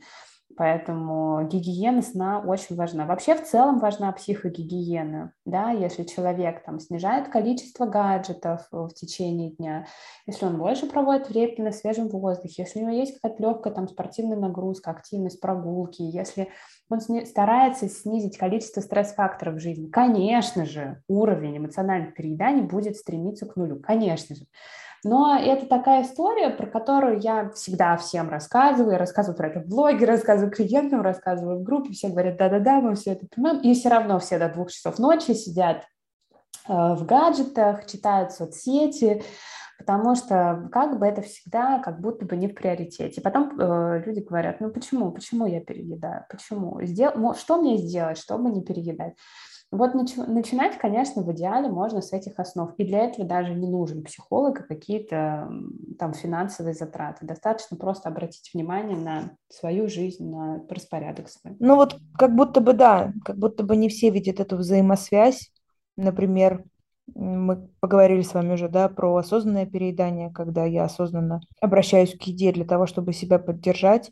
Поэтому 0.56 1.46
гигиена 1.46 2.00
сна 2.00 2.40
очень 2.40 2.76
важна. 2.76 3.04
Вообще 3.04 3.34
в 3.34 3.44
целом 3.44 3.78
важна 3.78 4.10
психогигиена. 4.12 5.32
Да? 5.44 5.70
Если 5.70 6.04
человек 6.04 6.64
там, 6.64 6.80
снижает 6.80 7.28
количество 7.28 7.84
гаджетов 7.84 8.66
в 8.70 8.88
течение 8.90 9.50
дня, 9.50 9.86
если 10.26 10.46
он 10.46 10.56
больше 10.56 10.86
проводит 10.86 11.28
времени 11.28 11.66
на 11.66 11.72
свежем 11.72 12.08
воздухе, 12.08 12.62
если 12.62 12.78
у 12.78 12.82
него 12.82 12.92
есть 12.92 13.20
какая-то 13.20 13.42
легкая 13.42 13.74
там, 13.74 13.86
спортивная 13.88 14.38
нагрузка, 14.38 14.90
активность, 14.90 15.40
прогулки, 15.40 16.02
если 16.02 16.48
он 16.88 17.00
старается 17.00 17.88
снизить 17.88 18.38
количество 18.38 18.80
стресс-факторов 18.80 19.56
в 19.56 19.60
жизни, 19.60 19.88
конечно 19.88 20.64
же, 20.64 21.02
уровень 21.08 21.58
эмоциональных 21.58 22.14
перееданий 22.14 22.62
будет 22.62 22.96
стремиться 22.96 23.44
к 23.46 23.56
нулю. 23.56 23.80
Конечно 23.80 24.36
же. 24.36 24.46
Но 25.04 25.38
это 25.38 25.66
такая 25.66 26.02
история, 26.02 26.50
про 26.50 26.66
которую 26.66 27.20
я 27.20 27.50
всегда 27.50 27.96
всем 27.96 28.28
рассказываю. 28.28 28.98
рассказываю 28.98 29.36
про 29.36 29.48
это 29.48 29.60
в 29.60 29.66
блоге, 29.66 30.04
рассказываю 30.06 30.52
клиентам, 30.52 31.02
рассказываю 31.02 31.60
в 31.60 31.62
группе. 31.62 31.92
Все 31.92 32.08
говорят, 32.08 32.36
да-да-да, 32.36 32.80
мы 32.80 32.94
все 32.94 33.12
это 33.12 33.26
понимаем. 33.34 33.60
И 33.60 33.74
все 33.74 33.88
равно 33.88 34.18
все 34.18 34.38
до 34.38 34.48
двух 34.48 34.70
часов 34.70 34.98
ночи 34.98 35.32
сидят 35.32 35.84
э, 36.68 36.72
в 36.72 37.04
гаджетах, 37.06 37.86
читают 37.86 38.32
соцсети, 38.32 39.22
потому 39.78 40.14
что 40.14 40.68
как 40.72 40.98
бы 40.98 41.06
это 41.06 41.22
всегда 41.22 41.78
как 41.78 42.00
будто 42.00 42.24
бы 42.24 42.36
не 42.36 42.48
в 42.48 42.54
приоритете. 42.54 43.20
Потом 43.20 43.58
э, 43.60 44.02
люди 44.04 44.20
говорят, 44.20 44.60
ну 44.60 44.70
почему, 44.70 45.12
почему 45.12 45.46
я 45.46 45.60
переедаю, 45.60 46.24
почему, 46.30 46.82
Сдел... 46.82 47.34
что 47.34 47.60
мне 47.60 47.76
сделать, 47.76 48.18
чтобы 48.18 48.50
не 48.50 48.62
переедать. 48.62 49.14
Вот 49.76 49.94
нач- 49.94 50.26
начинать, 50.26 50.78
конечно, 50.78 51.22
в 51.22 51.32
идеале 51.32 51.68
можно 51.68 52.00
с 52.00 52.12
этих 52.12 52.38
основ. 52.38 52.72
И 52.78 52.84
для 52.84 53.04
этого 53.04 53.26
даже 53.26 53.54
не 53.54 53.68
нужен 53.68 54.02
психолог 54.02 54.60
и 54.60 54.66
какие-то 54.66 55.50
там 55.98 56.12
финансовые 56.12 56.74
затраты. 56.74 57.26
Достаточно 57.26 57.76
просто 57.76 58.08
обратить 58.08 58.52
внимание 58.52 58.96
на 58.96 59.36
свою 59.48 59.88
жизнь, 59.88 60.28
на 60.28 60.62
распорядок 60.68 61.28
свой. 61.28 61.56
Ну 61.58 61.76
вот 61.76 61.96
как 62.18 62.34
будто 62.34 62.60
бы 62.60 62.72
да, 62.72 63.12
как 63.24 63.36
будто 63.38 63.62
бы 63.62 63.76
не 63.76 63.88
все 63.88 64.10
видят 64.10 64.40
эту 64.40 64.56
взаимосвязь. 64.56 65.52
Например, 65.96 66.64
мы 67.14 67.68
поговорили 67.80 68.22
с 68.22 68.34
вами 68.34 68.54
уже, 68.54 68.68
да, 68.68 68.88
про 68.88 69.14
осознанное 69.16 69.66
переедание, 69.66 70.30
когда 70.30 70.64
я 70.64 70.84
осознанно 70.84 71.40
обращаюсь 71.60 72.16
к 72.16 72.22
еде 72.22 72.52
для 72.52 72.64
того, 72.64 72.86
чтобы 72.86 73.12
себя 73.12 73.38
поддержать. 73.38 74.10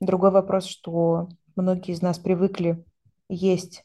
Другой 0.00 0.30
вопрос, 0.30 0.66
что 0.66 1.28
многие 1.56 1.92
из 1.92 2.02
нас 2.02 2.18
привыкли 2.18 2.84
есть 3.28 3.84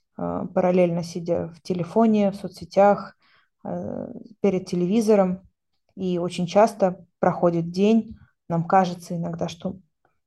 параллельно 0.54 1.04
сидя 1.04 1.48
в 1.56 1.62
телефоне, 1.62 2.32
в 2.32 2.36
соцсетях, 2.36 3.16
а, 3.64 4.10
перед 4.42 4.66
телевизором. 4.66 5.42
И 5.96 6.18
очень 6.18 6.48
часто 6.48 7.06
проходит 7.20 7.72
день, 7.72 8.18
нам 8.48 8.64
кажется 8.64 9.16
иногда, 9.16 9.48
что 9.48 9.78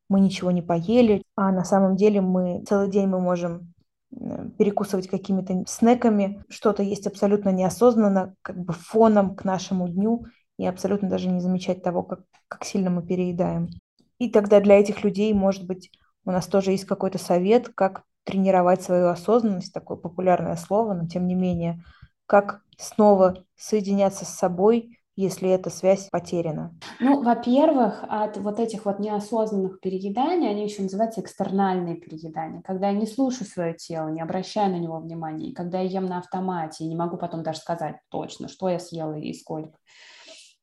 мы 0.08 0.20
ничего 0.20 0.50
не 0.50 0.62
поели, 0.62 1.22
а 1.36 1.50
на 1.50 1.64
самом 1.64 1.96
деле 1.96 2.20
мы 2.20 2.62
целый 2.68 2.90
день 2.90 3.06
мы 3.06 3.18
можем 3.18 3.72
э, 4.14 4.50
перекусывать 4.58 5.08
какими-то 5.08 5.64
снеками, 5.66 6.44
что-то 6.50 6.82
есть 6.82 7.06
абсолютно 7.06 7.48
неосознанно, 7.48 8.34
как 8.42 8.58
бы 8.58 8.74
фоном 8.74 9.34
к 9.34 9.44
нашему 9.44 9.88
дню, 9.88 10.26
и 10.58 10.66
абсолютно 10.66 11.08
даже 11.08 11.28
не 11.28 11.40
замечать 11.40 11.82
того, 11.82 12.02
как, 12.02 12.20
как 12.48 12.64
сильно 12.64 12.90
мы 12.90 13.02
переедаем. 13.02 13.70
И 14.18 14.28
тогда 14.28 14.60
для 14.60 14.78
этих 14.78 15.02
людей, 15.02 15.32
может 15.32 15.66
быть, 15.66 15.90
у 16.26 16.30
нас 16.30 16.46
тоже 16.46 16.72
есть 16.72 16.84
какой-то 16.84 17.18
совет, 17.18 17.70
как 17.70 18.04
тренировать 18.24 18.82
свою 18.82 19.08
осознанность, 19.08 19.72
такое 19.72 19.96
популярное 19.96 20.56
слово, 20.56 20.94
но 20.94 21.06
тем 21.06 21.26
не 21.26 21.34
менее, 21.34 21.82
как 22.26 22.62
снова 22.78 23.44
соединяться 23.56 24.24
с 24.24 24.30
собой, 24.30 24.98
если 25.16 25.50
эта 25.50 25.70
связь 25.70 26.08
потеряна? 26.10 26.74
Ну, 26.98 27.22
во-первых, 27.22 28.04
от 28.08 28.38
вот 28.38 28.58
этих 28.58 28.86
вот 28.86 28.98
неосознанных 28.98 29.80
перееданий, 29.80 30.48
они 30.48 30.64
еще 30.64 30.82
называются 30.82 31.20
экстернальные 31.20 31.96
переедания, 31.96 32.62
когда 32.62 32.88
я 32.88 32.94
не 32.94 33.06
слушаю 33.06 33.46
свое 33.46 33.74
тело, 33.74 34.08
не 34.08 34.22
обращаю 34.22 34.70
на 34.70 34.78
него 34.78 34.98
внимания, 34.98 35.48
и 35.48 35.54
когда 35.54 35.80
я 35.80 36.00
ем 36.00 36.06
на 36.06 36.18
автомате, 36.18 36.84
и 36.84 36.88
не 36.88 36.96
могу 36.96 37.18
потом 37.18 37.42
даже 37.42 37.58
сказать 37.58 37.96
точно, 38.08 38.48
что 38.48 38.68
я 38.68 38.78
съела 38.78 39.18
и 39.18 39.32
сколько. 39.34 39.78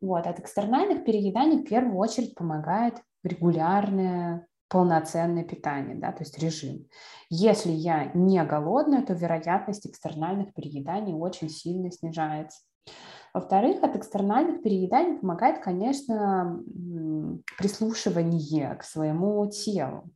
Вот, 0.01 0.25
от 0.25 0.39
экстернальных 0.39 1.03
перееданий 1.03 1.59
в 1.59 1.65
первую 1.65 1.97
очередь 1.97 2.35
помогает 2.35 2.95
регулярное 3.23 4.47
полноценное 4.69 5.43
питание, 5.43 5.95
да, 5.95 6.11
то 6.11 6.23
есть 6.23 6.37
режим. 6.39 6.87
Если 7.29 7.71
я 7.71 8.11
не 8.13 8.43
голодная, 8.43 9.03
то 9.03 9.13
вероятность 9.13 9.87
экстернальных 9.87 10.53
перееданий 10.53 11.13
очень 11.13 11.49
сильно 11.49 11.91
снижается. 11.91 12.59
Во-вторых, 13.33 13.83
от 13.83 13.95
экстернальных 13.95 14.63
перееданий 14.63 15.19
помогает, 15.19 15.63
конечно, 15.63 16.63
прислушивание 17.57 18.75
к 18.75 18.83
своему 18.83 19.47
телу. 19.49 20.09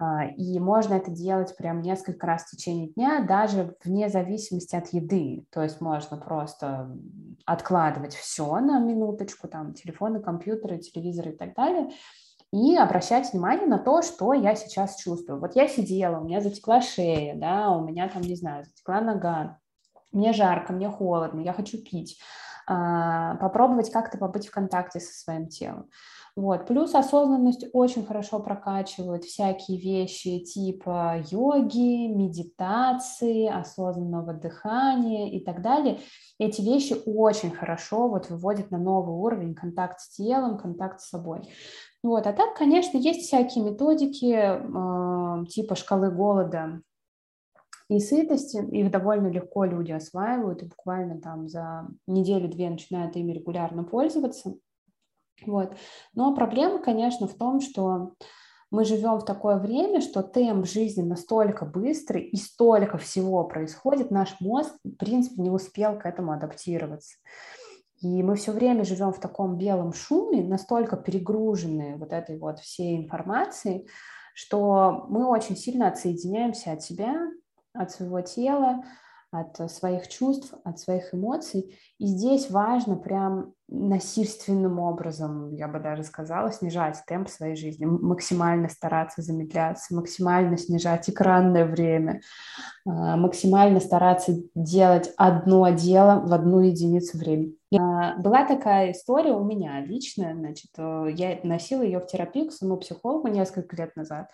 А, 0.00 0.26
и 0.26 0.60
можно 0.60 0.94
это 0.94 1.10
делать 1.10 1.56
прям 1.56 1.82
несколько 1.82 2.26
раз 2.26 2.44
в 2.44 2.50
течение 2.50 2.88
дня, 2.90 3.24
даже 3.26 3.74
вне 3.82 4.08
зависимости 4.08 4.76
от 4.76 4.88
еды. 4.92 5.44
То 5.50 5.62
есть 5.62 5.80
можно 5.80 6.16
просто 6.16 6.96
откладывать 7.44 8.14
все 8.14 8.60
на 8.60 8.78
минуточку, 8.78 9.48
там, 9.48 9.74
телефоны, 9.74 10.20
компьютеры, 10.20 10.78
телевизоры 10.78 11.32
и 11.32 11.36
так 11.36 11.54
далее, 11.54 11.90
и 12.52 12.76
обращать 12.76 13.32
внимание 13.32 13.66
на 13.66 13.78
то, 13.78 14.02
что 14.02 14.32
я 14.32 14.54
сейчас 14.54 14.96
чувствую. 14.96 15.40
Вот 15.40 15.54
я 15.56 15.68
сидела, 15.68 16.18
у 16.18 16.24
меня 16.24 16.40
затекла 16.40 16.80
шея, 16.80 17.34
да, 17.34 17.70
у 17.70 17.84
меня 17.84 18.08
там, 18.08 18.22
не 18.22 18.36
знаю, 18.36 18.64
затекла 18.64 19.00
нога, 19.00 19.58
мне 20.12 20.32
жарко, 20.32 20.72
мне 20.72 20.88
холодно, 20.88 21.40
я 21.40 21.52
хочу 21.52 21.78
пить, 21.78 22.18
а, 22.66 23.36
попробовать 23.36 23.90
как-то 23.90 24.18
побыть 24.18 24.48
в 24.48 24.50
контакте 24.50 25.00
со 25.00 25.12
своим 25.12 25.48
телом. 25.48 25.88
Вот. 26.38 26.68
Плюс 26.68 26.94
осознанность 26.94 27.66
очень 27.72 28.06
хорошо 28.06 28.38
прокачивает 28.38 29.24
всякие 29.24 29.76
вещи 29.76 30.38
типа 30.38 31.20
йоги, 31.30 32.06
медитации, 32.06 33.48
осознанного 33.48 34.34
дыхания 34.34 35.32
и 35.32 35.40
так 35.44 35.62
далее. 35.62 35.98
Эти 36.38 36.60
вещи 36.60 36.94
очень 37.06 37.50
хорошо 37.50 38.06
вот 38.06 38.30
выводят 38.30 38.70
на 38.70 38.78
новый 38.78 39.16
уровень 39.16 39.56
контакт 39.56 39.98
с 39.98 40.10
телом, 40.10 40.58
контакт 40.58 41.00
с 41.00 41.08
собой. 41.08 41.40
Вот. 42.02 42.26
А 42.26 42.32
так, 42.32 42.56
конечно, 42.56 42.96
есть 42.96 43.26
всякие 43.26 43.64
методики 43.64 44.32
э, 44.34 45.46
типа 45.46 45.74
шкалы 45.74 46.10
голода, 46.10 46.80
и 47.88 48.00
сытости, 48.00 48.58
их 48.58 48.90
довольно 48.90 49.28
легко 49.28 49.64
люди 49.64 49.92
осваивают, 49.92 50.62
и 50.62 50.66
буквально 50.66 51.20
там 51.20 51.48
за 51.48 51.88
неделю-две 52.06 52.68
начинают 52.68 53.16
ими 53.16 53.32
регулярно 53.32 53.82
пользоваться. 53.82 54.54
Вот. 55.46 55.72
Но 56.14 56.34
проблема, 56.34 56.80
конечно, 56.80 57.26
в 57.26 57.34
том, 57.34 57.60
что 57.60 58.12
мы 58.70 58.84
живем 58.84 59.18
в 59.18 59.24
такое 59.24 59.56
время, 59.56 60.02
что 60.02 60.22
темп 60.22 60.66
жизни 60.66 61.02
настолько 61.02 61.64
быстрый 61.64 62.24
и 62.24 62.36
столько 62.36 62.98
всего 62.98 63.44
происходит, 63.44 64.10
наш 64.10 64.38
мозг, 64.40 64.74
в 64.84 64.96
принципе, 64.96 65.40
не 65.40 65.50
успел 65.50 65.98
к 65.98 66.04
этому 66.04 66.32
адаптироваться. 66.32 67.16
И 68.00 68.22
мы 68.22 68.36
все 68.36 68.52
время 68.52 68.84
живем 68.84 69.12
в 69.12 69.20
таком 69.20 69.58
белом 69.58 69.92
шуме, 69.92 70.42
настолько 70.42 70.96
перегружены 70.96 71.96
вот 71.96 72.12
этой 72.12 72.38
вот 72.38 72.60
всей 72.60 72.96
информацией, 72.96 73.88
что 74.34 75.06
мы 75.08 75.26
очень 75.26 75.56
сильно 75.56 75.88
отсоединяемся 75.88 76.72
от 76.72 76.82
себя, 76.82 77.16
от 77.72 77.90
своего 77.90 78.20
тела, 78.20 78.84
от 79.30 79.70
своих 79.70 80.08
чувств, 80.08 80.54
от 80.64 80.78
своих 80.78 81.12
эмоций. 81.12 81.76
И 81.98 82.06
здесь 82.06 82.50
важно 82.50 82.96
прям 82.96 83.52
насильственным 83.68 84.78
образом, 84.78 85.52
я 85.52 85.68
бы 85.68 85.80
даже 85.80 86.02
сказала, 86.02 86.50
снижать 86.50 87.02
темп 87.06 87.28
своей 87.28 87.54
жизни, 87.54 87.84
максимально 87.84 88.68
стараться 88.68 89.20
замедляться, 89.20 89.94
максимально 89.94 90.56
снижать 90.56 91.10
экранное 91.10 91.66
время, 91.66 92.22
а, 92.86 93.16
максимально 93.16 93.80
стараться 93.80 94.32
делать 94.54 95.12
одно 95.18 95.68
дело 95.70 96.22
в 96.24 96.32
одну 96.32 96.60
единицу 96.60 97.18
времени. 97.18 97.57
А, 97.76 98.16
была 98.16 98.46
такая 98.46 98.92
история 98.92 99.32
у 99.32 99.44
меня 99.44 99.80
личная, 99.80 100.34
значит, 100.34 100.70
э, 100.78 101.08
я 101.14 101.38
носила 101.42 101.82
ее 101.82 102.00
в 102.00 102.06
терапию 102.06 102.48
к 102.48 102.52
своему 102.52 102.78
психологу 102.78 103.28
несколько 103.28 103.76
лет 103.76 103.94
назад. 103.96 104.30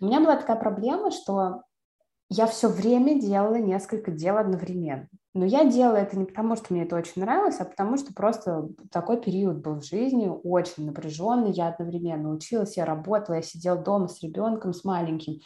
У 0.00 0.06
меня 0.06 0.20
была 0.20 0.36
такая 0.36 0.56
проблема, 0.56 1.10
что 1.10 1.62
я 2.28 2.46
все 2.46 2.68
время 2.68 3.20
делала 3.20 3.56
несколько 3.56 4.10
дел 4.10 4.38
одновременно. 4.38 5.08
Но 5.34 5.44
я 5.44 5.64
делала 5.64 5.96
это 5.96 6.18
не 6.18 6.24
потому, 6.24 6.56
что 6.56 6.72
мне 6.72 6.84
это 6.84 6.96
очень 6.96 7.22
нравилось, 7.22 7.58
а 7.60 7.64
потому 7.64 7.96
что 7.96 8.12
просто 8.14 8.68
такой 8.90 9.20
период 9.20 9.58
был 9.58 9.80
в 9.80 9.84
жизни, 9.84 10.30
очень 10.42 10.86
напряженный. 10.86 11.52
Я 11.52 11.68
одновременно 11.68 12.30
училась, 12.30 12.76
я 12.76 12.84
работала, 12.84 13.36
я 13.36 13.42
сидела 13.42 13.78
дома 13.78 14.08
с 14.08 14.22
ребенком, 14.22 14.74
с 14.74 14.84
маленьким. 14.84 15.40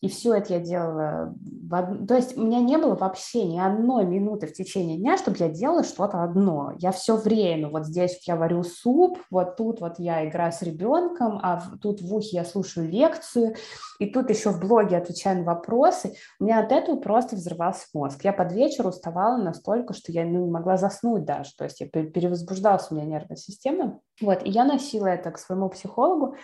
И 0.00 0.08
все 0.08 0.34
это 0.34 0.54
я 0.54 0.60
делала. 0.60 1.34
В 1.40 1.74
од... 1.74 2.06
То 2.06 2.14
есть 2.14 2.36
у 2.36 2.42
меня 2.42 2.60
не 2.60 2.78
было 2.78 2.94
вообще 2.94 3.44
ни 3.44 3.58
одной 3.58 4.04
минуты 4.04 4.46
в 4.46 4.52
течение 4.52 4.96
дня, 4.96 5.18
чтобы 5.18 5.38
я 5.40 5.48
делала 5.48 5.82
что-то 5.82 6.22
одно. 6.22 6.72
Я 6.78 6.92
все 6.92 7.16
время, 7.16 7.68
вот 7.68 7.84
здесь 7.84 8.20
я 8.26 8.36
варю 8.36 8.62
суп, 8.62 9.18
вот 9.30 9.56
тут 9.56 9.80
вот 9.80 9.98
я 9.98 10.28
играю 10.28 10.52
с 10.52 10.62
ребенком, 10.62 11.40
а 11.42 11.60
тут 11.82 12.00
в 12.00 12.14
ухе 12.14 12.36
я 12.36 12.44
слушаю 12.44 12.88
лекцию, 12.88 13.56
и 13.98 14.06
тут 14.06 14.30
еще 14.30 14.50
в 14.50 14.60
блоге 14.60 14.96
отвечаю 14.96 15.38
на 15.38 15.44
вопросы. 15.44 16.14
У 16.38 16.44
меня 16.44 16.60
от 16.60 16.70
этого 16.70 17.00
просто 17.00 17.34
взрывался 17.34 17.86
мозг. 17.92 18.22
Я 18.22 18.32
под 18.32 18.52
вечер 18.52 18.86
уставала 18.86 19.36
настолько, 19.36 19.94
что 19.94 20.12
я 20.12 20.24
ну, 20.24 20.44
не 20.44 20.50
могла 20.50 20.76
заснуть 20.76 21.24
даже. 21.24 21.50
То 21.56 21.64
есть 21.64 21.80
я 21.80 21.88
перевозбуждалась 21.88 22.86
у 22.90 22.94
меня 22.94 23.04
нервная 23.04 23.36
система. 23.36 23.98
Вот, 24.20 24.44
и 24.44 24.50
я 24.50 24.64
носила 24.64 25.06
это 25.06 25.32
к 25.32 25.38
своему 25.38 25.68
психологу, 25.68 26.36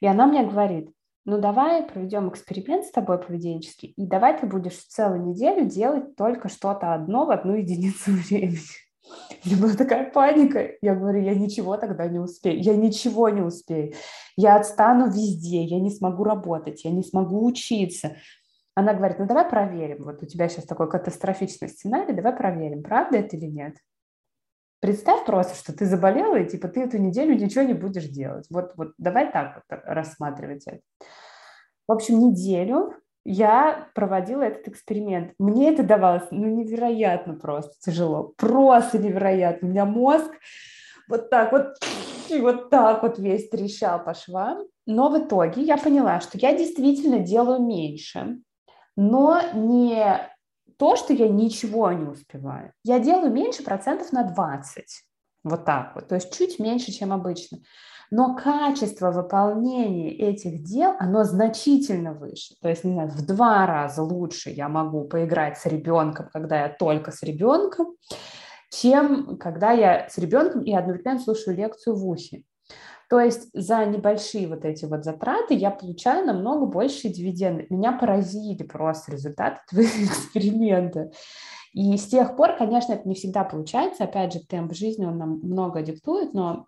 и 0.00 0.06
она 0.06 0.26
мне 0.26 0.46
говорит, 0.46 0.90
ну 1.28 1.38
давай 1.38 1.82
проведем 1.82 2.30
эксперимент 2.30 2.86
с 2.86 2.90
тобой 2.90 3.18
поведенческий, 3.18 3.92
и 3.96 4.06
давай 4.06 4.38
ты 4.38 4.46
будешь 4.46 4.78
целую 4.78 5.26
неделю 5.26 5.66
делать 5.66 6.16
только 6.16 6.48
что-то 6.48 6.94
одно 6.94 7.26
в 7.26 7.30
одну 7.30 7.54
единицу 7.54 8.12
времени. 8.28 8.58
У 9.44 9.48
меня 9.48 9.60
была 9.60 9.74
такая 9.74 10.10
паника. 10.10 10.70
Я 10.80 10.94
говорю, 10.94 11.20
я 11.20 11.34
ничего 11.34 11.76
тогда 11.76 12.06
не 12.08 12.18
успею. 12.18 12.60
Я 12.62 12.76
ничего 12.76 13.28
не 13.28 13.42
успею. 13.42 13.92
Я 14.36 14.56
отстану 14.56 15.06
везде, 15.06 15.64
я 15.64 15.78
не 15.80 15.90
смогу 15.90 16.24
работать, 16.24 16.84
я 16.84 16.90
не 16.90 17.02
смогу 17.02 17.44
учиться. 17.44 18.16
Она 18.74 18.94
говорит, 18.94 19.18
ну 19.18 19.26
давай 19.26 19.48
проверим. 19.48 20.04
Вот 20.04 20.22
у 20.22 20.26
тебя 20.26 20.48
сейчас 20.48 20.64
такой 20.64 20.90
катастрофичный 20.90 21.68
сценарий, 21.68 22.14
давай 22.14 22.34
проверим, 22.34 22.82
правда 22.82 23.18
это 23.18 23.36
или 23.36 23.46
нет. 23.46 23.76
Представь 24.80 25.24
просто, 25.24 25.56
что 25.56 25.76
ты 25.76 25.86
заболела, 25.86 26.36
и 26.36 26.48
типа 26.48 26.68
ты 26.68 26.82
эту 26.82 26.98
неделю 26.98 27.34
ничего 27.34 27.64
не 27.64 27.74
будешь 27.74 28.04
делать. 28.04 28.46
Вот, 28.50 28.72
вот 28.76 28.92
давай 28.98 29.30
так 29.32 29.56
вот 29.56 29.80
рассматривать 29.84 30.64
это. 30.66 30.80
В 31.88 31.92
общем, 31.92 32.20
неделю 32.20 32.94
я 33.24 33.88
проводила 33.94 34.42
этот 34.42 34.68
эксперимент. 34.68 35.32
Мне 35.38 35.72
это 35.72 35.82
давалось 35.82 36.28
ну, 36.30 36.46
невероятно 36.46 37.34
просто 37.34 37.72
тяжело. 37.80 38.32
Просто 38.36 38.98
невероятно. 38.98 39.68
У 39.68 39.70
меня 39.70 39.84
мозг 39.84 40.30
вот 41.08 41.28
так 41.30 41.52
вот, 41.52 41.76
и 42.30 42.38
вот 42.40 42.70
так 42.70 43.02
вот 43.02 43.18
весь 43.18 43.48
трещал 43.48 44.02
по 44.02 44.14
швам. 44.14 44.66
Но 44.86 45.10
в 45.10 45.18
итоге 45.18 45.62
я 45.62 45.76
поняла, 45.76 46.20
что 46.20 46.38
я 46.38 46.56
действительно 46.56 47.18
делаю 47.18 47.60
меньше, 47.60 48.38
но 48.96 49.40
не 49.52 50.20
то, 50.78 50.96
что 50.96 51.12
я 51.12 51.28
ничего 51.28 51.92
не 51.92 52.06
успеваю. 52.06 52.72
Я 52.84 52.98
делаю 52.98 53.32
меньше 53.32 53.62
процентов 53.62 54.12
на 54.12 54.22
20. 54.22 54.84
Вот 55.44 55.64
так 55.64 55.94
вот. 55.94 56.08
То 56.08 56.14
есть 56.14 56.36
чуть 56.36 56.58
меньше, 56.58 56.92
чем 56.92 57.12
обычно. 57.12 57.58
Но 58.10 58.34
качество 58.34 59.10
выполнения 59.10 60.10
этих 60.10 60.62
дел, 60.62 60.94
оно 60.98 61.24
значительно 61.24 62.14
выше. 62.14 62.54
То 62.62 62.68
есть, 62.68 62.84
не 62.84 62.92
знаю, 62.92 63.10
в 63.10 63.26
два 63.26 63.66
раза 63.66 64.02
лучше 64.02 64.50
я 64.50 64.68
могу 64.68 65.04
поиграть 65.04 65.58
с 65.58 65.66
ребенком, 65.66 66.28
когда 66.32 66.62
я 66.62 66.68
только 66.70 67.10
с 67.10 67.22
ребенком, 67.22 67.96
чем 68.70 69.36
когда 69.36 69.72
я 69.72 70.08
с 70.08 70.16
ребенком 70.16 70.62
и 70.62 70.72
одновременно 70.72 71.20
слушаю 71.20 71.56
лекцию 71.56 71.96
в 71.96 72.06
ухе. 72.06 72.44
То 73.08 73.20
есть 73.20 73.48
за 73.54 73.86
небольшие 73.86 74.48
вот 74.48 74.64
эти 74.64 74.84
вот 74.84 75.04
затраты 75.04 75.54
я 75.54 75.70
получаю 75.70 76.26
намного 76.26 76.66
больше 76.66 77.08
дивиденды. 77.08 77.66
Меня 77.70 77.92
поразили 77.92 78.62
просто 78.62 79.12
результаты 79.12 79.60
твоего 79.68 79.88
эксперимента. 80.04 81.10
И 81.72 81.96
с 81.96 82.06
тех 82.06 82.36
пор, 82.36 82.56
конечно, 82.56 82.92
это 82.92 83.08
не 83.08 83.14
всегда 83.14 83.44
получается. 83.44 84.04
Опять 84.04 84.34
же, 84.34 84.40
темп 84.40 84.74
жизни, 84.74 85.06
он 85.06 85.16
нам 85.16 85.40
много 85.42 85.82
диктует, 85.82 86.34
но 86.34 86.66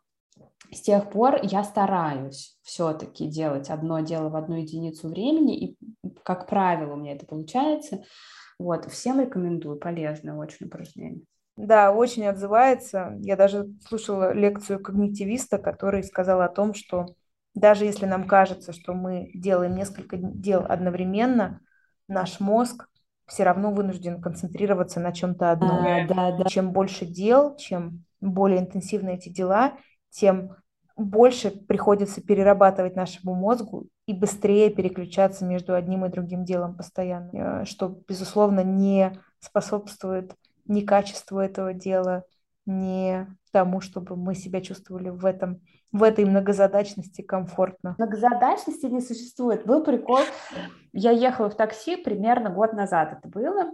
с 0.73 0.81
тех 0.81 1.11
пор 1.11 1.41
я 1.43 1.65
стараюсь 1.65 2.57
все-таки 2.63 3.27
делать 3.27 3.71
одно 3.71 4.01
дело 4.01 4.29
в 4.29 4.37
одну 4.37 4.57
единицу 4.57 5.09
времени, 5.09 5.59
и, 5.59 5.79
как 6.23 6.47
правило, 6.47 6.95
у 6.95 6.97
меня 6.97 7.13
это 7.13 7.27
получается. 7.27 8.05
Вот, 8.59 8.91
всем 8.91 9.21
рекомендую, 9.21 9.79
полезное 9.79 10.35
очень 10.35 10.67
упражнение. 10.67 11.25
Да, 11.67 11.93
очень 11.93 12.27
отзывается. 12.27 13.15
Я 13.19 13.37
даже 13.37 13.69
слушала 13.87 14.33
лекцию 14.33 14.83
когнитивиста, 14.83 15.59
который 15.59 16.03
сказал 16.03 16.41
о 16.41 16.49
том, 16.49 16.75
что 16.75 17.07
даже 17.55 17.85
если 17.85 18.07
нам 18.07 18.27
кажется, 18.27 18.73
что 18.73 18.95
мы 18.95 19.31
делаем 19.35 19.75
несколько 19.75 20.17
дел 20.17 20.65
одновременно, 20.69 21.61
наш 22.09 22.41
мозг 22.41 22.89
все 23.27 23.45
равно 23.45 23.73
вынужден 23.73 24.21
концентрироваться 24.21 25.01
на 25.01 25.13
чем-то 25.13 25.53
одном. 25.53 25.87
А, 25.87 26.07
да, 26.07 26.37
да. 26.37 26.45
Чем 26.49 26.73
больше 26.73 27.05
дел, 27.05 27.57
чем 27.57 28.05
более 28.21 28.61
интенсивны 28.61 29.15
эти 29.15 29.29
дела, 29.29 29.75
тем 30.11 30.57
больше 30.97 31.51
приходится 31.51 32.21
перерабатывать 32.21 32.97
нашему 32.97 33.35
мозгу 33.35 33.87
и 34.07 34.13
быстрее 34.13 34.71
переключаться 34.71 35.45
между 35.45 35.75
одним 35.75 36.05
и 36.05 36.11
другим 36.11 36.45
делом 36.45 36.77
постоянно, 36.77 37.63
э, 37.63 37.65
что, 37.65 38.01
безусловно, 38.09 38.65
не 38.65 39.13
способствует 39.39 40.35
ни 40.71 40.81
качеству 40.81 41.39
этого 41.39 41.75
дела, 41.75 42.25
ни 42.65 43.27
тому, 43.53 43.81
чтобы 43.81 44.17
мы 44.17 44.35
себя 44.35 44.61
чувствовали 44.61 45.11
в 45.11 45.25
этом 45.25 45.61
в 45.93 46.05
этой 46.05 46.25
многозадачности 46.25 47.21
комфортно. 47.21 47.97
Многозадачности 47.99 48.87
не 48.87 49.01
существует. 49.01 49.67
Был 49.67 49.83
прикол. 49.83 50.21
Я 50.93 51.11
ехала 51.11 51.51
в 51.51 51.57
такси 51.57 51.97
примерно 51.97 52.49
год 52.49 52.75
назад 52.75 53.19
это 53.19 53.29
было 53.29 53.73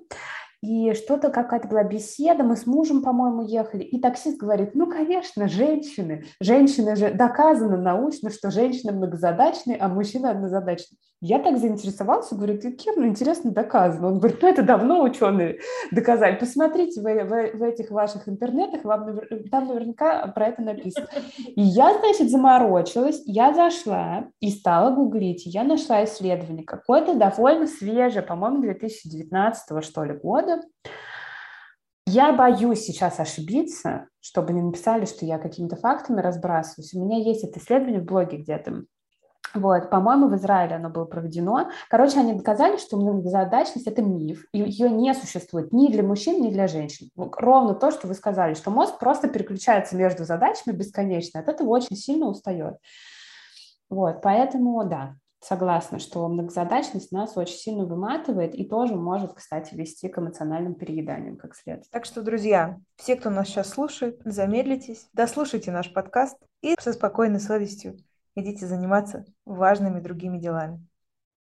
и 0.63 0.95
что-то 0.95 1.31
какая-то 1.31 1.69
была 1.69 1.85
беседа, 1.85 2.43
мы 2.43 2.57
с 2.57 2.67
мужем, 2.67 3.03
по-моему, 3.03 3.43
ехали, 3.43 3.83
и 3.83 4.01
таксист 4.01 4.39
говорит, 4.39 4.75
ну, 4.75 4.87
конечно, 4.91 5.49
женщины, 5.49 6.25
женщины 6.41 6.97
же, 6.97 7.13
доказано 7.13 7.77
научно, 7.77 8.31
что 8.31 8.51
женщины 8.51 8.93
многозадачные, 8.93 9.77
а 9.77 9.89
мужчины 9.89 10.27
однозадачные. 10.27 10.99
Я 11.23 11.39
так 11.39 11.57
заинтересовался, 11.57 12.35
говорю, 12.35 12.59
ты 12.59 12.73
кем, 12.73 12.97
ну, 12.97 13.07
интересно, 13.07 13.51
доказано. 13.51 14.09
Он 14.09 14.19
говорит, 14.19 14.43
ну, 14.43 14.49
это 14.49 14.63
давно 14.63 15.03
ученые 15.03 15.61
доказали. 15.91 16.37
Посмотрите 16.37 17.01
в, 17.01 17.05
в, 17.05 17.59
в 17.59 17.63
этих 17.63 17.91
ваших 17.91 18.29
интернетах, 18.29 18.85
вам, 18.85 19.21
там 19.51 19.67
наверняка 19.67 20.27
про 20.29 20.49
это 20.49 20.61
написано. 20.61 21.09
И 21.39 21.63
я, 21.63 21.99
значит, 21.99 22.31
заморочилась, 22.31 23.23
я 23.25 23.55
зашла 23.55 24.29
и 24.41 24.51
стала 24.51 24.95
гуглить, 24.95 25.47
и 25.47 25.51
я 25.51 25.65
нашла 25.65 26.05
исследование, 26.05 26.65
какое-то 26.65 27.15
довольно 27.15 27.67
свежее, 27.67 28.23
по-моему, 28.23 28.61
2019 28.61 29.85
что 29.85 30.05
ли, 30.05 30.13
года, 30.13 30.61
я 32.07 32.33
боюсь 32.33 32.81
сейчас 32.81 33.19
ошибиться, 33.19 34.09
чтобы 34.21 34.53
не 34.53 34.63
написали, 34.63 35.07
что 35.07 35.27
я 35.27 35.39
какими-то 35.39 35.77
фактами 35.77 36.21
разбрасываюсь. 36.21 36.95
У 36.95 37.05
меня 37.05 37.19
есть 37.19 37.43
это 37.43 37.59
исследование 37.59 38.01
в 38.01 38.05
блоге 38.05 38.37
где-то. 38.37 38.85
Вот, 39.57 39.90
по-моему, 39.90 40.29
в 40.29 40.37
Израиле 40.37 40.77
оно 40.77 40.90
было 40.90 41.07
проведено. 41.07 41.71
Короче, 41.88 42.21
они 42.21 42.35
доказали, 42.35 42.77
что 42.77 42.97
многозадачность– 42.99 43.87
это 43.88 44.03
миф, 44.03 44.47
и 44.53 44.59
ее 44.59 44.90
не 44.90 45.14
существует 45.14 45.73
ни 45.73 45.90
для 45.90 46.03
мужчин, 46.03 46.42
ни 46.42 46.51
для 46.51 46.69
женщин. 46.69 47.11
Ровно 47.16 47.75
то, 47.75 47.90
что 47.90 48.07
вы 48.07 48.14
сказали, 48.14 48.55
что 48.55 48.71
мозг 48.71 48.99
просто 48.99 49.29
переключается 49.29 49.97
между 49.97 50.25
задачами 50.25 50.75
бесконечно, 50.75 51.40
от 51.40 51.49
этого 51.49 51.69
очень 51.71 51.97
сильно 51.97 52.27
устает. 52.27 52.77
Вот, 53.88 54.21
поэтому, 54.21 54.85
да, 54.85 55.14
согласна, 55.40 55.99
что 55.99 56.27
многозадачность 56.29 57.12
нас 57.12 57.37
очень 57.37 57.57
сильно 57.57 57.87
выматывает 57.87 58.55
и 58.55 58.64
тоже 58.64 58.95
может, 58.95 59.33
кстати, 59.33 59.75
вести 59.75 60.09
к 60.09 60.19
эмоциональным 60.19 60.75
перееданиям 60.75 61.37
как 61.37 61.55
следствие. 61.55 61.90
Так 61.92 62.05
что, 62.05 62.23
друзья, 62.23 62.79
все, 62.97 63.16
кто 63.16 63.31
нас 63.31 63.47
сейчас 63.49 63.71
слушает, 63.71 64.21
замедлитесь, 64.25 65.09
дослушайте 65.12 65.71
наш 65.71 65.92
подкаст 65.92 66.37
и 66.62 66.75
со 66.81 66.92
спокойной 66.92 67.40
совестью 67.40 67.97
идите 68.37 68.66
заниматься 68.66 69.25
важными 69.44 70.01
другими 70.01 70.38
делами. 70.38 70.87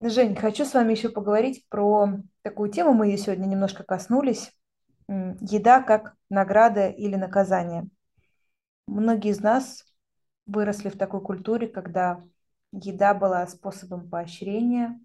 Жень, 0.01 0.35
хочу 0.35 0.65
с 0.65 0.75
вами 0.75 0.93
еще 0.93 1.09
поговорить 1.09 1.65
про 1.69 2.09
такую 2.43 2.71
тему, 2.71 2.95
мы 2.95 3.07
ее 3.07 3.19
сегодня 3.19 3.47
немножко 3.47 3.85
коснулись. 3.85 4.53
Еда 5.09 5.83
как 5.83 6.15
награда 6.29 6.89
или 6.89 7.15
наказание. 7.15 7.89
Многие 8.87 9.31
из 9.31 9.41
нас 9.41 9.85
выросли 10.47 10.89
в 10.89 10.99
такой 10.99 11.21
культуре, 11.21 11.67
когда 11.69 12.23
Еда 12.73 13.15
была 13.15 13.47
способом 13.47 14.09
поощрения, 14.11 15.01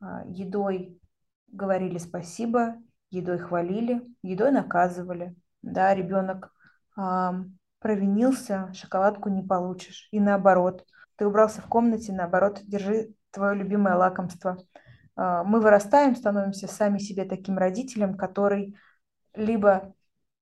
а, 0.00 0.24
едой 0.26 0.98
говорили 1.48 1.98
спасибо, 1.98 2.76
едой 3.10 3.38
хвалили, 3.38 4.02
едой 4.22 4.50
наказывали. 4.50 5.34
Да, 5.62 5.94
ребенок 5.94 6.52
провинился, 7.84 8.72
шоколадку 8.72 9.28
не 9.28 9.42
получишь. 9.42 10.08
И 10.10 10.20
наоборот, 10.20 10.86
ты 11.16 11.26
убрался 11.26 11.60
в 11.60 11.66
комнате, 11.66 12.12
наоборот, 12.12 12.60
держи 12.64 13.14
твое 13.30 13.54
любимое 13.54 13.96
лакомство. 13.96 14.58
А, 15.16 15.44
мы 15.44 15.60
вырастаем, 15.60 16.16
становимся 16.16 16.66
сами 16.66 16.98
себе 16.98 17.24
таким 17.24 17.58
родителем, 17.58 18.16
который 18.16 18.76
либо 19.34 19.94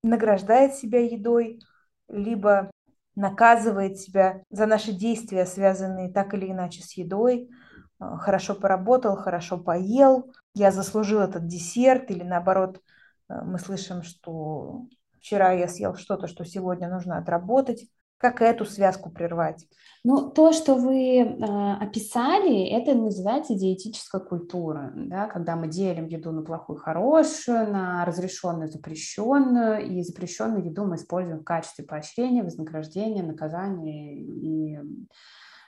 награждает 0.02 0.74
себя 0.74 1.00
едой, 1.04 1.61
либо 2.08 2.70
наказывает 3.14 3.98
себя 3.98 4.42
за 4.50 4.66
наши 4.66 4.92
действия, 4.92 5.46
связанные 5.46 6.11
так 6.11 6.35
или 6.35 6.50
иначе 6.50 6.82
с 6.82 6.92
едой. 6.92 7.50
А, 7.98 8.16
хорошо 8.18 8.54
поработал, 8.54 9.16
хорошо 9.16 9.58
поел, 9.58 10.32
я 10.54 10.70
заслужил 10.70 11.20
этот 11.20 11.46
десерт, 11.46 12.11
или 12.11 12.22
наоборот, 12.22 12.80
а, 13.28 13.44
мы 13.44 13.58
слышим, 13.58 14.02
что 14.02 14.87
вчера 15.12 15.52
я 15.52 15.68
съел 15.68 15.94
что-то, 15.94 16.26
что 16.26 16.44
сегодня 16.44 16.88
нужно 16.88 17.18
отработать. 17.18 17.87
Как 18.22 18.40
эту 18.40 18.64
связку 18.64 19.11
прервать? 19.11 19.66
Ну, 20.04 20.30
то, 20.30 20.52
что 20.52 20.76
вы 20.76 21.18
э, 21.18 21.35
описали, 21.80 22.68
это 22.68 22.94
называется 22.94 23.56
диетическая 23.56 24.20
культура, 24.20 24.92
да, 24.94 25.26
когда 25.26 25.56
мы 25.56 25.66
делим 25.66 26.06
еду 26.06 26.30
на 26.30 26.42
плохую 26.42 26.78
хорошую, 26.78 27.72
на 27.72 28.04
разрешенную 28.04 28.70
запрещенную, 28.70 29.85
и 29.85 30.02
запрещенную 30.02 30.64
еду 30.64 30.85
мы 30.85 30.94
используем 30.94 31.40
в 31.40 31.44
качестве 31.44 31.85
поощрения, 31.85 32.44
вознаграждения, 32.44 33.24
наказания 33.24 34.14
и 34.14 34.78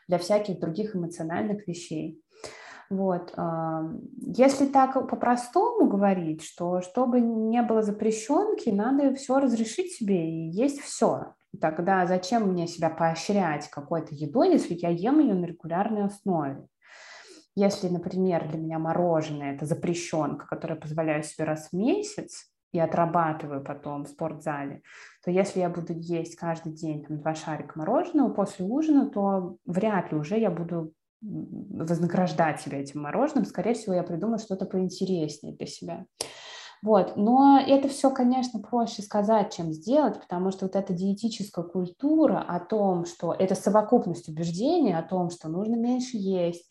для 0.07 0.19
всяких 0.19 0.61
других 0.61 0.95
эмоциональных 0.95 1.67
вещей. 1.67 2.23
Вот. 2.89 3.35
Если 4.19 4.67
так 4.67 4.93
по-простому 5.09 5.89
говорить, 5.89 6.45
что 6.45 6.83
чтобы 6.83 7.21
не 7.21 7.63
было 7.63 7.83
запрещенки, 7.83 8.69
надо 8.69 9.13
все 9.15 9.41
разрешить 9.41 9.93
себе 9.93 10.31
и 10.31 10.51
есть 10.51 10.81
все. 10.81 11.35
Тогда 11.61 12.07
зачем 12.07 12.49
мне 12.49 12.67
себя 12.67 12.91
поощрять 12.91 13.69
какой-то 13.69 14.15
едой, 14.15 14.53
если 14.53 14.75
я 14.75 14.89
ем 14.89 15.21
ее 15.21 15.35
на 15.35 15.45
регулярной 15.45 16.05
основе? 16.05 16.67
Если, 17.57 17.89
например, 17.89 18.49
для 18.49 18.59
меня 18.59 18.79
мороженое– 18.79 19.55
это 19.55 19.65
запрещенка, 19.65 20.47
которую 20.47 20.77
я 20.77 20.83
позволяю 20.83 21.23
себе 21.23 21.45
раз 21.45 21.69
в 21.71 21.73
месяц, 21.77 22.51
и 22.75 22.81
отрабатываю 22.81 23.63
потом 23.63 24.05
в 24.05 24.09
спортзале, 24.09 24.83
то 25.25 25.31
если 25.31 25.61
я 25.61 25.69
буду 25.69 25.93
есть 25.93 26.35
каждый 26.35 26.73
день 26.73 27.05
там, 27.05 27.21
два 27.21 27.37
шарика 27.37 27.79
мороженого 27.79 28.35
после 28.35 28.67
ужина, 28.67 29.09
то 29.09 29.59
вряд 29.65 30.11
ли 30.11 30.19
уже 30.19 30.41
я 30.41 30.51
буду 30.51 30.93
вознаграждать 31.21 32.61
себя 32.61 32.81
этим 32.81 33.03
мороженым. 33.03 33.45
Скорее 33.45 33.75
всего, 33.75 33.95
я 33.95 34.03
придумаю 34.03 34.41
что-то 34.41 34.67
поинтереснее 34.67 35.55
для 35.55 35.67
себя. 35.67 36.07
Вот. 36.85 37.17
Но 37.17 37.59
это 37.67 37.89
все, 37.89 38.11
конечно, 38.11 38.61
проще 38.61 39.01
сказать, 39.01 39.55
чем 39.55 39.73
сделать, 39.73 40.21
потому 40.21 40.51
что 40.51 40.67
вот 40.67 40.77
эта 40.77 40.93
диетическая 40.93 41.65
культура 41.65 42.45
о 42.47 42.61
том, 42.61 43.07
что 43.07 43.33
это 43.33 43.55
совокупность 43.55 44.29
убеждений 44.29 44.93
о 44.93 45.03
том, 45.03 45.31
что 45.31 45.49
нужно 45.49 45.77
меньше 45.77 46.19
есть, 46.19 46.71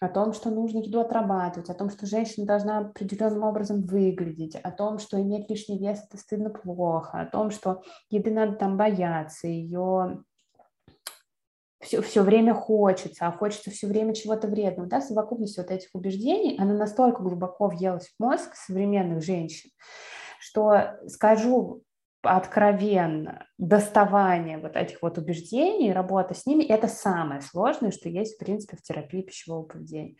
о 0.00 0.10
том, 0.10 0.34
что 0.34 0.50
нужно 0.50 0.80
еду 0.80 1.00
отрабатывать, 1.00 1.70
о 1.70 1.74
том, 1.74 1.88
что 1.88 2.04
женщина 2.04 2.44
должна 2.44 2.80
определенным 2.80 3.44
образом 3.44 3.80
выглядеть, 3.86 4.54
о 4.54 4.70
том, 4.70 4.98
что 4.98 5.18
иметь 5.18 5.48
лишний 5.48 5.78
вес– 5.78 6.04
это 6.10 6.18
стыдно 6.18 6.50
плохо, 6.50 7.22
о 7.22 7.24
том, 7.26 7.50
что 7.50 7.80
еды 8.10 8.32
надо 8.32 8.56
там 8.56 8.76
бояться, 8.76 9.48
ее 9.48 10.22
все, 11.84 12.00
все 12.02 12.22
время 12.22 12.54
хочется, 12.54 13.26
а 13.26 13.32
хочется 13.32 13.70
все 13.70 13.86
время 13.86 14.14
чего-то 14.14 14.48
вредного. 14.48 14.88
Да? 14.88 15.00
Совокупность 15.00 15.56
вот 15.58 15.70
этих 15.70 15.88
убеждений, 15.92 16.56
она 16.58 16.74
настолько 16.74 17.22
глубоко 17.22 17.68
въелась 17.68 18.08
в 18.08 18.22
мозг 18.22 18.54
современных 18.54 19.22
женщин, 19.22 19.70
что, 20.40 20.96
скажу 21.06 21.82
откровенно, 22.22 23.46
доставание 23.58 24.56
вот 24.56 24.76
этих 24.76 25.02
вот 25.02 25.18
убеждений, 25.18 25.92
работа 25.92 26.34
с 26.34 26.46
ними– 26.46 26.64
это 26.64 26.88
самое 26.88 27.42
сложное, 27.42 27.90
что 27.90 28.08
есть, 28.08 28.36
в 28.36 28.38
принципе, 28.38 28.78
в 28.78 28.82
терапии 28.82 29.20
пищевого 29.20 29.64
поведения. 29.64 30.16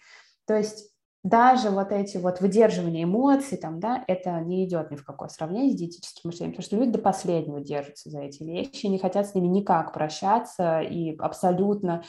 То 0.46 0.54
есть 0.54 0.93
даже 1.24 1.70
вот 1.70 1.90
эти 1.90 2.18
вот 2.18 2.42
выдерживания 2.42 3.04
эмоций, 3.04 3.56
там, 3.56 3.80
да, 3.80 4.04
это 4.06 4.38
не 4.40 4.66
идет 4.66 4.90
ни 4.90 4.96
в 4.96 5.04
какое 5.04 5.28
сравнение 5.28 5.72
с 5.72 5.74
диетическим 5.74 6.28
мышлением, 6.28 6.52
потому 6.52 6.66
что 6.66 6.76
люди 6.76 6.90
до 6.90 6.98
последнего 6.98 7.60
держатся 7.60 8.10
за 8.10 8.20
эти 8.20 8.42
вещи, 8.44 8.86
не 8.86 8.98
хотят 8.98 9.26
с 9.26 9.34
ними 9.34 9.46
никак 9.46 9.94
прощаться 9.94 10.80
и 10.80 11.16
абсолютно 11.16 12.04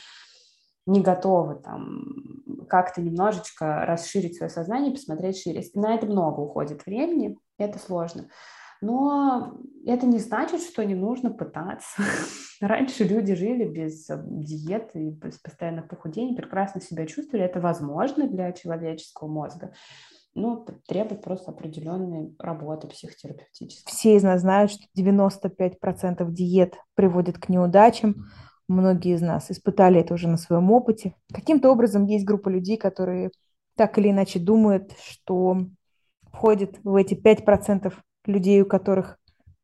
не 0.85 1.01
готовы 1.01 1.55
там 1.55 2.03
как-то 2.67 3.01
немножечко 3.01 3.85
расширить 3.85 4.35
свое 4.35 4.49
сознание, 4.49 4.91
посмотреть 4.91 5.41
шире. 5.41 5.63
На 5.75 5.95
это 5.95 6.05
много 6.07 6.41
уходит 6.41 6.85
времени, 6.85 7.37
это 7.57 7.79
сложно. 7.79 8.27
Но 8.81 9.57
это 9.85 10.05
не 10.05 10.19
значит, 10.19 10.61
что 10.61 10.83
не 10.83 10.95
нужно 10.95 11.31
пытаться. 11.31 12.03
Раньше 12.61 13.03
люди 13.03 13.35
жили 13.35 13.65
без 13.65 14.09
э, 14.09 14.21
диеты 14.25 15.07
и 15.07 15.11
без 15.11 15.37
постоянных 15.39 15.87
похудений, 15.87 16.35
прекрасно 16.35 16.81
себя 16.81 17.05
чувствовали. 17.05 17.45
Это 17.45 17.59
возможно 17.59 18.27
для 18.27 18.51
человеческого 18.51 19.27
мозга. 19.27 19.73
Ну, 20.33 20.65
требует 20.87 21.21
просто 21.21 21.51
определенной 21.51 22.35
работы 22.39 22.87
психотерапевтической. 22.87 23.91
Все 23.91 24.15
из 24.15 24.23
нас 24.23 24.41
знают, 24.41 24.71
что 24.71 24.83
95% 24.97 26.29
диет 26.31 26.75
приводит 26.93 27.37
к 27.37 27.47
неудачам. 27.47 28.25
Многие 28.67 29.13
из 29.15 29.21
нас 29.21 29.49
испытали 29.49 30.01
это 30.01 30.13
уже 30.13 30.27
на 30.27 30.37
своем 30.37 30.71
опыте. 30.71 31.15
Каким-то 31.33 31.71
образом 31.71 32.05
есть 32.05 32.25
группа 32.25 32.49
людей, 32.49 32.75
которые 32.75 33.31
так 33.77 33.97
или 33.97 34.09
иначе 34.09 34.39
думают, 34.39 34.93
что 35.01 35.57
входит 36.31 36.79
в 36.83 36.95
эти 36.95 37.13
5% 37.13 37.93
людей, 38.27 38.61
у 38.61 38.65
которых 38.65 39.17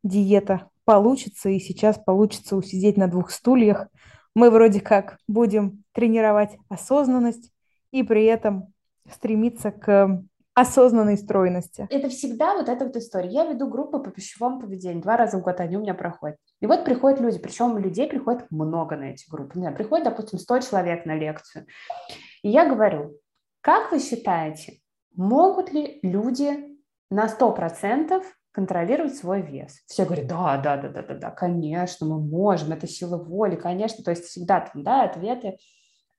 диета 0.04 0.70
получится, 0.86 1.50
и 1.50 1.60
сейчас 1.60 1.98
получится 1.98 2.56
усидеть 2.56 2.98
на 2.98 3.08
двух 3.08 3.32
стульях. 3.32 3.88
Мы 4.36 4.50
вроде 4.50 4.82
как 4.82 5.18
будем 5.28 5.84
тренировать 5.94 6.58
осознанность 6.70 7.52
и 7.92 8.04
при 8.04 8.26
этом 8.26 8.74
стремиться 9.10 9.72
к 9.72 10.24
осознанной 10.54 11.18
стройности. 11.18 11.88
Это 11.90 12.10
всегда 12.10 12.56
вот 12.56 12.68
эта 12.68 12.86
вот 12.86 12.96
история. 12.96 13.30
Я 13.30 13.46
веду 13.46 13.68
группы 13.68 14.00
по 14.00 14.12
пищевому 14.12 14.60
поведению. 14.60 15.02
Два 15.02 15.18
раза 15.18 15.38
в 15.38 15.42
год 15.42 15.60
они 15.60 15.78
у 15.78 15.82
меня 15.82 15.94
проходят. 15.94 16.38
И 16.60 16.66
вот 16.66 16.84
приходят 16.84 17.20
люди, 17.22 17.40
причем 17.40 17.78
людей 17.78 18.08
приходит 18.08 18.50
много 18.52 18.96
на 18.98 19.12
эти 19.12 19.30
группы. 19.30 19.58
Не 19.58 19.72
приходит, 19.72 20.06
допустим, 20.06 20.40
100 20.40 20.60
человек 20.60 21.06
на 21.06 21.16
лекцию. 21.16 21.68
И 22.44 22.50
я 22.50 22.68
говорю, 22.68 23.18
как 23.62 23.92
вы 23.92 24.00
считаете, 24.00 24.80
могут 25.16 25.72
ли 25.72 26.00
люди 26.04 26.78
на 27.10 27.28
100% 27.28 28.22
контролировать 28.52 29.16
свой 29.16 29.42
вес. 29.42 29.82
Все 29.88 30.06
говорят, 30.06 30.28
да, 30.28 30.58
да, 30.58 30.78
да, 30.78 30.90
да, 30.90 31.02
да, 31.02 31.16
да, 31.16 31.32
конечно, 31.32 32.06
мы 32.06 32.20
можем, 32.20 32.72
это 32.72 32.88
сила 32.88 33.18
воли, 33.18 33.56
конечно. 33.56 34.04
То 34.04 34.12
есть 34.12 34.26
всегда 34.26 34.62
там, 34.62 34.84
да, 34.84 35.04
ответы 35.04 35.58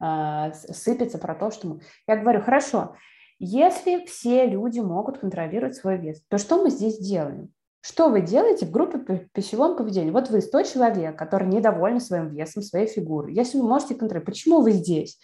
э, 0.02 0.52
сыпятся 0.52 1.18
про 1.18 1.34
то, 1.34 1.50
что 1.50 1.68
мы... 1.68 1.80
Я 2.06 2.16
говорю, 2.16 2.42
хорошо, 2.42 2.96
если 3.38 4.04
все 4.06 4.46
люди 4.46 4.80
могут 4.80 5.18
контролировать 5.18 5.76
свой 5.76 5.98
вес, 5.98 6.22
то 6.28 6.38
что 6.38 6.62
мы 6.62 6.70
здесь 6.70 6.98
делаем? 6.98 7.52
Что 7.80 8.08
вы 8.08 8.20
делаете 8.20 8.66
в 8.66 8.70
группе 8.70 8.98
по 8.98 9.16
пищевому 9.16 9.74
поведению? 9.74 10.12
Вот 10.12 10.30
вы 10.30 10.40
100 10.40 10.62
человек, 10.62 11.18
которые 11.18 11.48
недовольны 11.48 11.98
своим 11.98 12.28
весом, 12.28 12.62
своей 12.62 12.86
фигурой. 12.86 13.34
Если 13.34 13.58
вы 13.58 13.66
можете 13.66 13.96
контролировать, 13.96 14.26
почему 14.26 14.60
вы 14.60 14.70
здесь? 14.70 15.18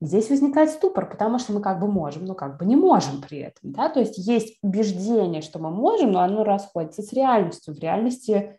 Здесь 0.00 0.28
возникает 0.28 0.70
ступор, 0.70 1.08
потому 1.08 1.38
что 1.38 1.52
мы 1.52 1.60
как 1.60 1.80
бы 1.80 1.86
можем, 1.86 2.24
но 2.24 2.34
как 2.34 2.58
бы 2.58 2.66
не 2.66 2.76
можем 2.76 3.22
при 3.22 3.38
этом. 3.38 3.72
Да? 3.72 3.88
То 3.88 4.00
есть 4.00 4.18
есть 4.18 4.58
убеждение, 4.62 5.40
что 5.40 5.58
мы 5.58 5.70
можем, 5.70 6.12
но 6.12 6.20
оно 6.20 6.44
расходится 6.44 7.02
с 7.02 7.12
реальностью. 7.12 7.74
В 7.74 7.78
реальности 7.78 8.58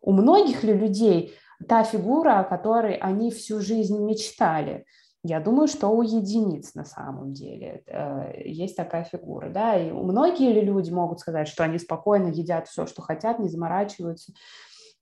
у 0.00 0.12
многих 0.12 0.64
ли 0.64 0.72
людей 0.72 1.34
та 1.68 1.84
фигура, 1.84 2.40
о 2.40 2.44
которой 2.44 2.94
они 2.94 3.30
всю 3.30 3.60
жизнь 3.60 3.98
мечтали– 3.98 4.84
я 5.22 5.38
думаю, 5.38 5.68
что 5.68 5.88
у 5.88 6.02
единиц 6.02 6.74
на 6.74 6.84
самом 6.84 7.34
деле 7.34 7.82
э, 7.86 8.42
есть 8.46 8.74
такая 8.74 9.04
фигура, 9.04 9.50
да, 9.50 9.76
и 9.76 9.92
многие 9.92 10.62
люди 10.62 10.90
могут 10.90 11.20
сказать, 11.20 11.46
что 11.46 11.62
они 11.62 11.78
спокойно 11.78 12.28
едят 12.28 12.68
все, 12.68 12.86
что 12.86 13.02
хотят, 13.02 13.38
не 13.38 13.50
заморачиваются, 13.50 14.32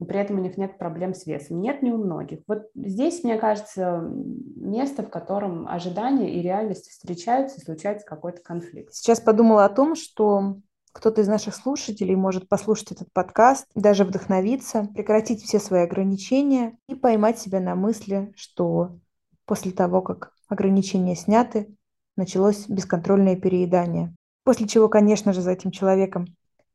и 0.00 0.04
при 0.04 0.20
этом 0.20 0.38
у 0.38 0.42
них 0.42 0.56
нет 0.56 0.78
проблем 0.78 1.14
с 1.14 1.26
весом. 1.26 1.60
Нет, 1.60 1.82
не 1.82 1.92
у 1.92 1.98
многих. 1.98 2.40
Вот 2.46 2.68
здесь, 2.74 3.24
мне 3.24 3.36
кажется, 3.36 4.00
место, 4.00 5.02
в 5.02 5.10
котором 5.10 5.66
ожидания 5.66 6.32
и 6.34 6.42
реальность 6.42 6.88
встречаются, 6.90 7.58
и 7.58 7.64
случается 7.64 8.06
какой-то 8.06 8.40
конфликт. 8.42 8.94
Сейчас 8.94 9.20
подумала 9.20 9.64
о 9.64 9.70
том, 9.70 9.94
что 9.94 10.56
кто-то 10.92 11.20
из 11.20 11.28
наших 11.28 11.54
слушателей 11.54 12.16
может 12.16 12.48
послушать 12.48 12.92
этот 12.92 13.12
подкаст, 13.12 13.66
даже 13.74 14.04
вдохновиться, 14.04 14.88
прекратить 14.94 15.42
все 15.42 15.58
свои 15.58 15.82
ограничения 15.82 16.78
и 16.88 16.94
поймать 16.94 17.38
себя 17.38 17.60
на 17.60 17.74
мысли, 17.74 18.32
что 18.36 18.98
После 19.48 19.72
того, 19.72 20.02
как 20.02 20.32
ограничения 20.48 21.16
сняты, 21.16 21.74
началось 22.16 22.68
бесконтрольное 22.68 23.34
переедание. 23.34 24.14
После 24.44 24.68
чего, 24.68 24.90
конечно 24.90 25.32
же, 25.32 25.40
за 25.40 25.52
этим 25.52 25.70
человеком 25.70 26.26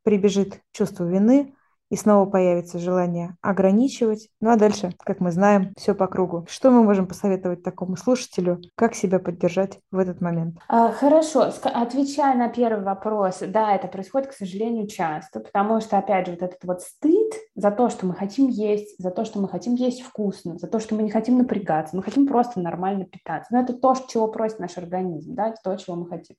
прибежит 0.01 0.59
чувство 0.71 1.03
вины, 1.07 1.53
и 1.93 1.95
снова 1.95 2.27
появится 2.27 2.79
желание 2.79 3.37
ограничивать. 3.43 4.27
Ну 4.41 4.49
а 4.49 4.55
дальше, 4.55 4.93
как 4.97 5.19
мы 5.19 5.31
знаем, 5.31 5.75
все 5.77 5.93
по 5.93 6.07
кругу. 6.07 6.43
Что 6.49 6.71
мы 6.71 6.81
можем 6.81 7.05
посоветовать 7.05 7.61
такому 7.61 7.97
слушателю? 7.97 8.59
Как 8.73 8.95
себя 8.95 9.19
поддержать 9.19 9.77
в 9.91 9.99
этот 9.99 10.19
момент? 10.19 10.57
А, 10.67 10.91
хорошо, 10.91 11.51
отвечая 11.63 12.35
на 12.35 12.49
первый 12.49 12.83
вопрос, 12.83 13.43
да, 13.45 13.75
это 13.75 13.87
происходит, 13.87 14.29
к 14.29 14.33
сожалению, 14.33 14.87
часто, 14.87 15.39
потому 15.39 15.81
что, 15.81 15.99
опять 15.99 16.25
же, 16.25 16.31
вот 16.31 16.41
этот 16.41 16.63
вот 16.63 16.81
стыд 16.81 17.31
за 17.53 17.69
то, 17.69 17.89
что 17.89 18.07
мы 18.07 18.15
хотим 18.15 18.47
есть, 18.47 18.95
за 18.97 19.11
то, 19.11 19.23
что 19.23 19.39
мы 19.39 19.47
хотим 19.47 19.75
есть 19.75 20.01
вкусно, 20.01 20.57
за 20.57 20.65
то, 20.65 20.79
что 20.79 20.95
мы 20.95 21.03
не 21.03 21.11
хотим 21.11 21.37
напрягаться, 21.37 21.95
мы 21.95 22.01
хотим 22.01 22.25
просто 22.25 22.59
нормально 22.59 23.05
питаться. 23.05 23.53
Но 23.53 23.61
это 23.61 23.73
то, 23.73 23.93
чего 24.07 24.29
просит 24.29 24.57
наш 24.57 24.79
организм, 24.79 25.35
да, 25.35 25.49
это 25.49 25.57
то, 25.63 25.75
чего 25.75 25.95
мы 25.95 26.07
хотим. 26.07 26.37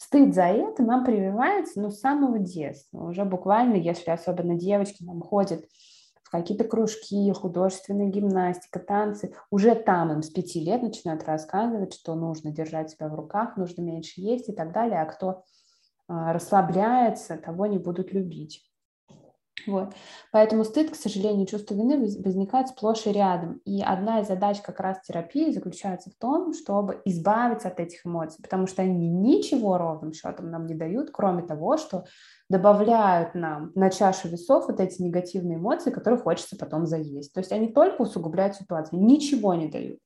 Стыд 0.00 0.34
за 0.34 0.44
это 0.44 0.82
нам 0.82 1.04
прививается 1.04 1.78
ну, 1.78 1.90
с 1.90 2.00
самого 2.00 2.38
детства. 2.38 3.04
Уже 3.04 3.26
буквально, 3.26 3.74
если 3.74 4.10
особенно 4.10 4.54
девочки 4.54 5.04
нам 5.04 5.20
ходят 5.20 5.66
в 6.22 6.30
какие-то 6.30 6.64
кружки, 6.64 7.30
художественная 7.32 8.06
гимнастика, 8.06 8.78
танцы, 8.78 9.34
уже 9.50 9.74
там 9.74 10.10
им 10.10 10.22
с 10.22 10.30
пяти 10.30 10.64
лет 10.64 10.82
начинают 10.82 11.24
рассказывать, 11.24 11.92
что 11.92 12.14
нужно 12.14 12.50
держать 12.50 12.90
себя 12.90 13.08
в 13.08 13.14
руках, 13.14 13.58
нужно 13.58 13.82
меньше 13.82 14.22
есть 14.22 14.48
и 14.48 14.52
так 14.52 14.72
далее, 14.72 15.02
а 15.02 15.04
кто 15.04 15.44
а, 16.08 16.32
расслабляется, 16.32 17.36
того 17.36 17.66
не 17.66 17.76
будут 17.76 18.14
любить. 18.14 18.69
Вот. 19.66 19.94
Поэтому 20.32 20.64
стыд, 20.64 20.90
к 20.90 20.94
сожалению, 20.94 21.46
чувство 21.46 21.74
вины 21.74 21.98
возникает 21.98 22.68
сплошь 22.68 23.06
и 23.06 23.12
рядом. 23.12 23.60
И 23.64 23.82
одна 23.82 24.20
из 24.20 24.28
задач 24.28 24.60
как 24.60 24.80
раз 24.80 25.00
терапии 25.02 25.52
заключается 25.52 26.10
в 26.10 26.14
том, 26.14 26.52
чтобы 26.52 27.00
избавиться 27.04 27.68
от 27.68 27.80
этих 27.80 28.06
эмоций, 28.06 28.42
потому 28.42 28.66
что 28.66 28.82
они 28.82 29.08
ничего 29.08 29.78
ровным 29.78 30.12
счетом 30.12 30.50
нам 30.50 30.66
не 30.66 30.74
дают, 30.74 31.10
кроме 31.10 31.42
того, 31.42 31.76
что 31.76 32.04
добавляют 32.48 33.34
нам 33.34 33.72
на 33.74 33.90
чашу 33.90 34.28
весов 34.28 34.66
вот 34.68 34.80
эти 34.80 35.00
негативные 35.00 35.56
эмоции, 35.56 35.90
которые 35.90 36.20
хочется 36.20 36.56
потом 36.56 36.86
заесть. 36.86 37.32
То 37.32 37.40
есть 37.40 37.52
они 37.52 37.68
только 37.68 38.02
усугубляют 38.02 38.56
ситуацию, 38.56 39.00
ничего 39.00 39.54
не 39.54 39.68
дают. 39.68 40.00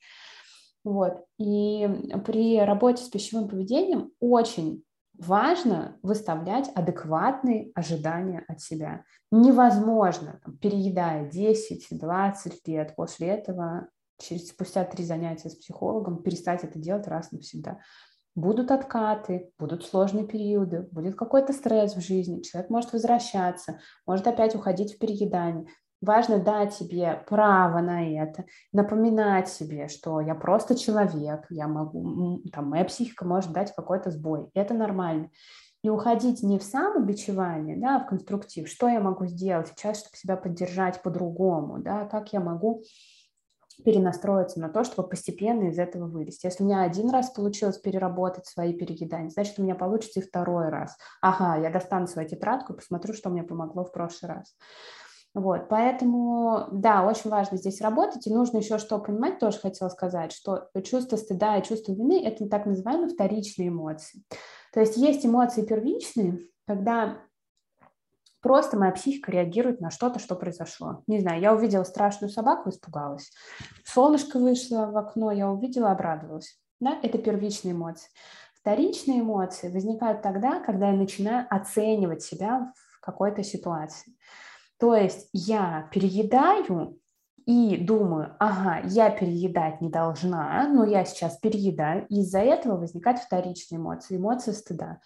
Вот. 0.84 1.24
И 1.38 1.88
при 2.26 2.60
работе 2.60 3.02
с 3.02 3.08
пищевым 3.08 3.48
поведением 3.48 4.12
очень 4.20 4.83
важно 5.18 5.98
выставлять 6.02 6.70
адекватные 6.74 7.70
ожидания 7.74 8.44
от 8.48 8.60
себя. 8.60 9.04
Невозможно, 9.30 10.40
переедая 10.60 11.30
10-20 11.30 12.52
лет, 12.66 12.94
после 12.96 13.28
этого, 13.28 13.88
через, 14.18 14.48
спустя 14.48 14.84
три 14.84 15.04
занятия 15.04 15.50
с 15.50 15.56
психологом, 15.56 16.22
перестать 16.22 16.64
это 16.64 16.78
делать 16.78 17.06
раз 17.06 17.32
навсегда. 17.32 17.78
Будут 18.36 18.72
откаты, 18.72 19.52
будут 19.58 19.84
сложные 19.84 20.26
периоды, 20.26 20.88
будет 20.90 21.14
какой-то 21.14 21.52
стресс 21.52 21.94
в 21.94 22.00
жизни, 22.00 22.42
человек 22.42 22.68
может 22.68 22.92
возвращаться, 22.92 23.78
может 24.06 24.26
опять 24.26 24.56
уходить 24.56 24.94
в 24.94 24.98
переедание. 24.98 25.68
Важно 26.04 26.38
дать 26.38 26.74
себе 26.74 27.24
право 27.26 27.80
на 27.80 28.06
это, 28.06 28.44
напоминать 28.72 29.48
себе, 29.48 29.88
что 29.88 30.20
я 30.20 30.34
просто 30.34 30.74
человек, 30.74 31.46
я 31.48 31.66
могу, 31.66 32.42
там, 32.52 32.68
моя 32.68 32.84
психика 32.84 33.24
может 33.24 33.52
дать 33.52 33.74
какой-то 33.74 34.10
сбой, 34.10 34.50
это 34.54 34.74
нормально. 34.74 35.30
И 35.82 35.88
уходить 35.88 36.42
не 36.42 36.58
в 36.58 36.62
самобичевание, 36.62 37.78
да, 37.78 37.96
а 37.96 38.00
в 38.00 38.06
конструктив, 38.06 38.68
что 38.68 38.88
я 38.88 39.00
могу 39.00 39.26
сделать 39.26 39.68
сейчас, 39.68 40.00
чтобы 40.00 40.16
себя 40.16 40.36
поддержать 40.36 41.02
по-другому, 41.02 41.78
да, 41.78 42.04
как 42.06 42.32
я 42.32 42.40
могу 42.40 42.82
перенастроиться 43.82 44.60
на 44.60 44.68
то, 44.68 44.84
чтобы 44.84 45.08
постепенно 45.08 45.68
из 45.68 45.78
этого 45.78 46.06
вылезти. 46.06 46.46
Если 46.46 46.62
у 46.62 46.66
меня 46.66 46.82
один 46.82 47.10
раз 47.10 47.30
получилось 47.30 47.78
переработать 47.78 48.46
свои 48.46 48.72
переедания, 48.72 49.30
значит, 49.30 49.58
у 49.58 49.62
меня 49.62 49.74
получится 49.74 50.20
и 50.20 50.22
второй 50.22 50.68
раз. 50.68 50.96
Ага, 51.20 51.60
я 51.60 51.70
достану 51.70 52.06
свою 52.06 52.28
тетрадку 52.28 52.72
и 52.72 52.76
посмотрю, 52.76 53.14
что 53.14 53.30
мне 53.30 53.42
помогло 53.42 53.84
в 53.84 53.92
прошлый 53.92 54.32
раз. 54.32 54.54
Вот, 55.34 55.68
поэтому, 55.68 56.68
да, 56.70 57.04
очень 57.04 57.28
важно 57.28 57.56
здесь 57.56 57.80
работать, 57.80 58.24
и 58.26 58.32
нужно 58.32 58.58
еще 58.58 58.78
что 58.78 58.98
понимать, 59.00 59.40
тоже 59.40 59.58
хотела 59.58 59.88
сказать, 59.88 60.32
что 60.32 60.68
чувство 60.84 61.16
стыда 61.16 61.58
и 61.58 61.64
чувство 61.64 61.92
вины– 61.92 62.24
это 62.24 62.48
так 62.48 62.66
называемые 62.66 63.08
вторичные 63.08 63.68
эмоции. 63.68 64.22
То 64.72 64.78
есть 64.78 64.96
есть 64.96 65.26
эмоции 65.26 65.66
первичные, 65.66 66.38
когда 66.68 67.18
просто 68.42 68.76
моя 68.76 68.92
психика 68.92 69.32
реагирует 69.32 69.80
на 69.80 69.90
что-то, 69.90 70.20
что 70.20 70.36
произошло. 70.36 71.02
Не 71.08 71.18
знаю, 71.18 71.40
я 71.40 71.52
увидела 71.52 71.82
страшную 71.82 72.30
собаку, 72.30 72.70
испугалась. 72.70 73.32
Солнышко 73.84 74.38
вышло 74.38 74.86
в 74.86 74.96
окно, 74.96 75.32
я 75.32 75.50
увидела, 75.50 75.90
обрадовалась. 75.90 76.60
Да? 76.78 76.98
Это 77.02 77.18
первичные 77.18 77.72
эмоции. 77.72 78.08
Вторичные 78.60 79.20
эмоции 79.20 79.68
возникают 79.68 80.22
тогда, 80.22 80.60
когда 80.60 80.90
я 80.90 80.94
начинаю 80.94 81.46
оценивать 81.50 82.22
себя 82.22 82.72
в 82.92 83.00
какой-то 83.00 83.42
ситуации. 83.42 84.14
То 84.84 84.94
есть 84.94 85.30
я 85.32 85.88
переедаю 85.92 87.00
и 87.46 87.78
думаю, 87.78 88.36
ага, 88.38 88.86
я 88.86 89.08
переедать 89.08 89.80
не 89.80 89.88
должна, 89.88 90.68
но 90.68 90.84
я 90.84 91.06
сейчас 91.06 91.38
переедаю, 91.38 92.04
из-за 92.10 92.40
этого 92.40 92.76
возникают 92.76 93.18
вторичные 93.18 93.78
эмоции, 93.78 94.18
эмоции 94.18 94.52
стыда. 94.52 95.00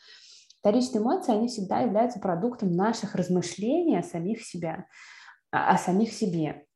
Вторичные 0.58 1.00
эмоции, 1.00 1.32
они 1.32 1.46
всегда 1.46 1.78
являются 1.78 2.18
продуктом 2.18 2.72
наших 2.72 3.14
размышлений 3.14 3.96
о 3.96 4.02
самих 4.02 4.44
себя, 4.44 4.86
о 5.52 5.78
самих 5.78 6.12
себе 6.12 6.66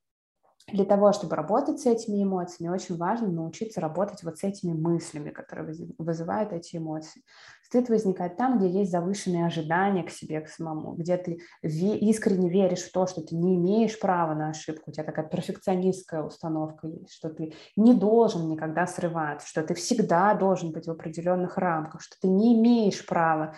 для 0.69 0.85
того, 0.85 1.13
чтобы 1.13 1.37
работать 1.37 1.81
с 1.81 1.87
этими 1.87 2.23
эмоциями, 2.23 2.73
очень 2.73 2.97
важно 2.97 3.29
научиться 3.29 3.81
работать 3.81 4.23
вот 4.23 4.39
с 4.39 4.45
этими 4.45 4.73
мыслями, 4.73 5.31
которые 5.31 5.75
вызывают 5.99 6.53
эти 6.53 6.77
эмоции. 6.77 7.23
Стыд 7.65 7.89
возникает 7.89 8.37
там, 8.37 8.59
где 8.59 8.69
есть 8.69 8.91
завышенные 8.91 9.47
ожидания 9.47 10.03
к 10.03 10.11
себе, 10.11 10.41
к 10.41 10.49
самому, 10.49 10.93
где 10.93 11.17
ты 11.17 11.41
искренне 11.63 12.51
веришь 12.51 12.83
в 12.83 12.93
то, 12.93 13.07
что 13.07 13.23
ты 13.23 13.35
не 13.35 13.57
имеешь 13.57 13.99
права 13.99 14.35
на 14.35 14.51
ошибку, 14.51 14.91
у 14.91 14.93
тебя 14.93 15.05
такая 15.05 15.27
перфекционистская 15.27 16.23
установка 16.23 16.87
есть, 16.87 17.13
что 17.13 17.31
ты 17.31 17.55
не 17.77 17.95
должен 17.95 18.49
никогда 18.49 18.87
срываться, 18.87 19.49
что 19.49 19.63
ты 19.63 19.75
всегда 19.75 20.35
должен 20.35 20.73
быть 20.73 20.87
в 20.87 20.91
определенных 20.91 21.57
рамках, 21.57 22.03
что 22.03 22.17
ты 22.21 22.29
не 22.29 22.55
имеешь 22.55 23.05
права 23.07 23.55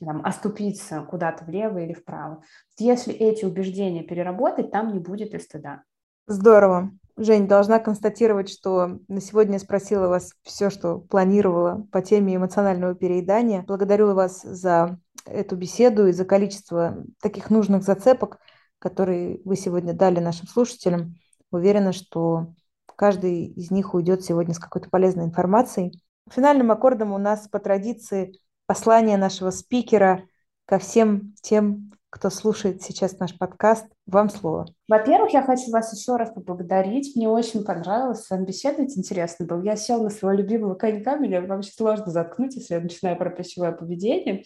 там, 0.00 0.24
оступиться 0.24 1.02
куда-то 1.02 1.44
влево 1.44 1.78
или 1.78 1.92
вправо. 1.92 2.42
Если 2.78 3.12
эти 3.12 3.44
убеждения 3.44 4.02
переработать, 4.02 4.70
там 4.70 4.92
не 4.92 4.98
будет 4.98 5.34
и 5.34 5.38
стыда. 5.38 5.82
Здорово. 6.26 6.90
Жень, 7.16 7.48
должна 7.48 7.78
констатировать, 7.80 8.48
что 8.48 8.98
на 9.08 9.20
сегодня 9.20 9.58
спросила 9.58 10.08
вас 10.08 10.32
все, 10.42 10.70
что 10.70 10.98
планировала 10.98 11.86
по 11.92 12.00
теме 12.00 12.36
эмоционального 12.36 12.94
переедания. 12.94 13.62
Благодарю 13.66 14.14
вас 14.14 14.40
за 14.42 14.98
эту 15.26 15.56
беседу 15.56 16.06
и 16.06 16.12
за 16.12 16.24
количество 16.24 17.04
таких 17.20 17.50
нужных 17.50 17.82
зацепок, 17.82 18.38
которые 18.78 19.40
вы 19.44 19.56
сегодня 19.56 19.92
дали 19.92 20.20
нашим 20.20 20.46
слушателям. 20.46 21.16
Уверена, 21.50 21.92
что 21.92 22.54
каждый 23.00 23.46
из 23.46 23.70
них 23.70 23.94
уйдет 23.94 24.24
сегодня 24.24 24.54
с 24.54 24.58
какой-то 24.58 24.88
полезной 24.88 25.24
информацией. 25.24 26.02
Финальным 26.30 26.70
аккордом 26.70 27.12
у 27.12 27.18
нас 27.18 27.48
по 27.48 27.58
традиции 27.58 28.38
послание 28.66 29.16
нашего 29.16 29.50
спикера 29.50 30.24
ко 30.64 30.78
всем 30.78 31.34
тем, 31.42 31.92
кто 32.10 32.28
слушает 32.28 32.82
сейчас 32.82 33.18
наш 33.20 33.38
подкаст. 33.38 33.86
Вам 34.06 34.30
слово. 34.30 34.66
Во-первых, 34.88 35.32
я 35.32 35.42
хочу 35.42 35.70
вас 35.70 35.96
еще 35.96 36.16
раз 36.16 36.30
поблагодарить. 36.30 37.14
Мне 37.14 37.28
очень 37.28 37.64
понравилось 37.64 38.24
с 38.24 38.30
вами 38.30 38.46
беседовать. 38.46 38.98
Интересно 38.98 39.46
было. 39.46 39.62
Я 39.62 39.76
сел 39.76 40.02
на 40.02 40.10
своего 40.10 40.38
любимого 40.38 40.74
конька. 40.74 41.16
Меня 41.16 41.40
вообще 41.40 41.70
сложно 41.70 42.10
заткнуть, 42.10 42.56
если 42.56 42.74
я 42.74 42.80
начинаю 42.80 43.16
про 43.16 43.30
пищевое 43.30 43.70
поведение. 43.70 44.42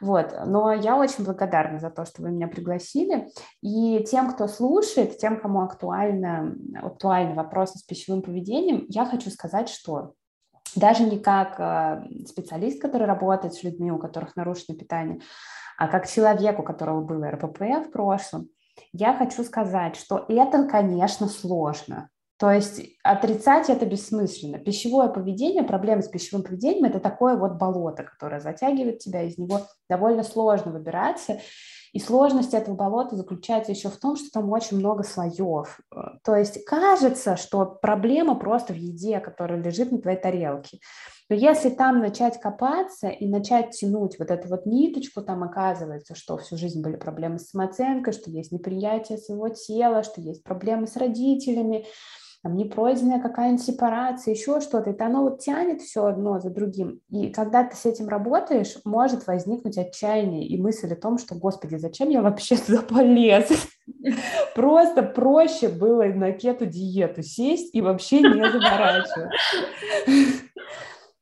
Вот. 0.00 0.32
Но 0.46 0.72
я 0.72 0.96
очень 0.96 1.24
благодарна 1.24 1.80
за 1.80 1.90
то, 1.90 2.04
что 2.04 2.22
вы 2.22 2.30
меня 2.30 2.46
пригласили. 2.46 3.28
И 3.60 4.04
тем, 4.04 4.32
кто 4.32 4.46
слушает, 4.46 5.18
тем, 5.18 5.40
кому 5.40 5.62
актуально, 5.62 6.54
актуальны 6.80 7.34
вопросы 7.34 7.78
с 7.78 7.82
пищевым 7.82 8.22
поведением, 8.22 8.86
я 8.88 9.04
хочу 9.04 9.30
сказать, 9.30 9.68
что 9.68 10.14
даже 10.76 11.02
не 11.02 11.18
как 11.18 11.58
э, 11.58 12.24
специалист, 12.26 12.80
который 12.80 13.06
работает 13.06 13.54
с 13.54 13.64
людьми, 13.64 13.90
у 13.90 13.98
которых 13.98 14.36
нарушено 14.36 14.78
питание, 14.78 15.20
а 15.80 15.88
как 15.88 16.06
человек, 16.06 16.58
у 16.58 16.62
которого 16.62 17.00
было 17.00 17.30
РПП 17.30 17.60
в 17.86 17.90
прошлом, 17.90 18.50
я 18.92 19.16
хочу 19.16 19.42
сказать, 19.42 19.96
что 19.96 20.26
это, 20.28 20.68
конечно, 20.68 21.26
сложно. 21.26 22.10
То 22.38 22.50
есть 22.50 22.82
отрицать 23.02 23.70
это 23.70 23.86
бессмысленно. 23.86 24.58
Пищевое 24.58 25.08
поведение, 25.08 25.62
проблемы 25.62 26.02
с 26.02 26.08
пищевым 26.08 26.44
поведением– 26.44 26.84
это 26.86 27.00
такое 27.00 27.34
вот 27.34 27.52
болото, 27.52 28.02
которое 28.02 28.40
затягивает 28.40 28.98
тебя, 28.98 29.22
из 29.22 29.38
него 29.38 29.62
довольно 29.88 30.22
сложно 30.22 30.70
выбираться. 30.70 31.40
И 31.94 31.98
сложность 31.98 32.52
этого 32.52 32.74
болота 32.74 33.16
заключается 33.16 33.72
еще 33.72 33.88
в 33.88 33.96
том, 33.96 34.16
что 34.16 34.30
там 34.30 34.50
очень 34.52 34.76
много 34.76 35.02
слоев. 35.02 35.80
То 36.22 36.36
есть 36.36 36.62
кажется, 36.66 37.36
что 37.36 37.64
проблема 37.64 38.34
просто 38.34 38.74
в 38.74 38.76
еде, 38.76 39.18
которая 39.18 39.62
лежит 39.62 39.92
на 39.92 39.98
твоей 39.98 40.18
тарелке. 40.18 40.78
Но 41.30 41.36
если 41.36 41.70
там 41.70 42.00
начать 42.00 42.40
копаться 42.40 43.08
и 43.08 43.26
начать 43.28 43.70
тянуть 43.70 44.18
вот 44.18 44.32
эту 44.32 44.48
вот 44.48 44.66
ниточку, 44.66 45.22
там 45.22 45.44
оказывается, 45.44 46.16
что 46.16 46.36
всю 46.36 46.56
жизнь 46.56 46.82
были 46.82 46.96
проблемы 46.96 47.38
с 47.38 47.50
самооценкой, 47.50 48.12
что 48.12 48.32
есть 48.32 48.50
неприятие 48.50 49.16
своего 49.16 49.48
тела, 49.48 50.02
что 50.02 50.20
есть 50.20 50.42
проблемы 50.42 50.88
с 50.88 50.96
родителями, 50.96 51.86
там 52.42 52.56
непройденная 52.56 53.20
какая-нибудь 53.20 53.62
сепарация, 53.62 54.32
еще 54.32 54.60
что-то, 54.60 54.90
это 54.90 55.06
оно 55.06 55.22
вот 55.22 55.40
тянет 55.40 55.82
все 55.82 56.06
одно 56.06 56.40
за 56.40 56.48
другим. 56.48 57.00
И 57.10 57.28
когда 57.28 57.64
ты 57.64 57.76
с 57.76 57.84
этим 57.84 58.08
работаешь, 58.08 58.76
может 58.84 59.26
возникнуть 59.26 59.76
отчаяние 59.76 60.46
и 60.46 60.60
мысль 60.60 60.92
о 60.92 60.96
том, 60.96 61.18
что, 61.18 61.34
господи, 61.34 61.76
зачем 61.76 62.08
я 62.08 62.22
вообще 62.22 62.56
туда 62.56 62.80
полез? 62.82 63.50
Просто 64.54 65.02
проще 65.02 65.68
было 65.68 66.04
на 66.04 66.32
кету-диету 66.32 67.22
сесть 67.22 67.74
и 67.74 67.82
вообще 67.82 68.20
не 68.20 68.50
заморачиваться. 68.50 69.30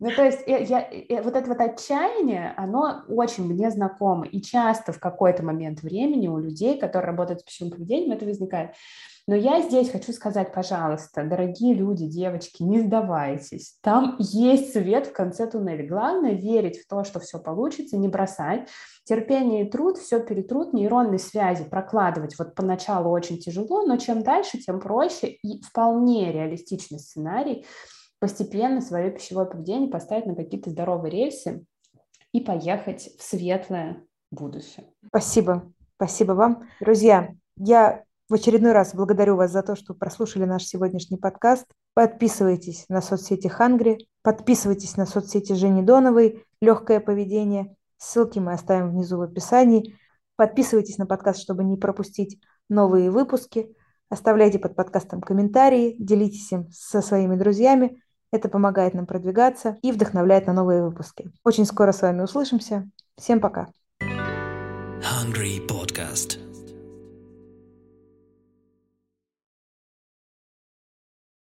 Ну, 0.01 0.11
то 0.13 0.25
есть 0.25 0.45
я, 0.47 0.59
я, 0.59 1.23
вот 1.23 1.35
это 1.35 1.49
вот 1.49 1.61
отчаяние, 1.61 2.55
оно 2.57 3.03
очень 3.09 3.45
мне 3.45 3.69
знакомо. 3.71 4.27
И 4.27 4.41
часто 4.41 4.93
в 4.93 5.01
какой-то 5.01 5.45
момент 5.45 5.83
времени 5.83 6.29
у 6.29 6.39
людей, 6.39 6.79
которые 6.79 7.11
работают 7.11 7.41
с 7.41 7.43
пищевым 7.43 7.73
поведением, 7.73 8.13
это 8.13 8.25
возникает. 8.25 8.71
Но 9.27 9.35
я 9.35 9.61
здесь 9.61 9.91
хочу 9.91 10.13
сказать, 10.13 10.55
пожалуйста, 10.55 11.25
дорогие 11.25 11.75
люди, 11.75 12.07
девочки, 12.07 12.63
не 12.63 12.81
сдавайтесь. 12.81 13.77
Там 13.83 14.17
есть 14.21 14.73
свет 14.73 15.09
в 15.09 15.13
конце 15.13 15.47
туннеля. 15.47 15.87
Главное 15.87 16.33
верить 16.33 16.79
в 16.81 16.87
то, 16.89 17.03
что 17.05 17.19
все 17.19 17.39
получится, 17.39 17.99
не 17.99 18.09
бросать. 18.09 18.69
Терпение 19.05 19.67
и 19.67 19.71
труд 19.71 19.99
все 19.99 20.21
перетрут, 20.21 20.73
нейронные 20.73 21.19
связи 21.19 21.65
прокладывать 21.65 22.39
вот 22.39 22.55
поначалу 22.55 23.11
очень 23.11 23.39
тяжело, 23.39 23.83
но 23.83 23.97
чем 23.97 24.23
дальше, 24.23 24.59
тем 24.59 24.81
проще 24.81 25.27
и 25.27 25.61
вполне 25.61 26.33
реалистичный 26.33 27.01
сценарий 27.01 27.67
постепенно 28.19 28.81
свое 28.81 29.11
пищевое 29.11 29.47
поведение 29.47 29.91
поставить 29.91 30.27
на 30.27 30.35
какие-то 30.35 30.71
здоровые 30.71 31.11
рельсы 31.11 31.65
и 32.33 32.41
поехать 32.41 33.11
в 33.19 33.23
светлое 33.23 34.05
будущее. 34.31 34.87
Спасибо. 35.07 35.73
Спасибо 35.97 36.33
вам. 36.33 36.69
Друзья, 36.81 37.35
я 37.57 38.05
в 38.29 38.35
очередной 38.35 38.73
раз 38.73 38.95
благодарю 38.95 39.37
вас 39.37 39.51
за 39.51 39.63
то, 39.63 39.75
что 39.75 39.95
прослушали 39.95 40.45
наш 40.45 40.65
сегодняшний 40.65 41.17
подкаст. 41.17 41.67
Подписывайтесь 41.95 42.85
на 42.89 43.01
соцсети 43.01 43.49
Хангри, 43.49 44.07
подписывайтесь 44.23 44.97
на 44.97 45.07
соцсети 45.07 45.55
Жени 45.55 45.83
Доновой 45.83 46.45
«Легкое 46.61 47.01
поведение». 47.01 47.75
Ссылки 47.97 48.39
мы 48.39 48.53
оставим 48.53 48.91
внизу 48.91 49.17
в 49.17 49.23
описании. 49.23 49.97
Подписывайтесь 50.37 50.99
на 50.99 51.07
подкаст, 51.07 51.41
чтобы 51.41 51.65
не 51.65 51.77
пропустить 51.77 52.39
новые 52.69 53.11
выпуски. 53.11 53.75
Оставляйте 54.09 54.59
под 54.59 54.77
подкастом 54.77 55.21
комментарии, 55.21 55.97
делитесь 55.99 56.53
им 56.53 56.71
со 56.71 57.03
своими 57.03 57.35
друзьями. 57.35 58.01
Это 58.33 58.49
помогает 58.49 58.95
нам 58.95 59.07
продвигаться 59.07 59.79
и 59.83 59.93
вдохновляет 59.93 60.47
на 60.47 60.53
новые 60.53 60.83
выпуски. 60.83 61.31
Очень 61.45 61.65
скоро 61.65 61.93
с 61.93 62.03
вами 62.03 62.23
услышимся. 62.23 62.89
Всем 63.17 63.41
пока. 63.41 63.69
Hungry 65.01 65.67
Podcast. 65.67 66.48